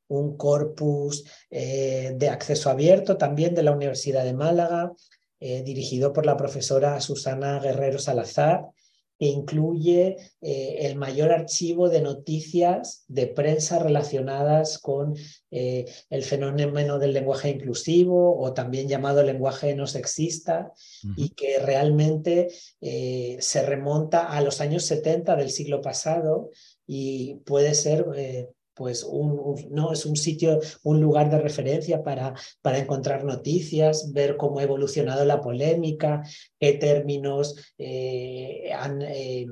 un 0.08 0.36
corpus 0.36 1.24
de 1.50 2.28
acceso 2.28 2.68
abierto 2.68 3.16
también 3.16 3.54
de 3.54 3.62
la 3.62 3.70
Universidad 3.70 4.24
de 4.24 4.32
Málaga, 4.32 4.92
eh, 5.40 5.62
dirigido 5.62 6.12
por 6.12 6.26
la 6.26 6.36
profesora 6.36 7.00
Susana 7.00 7.58
Guerrero 7.60 7.98
Salazar, 7.98 8.66
que 9.18 9.26
incluye 9.26 10.16
eh, 10.40 10.76
el 10.80 10.96
mayor 10.96 11.32
archivo 11.32 11.88
de 11.88 12.02
noticias 12.02 13.04
de 13.08 13.26
prensa 13.26 13.78
relacionadas 13.78 14.78
con 14.78 15.14
eh, 15.50 15.86
el 16.10 16.24
fenómeno 16.24 16.98
del 16.98 17.14
lenguaje 17.14 17.48
inclusivo 17.48 18.38
o 18.38 18.52
también 18.52 18.86
llamado 18.86 19.22
lenguaje 19.22 19.74
no 19.74 19.86
sexista 19.86 20.72
y 21.16 21.30
que 21.30 21.58
realmente 21.58 22.48
se 22.80 23.62
remonta 23.62 24.26
a 24.26 24.40
los 24.40 24.60
años 24.60 24.84
70 24.84 25.36
del 25.36 25.50
siglo 25.50 25.80
pasado 25.80 26.50
y 26.86 27.36
puede 27.46 27.74
ser 27.74 28.06
pues 28.80 29.04
un, 29.04 29.68
no, 29.72 29.92
es 29.92 30.06
un 30.06 30.16
sitio, 30.16 30.58
un 30.84 31.02
lugar 31.02 31.28
de 31.30 31.38
referencia 31.38 32.02
para, 32.02 32.32
para 32.62 32.78
encontrar 32.78 33.24
noticias, 33.24 34.10
ver 34.14 34.38
cómo 34.38 34.58
ha 34.58 34.62
evolucionado 34.62 35.26
la 35.26 35.42
polémica, 35.42 36.22
qué 36.58 36.72
términos 36.72 37.74
eh, 37.76 38.72
han... 38.72 39.02
Eh, 39.02 39.46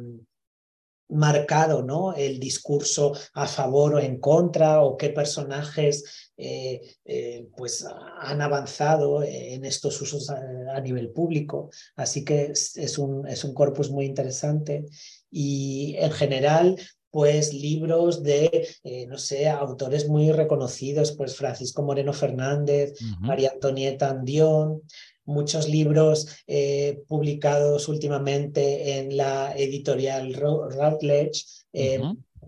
marcado 1.10 1.82
¿no? 1.82 2.14
el 2.14 2.38
discurso 2.38 3.14
a 3.32 3.46
favor 3.46 3.94
o 3.94 3.98
en 3.98 4.20
contra 4.20 4.82
o 4.82 4.98
qué 4.98 5.08
personajes 5.08 6.30
eh, 6.36 7.48
pues 7.56 7.86
han 8.20 8.42
avanzado 8.42 9.22
en 9.22 9.64
estos 9.64 10.02
usos 10.02 10.28
a, 10.28 10.78
nivel 10.82 11.10
público. 11.10 11.70
Así 11.96 12.26
que 12.26 12.52
es 12.52 12.98
un, 12.98 13.26
es 13.26 13.42
un 13.42 13.54
corpus 13.54 13.90
muy 13.90 14.04
interesante 14.04 14.84
y 15.30 15.96
en 15.96 16.10
general 16.10 16.76
pues 17.10 17.54
libros 17.54 18.22
de, 18.22 18.68
eh, 18.84 19.06
no 19.06 19.18
sé, 19.18 19.48
autores 19.48 20.08
muy 20.08 20.30
reconocidos, 20.30 21.12
pues 21.12 21.36
Francisco 21.36 21.82
Moreno 21.82 22.12
Fernández, 22.12 22.94
María 23.20 23.52
Antonieta 23.54 24.10
Andión, 24.10 24.82
muchos 25.24 25.68
libros 25.68 26.28
eh, 26.46 27.02
publicados 27.06 27.88
últimamente 27.88 28.98
en 28.98 29.16
la 29.16 29.52
editorial 29.56 30.34
Routledge, 30.34 31.44
eh, 31.72 32.00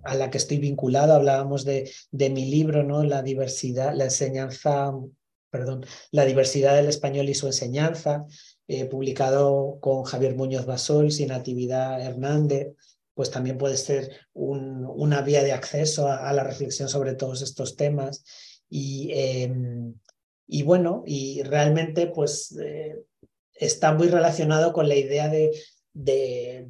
a 0.02 0.14
la 0.14 0.30
que 0.30 0.38
estoy 0.38 0.58
vinculado. 0.58 1.14
Hablábamos 1.14 1.64
de, 1.64 1.90
de, 2.11 2.30
mi 2.30 2.46
libro, 2.46 2.82
¿no? 2.82 3.04
La 3.04 3.22
diversidad, 3.22 3.94
la 3.94 4.04
enseñanza, 4.04 4.92
perdón, 5.50 5.84
la 6.11 6.24
diversidad 6.24 6.76
del 6.76 6.88
español 6.88 7.28
y 7.28 7.34
su 7.34 7.46
enseñanza, 7.46 8.24
publicado 8.88 9.78
con 9.80 10.04
Javier 10.04 10.36
Muñoz 10.36 10.64
Basol 10.64 11.08
y 11.11 11.26
Natividad 11.26 12.00
Hernández 12.00 12.68
pues 13.14 13.30
también 13.30 13.58
puede 13.58 13.76
ser 13.76 14.11
un, 14.32 14.86
una 14.86 15.22
vía 15.22 15.42
de 15.42 15.52
acceso 15.52 16.08
a, 16.08 16.32
la 16.32 16.44
reflexión 16.44 16.88
sobre 16.88 17.14
todos 17.14 17.42
estos 17.42 17.76
temas. 17.76 18.24
Y, 18.68 19.11
em, 19.12 19.94
y 20.46 20.62
bueno, 20.62 21.02
y 21.06 21.42
realmente 21.42 22.06
pues 22.06 22.56
eh, 22.62 22.96
está 23.54 23.92
muy 23.92 24.08
relacionado 24.08 24.72
con 24.72 24.88
la 24.88 24.96
idea 24.96 25.28
de, 25.28 25.50
de, 25.92 26.66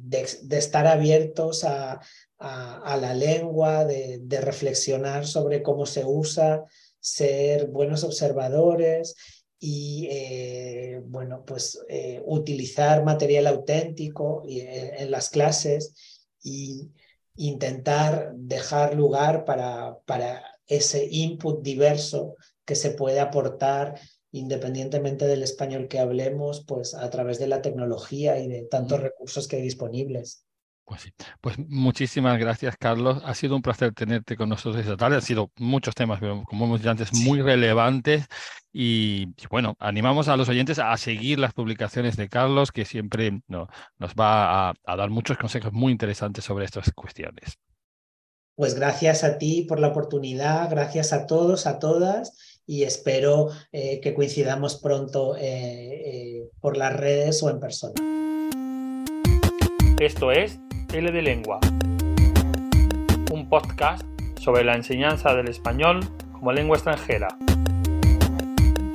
estar 0.49 0.87
abiertos 0.87 1.63
a, 1.63 2.01
a, 2.37 2.97
la 2.97 3.13
lengua, 3.13 3.85
de, 3.85 4.41
reflexionar 4.41 5.27
sobre 5.27 5.61
cómo 5.61 5.85
se 5.85 6.03
usa, 6.05 6.65
ser 6.99 7.67
buenos 7.67 8.03
observadores 8.03 9.15
y 9.59 10.07
eh, 10.09 11.01
bueno, 11.05 11.43
pues 11.45 11.79
eh, 11.87 12.21
utilizar 12.25 13.03
material 13.03 13.47
auténtico 13.47 14.43
en 14.47 15.11
las 15.11 15.29
clases 15.29 15.93
y 16.41 16.91
intentar 17.35 18.33
dejar 18.35 18.95
lugar 18.95 19.45
para, 19.45 19.97
para 20.05 20.43
ese 20.67 21.07
input 21.09 21.61
diverso 21.61 22.35
que 22.65 22.75
se 22.75 22.91
puede 22.91 23.19
aportar 23.19 23.99
independientemente 24.31 25.27
del 25.27 25.43
español 25.43 25.87
que 25.87 25.99
hablemos, 25.99 26.63
pues 26.65 26.93
a 26.93 27.09
través 27.09 27.37
de 27.37 27.47
la 27.47 27.61
tecnología 27.61 28.39
y 28.39 28.47
de 28.47 28.63
tantos 28.63 29.01
recursos 29.01 29.47
que 29.47 29.57
hay 29.57 29.61
disponibles. 29.61 30.45
Pues 30.91 31.03
sí. 31.03 31.13
Pues 31.39 31.57
muchísimas 31.57 32.37
gracias, 32.37 32.75
Carlos. 32.75 33.21
Ha 33.23 33.33
sido 33.33 33.55
un 33.55 33.61
placer 33.61 33.93
tenerte 33.93 34.35
con 34.35 34.49
nosotros 34.49 34.81
esta 34.81 34.97
tarde. 34.97 35.15
Han 35.15 35.21
sido 35.21 35.49
muchos 35.55 35.95
temas, 35.95 36.19
como 36.19 36.65
hemos 36.65 36.81
dicho 36.81 36.91
antes, 36.91 37.13
muy 37.13 37.41
relevantes. 37.41 38.25
Y, 38.73 39.27
bueno, 39.49 39.77
animamos 39.79 40.27
a 40.27 40.35
los 40.35 40.49
oyentes 40.49 40.79
a 40.79 40.97
seguir 40.97 41.39
las 41.39 41.53
publicaciones 41.53 42.17
de 42.17 42.27
Carlos, 42.27 42.73
que 42.73 42.83
siempre 42.83 43.41
nos 43.47 44.13
va 44.19 44.71
a, 44.71 44.95
dar 44.97 45.09
muchos 45.09 45.37
consejos 45.37 45.71
muy 45.71 45.93
interesantes 45.93 46.43
sobre 46.43 46.65
estas 46.65 46.91
cuestiones. 46.91 47.57
Pues 48.55 48.75
gracias 48.75 49.23
a 49.23 49.37
ti 49.37 49.61
por 49.61 49.79
la 49.79 49.87
oportunidad, 49.87 50.69
gracias 50.69 51.13
a 51.13 51.25
todos, 51.25 51.67
a 51.67 51.79
todas, 51.79 52.59
y 52.65 52.83
espero 52.83 53.47
eh, 53.71 54.01
que 54.01 54.13
coincidamos 54.13 54.75
pronto 54.75 55.37
eh, 55.37 55.41
eh, 55.41 56.49
por 56.59 56.75
las 56.75 56.91
redes 56.91 57.41
o 57.43 57.49
en 57.49 57.61
persona. 57.61 58.30
Esto 60.01 60.31
es 60.31 60.59
L 60.93 61.11
de 61.11 61.21
Lengua, 61.21 61.59
un 63.31 63.47
podcast 63.47 64.03
sobre 64.39 64.63
la 64.63 64.73
enseñanza 64.73 65.35
del 65.35 65.47
español 65.47 65.99
como 66.31 66.51
lengua 66.51 66.77
extranjera. 66.77 67.27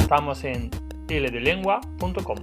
Estamos 0.00 0.42
en 0.42 0.68
ldelengua.com. 1.06 2.38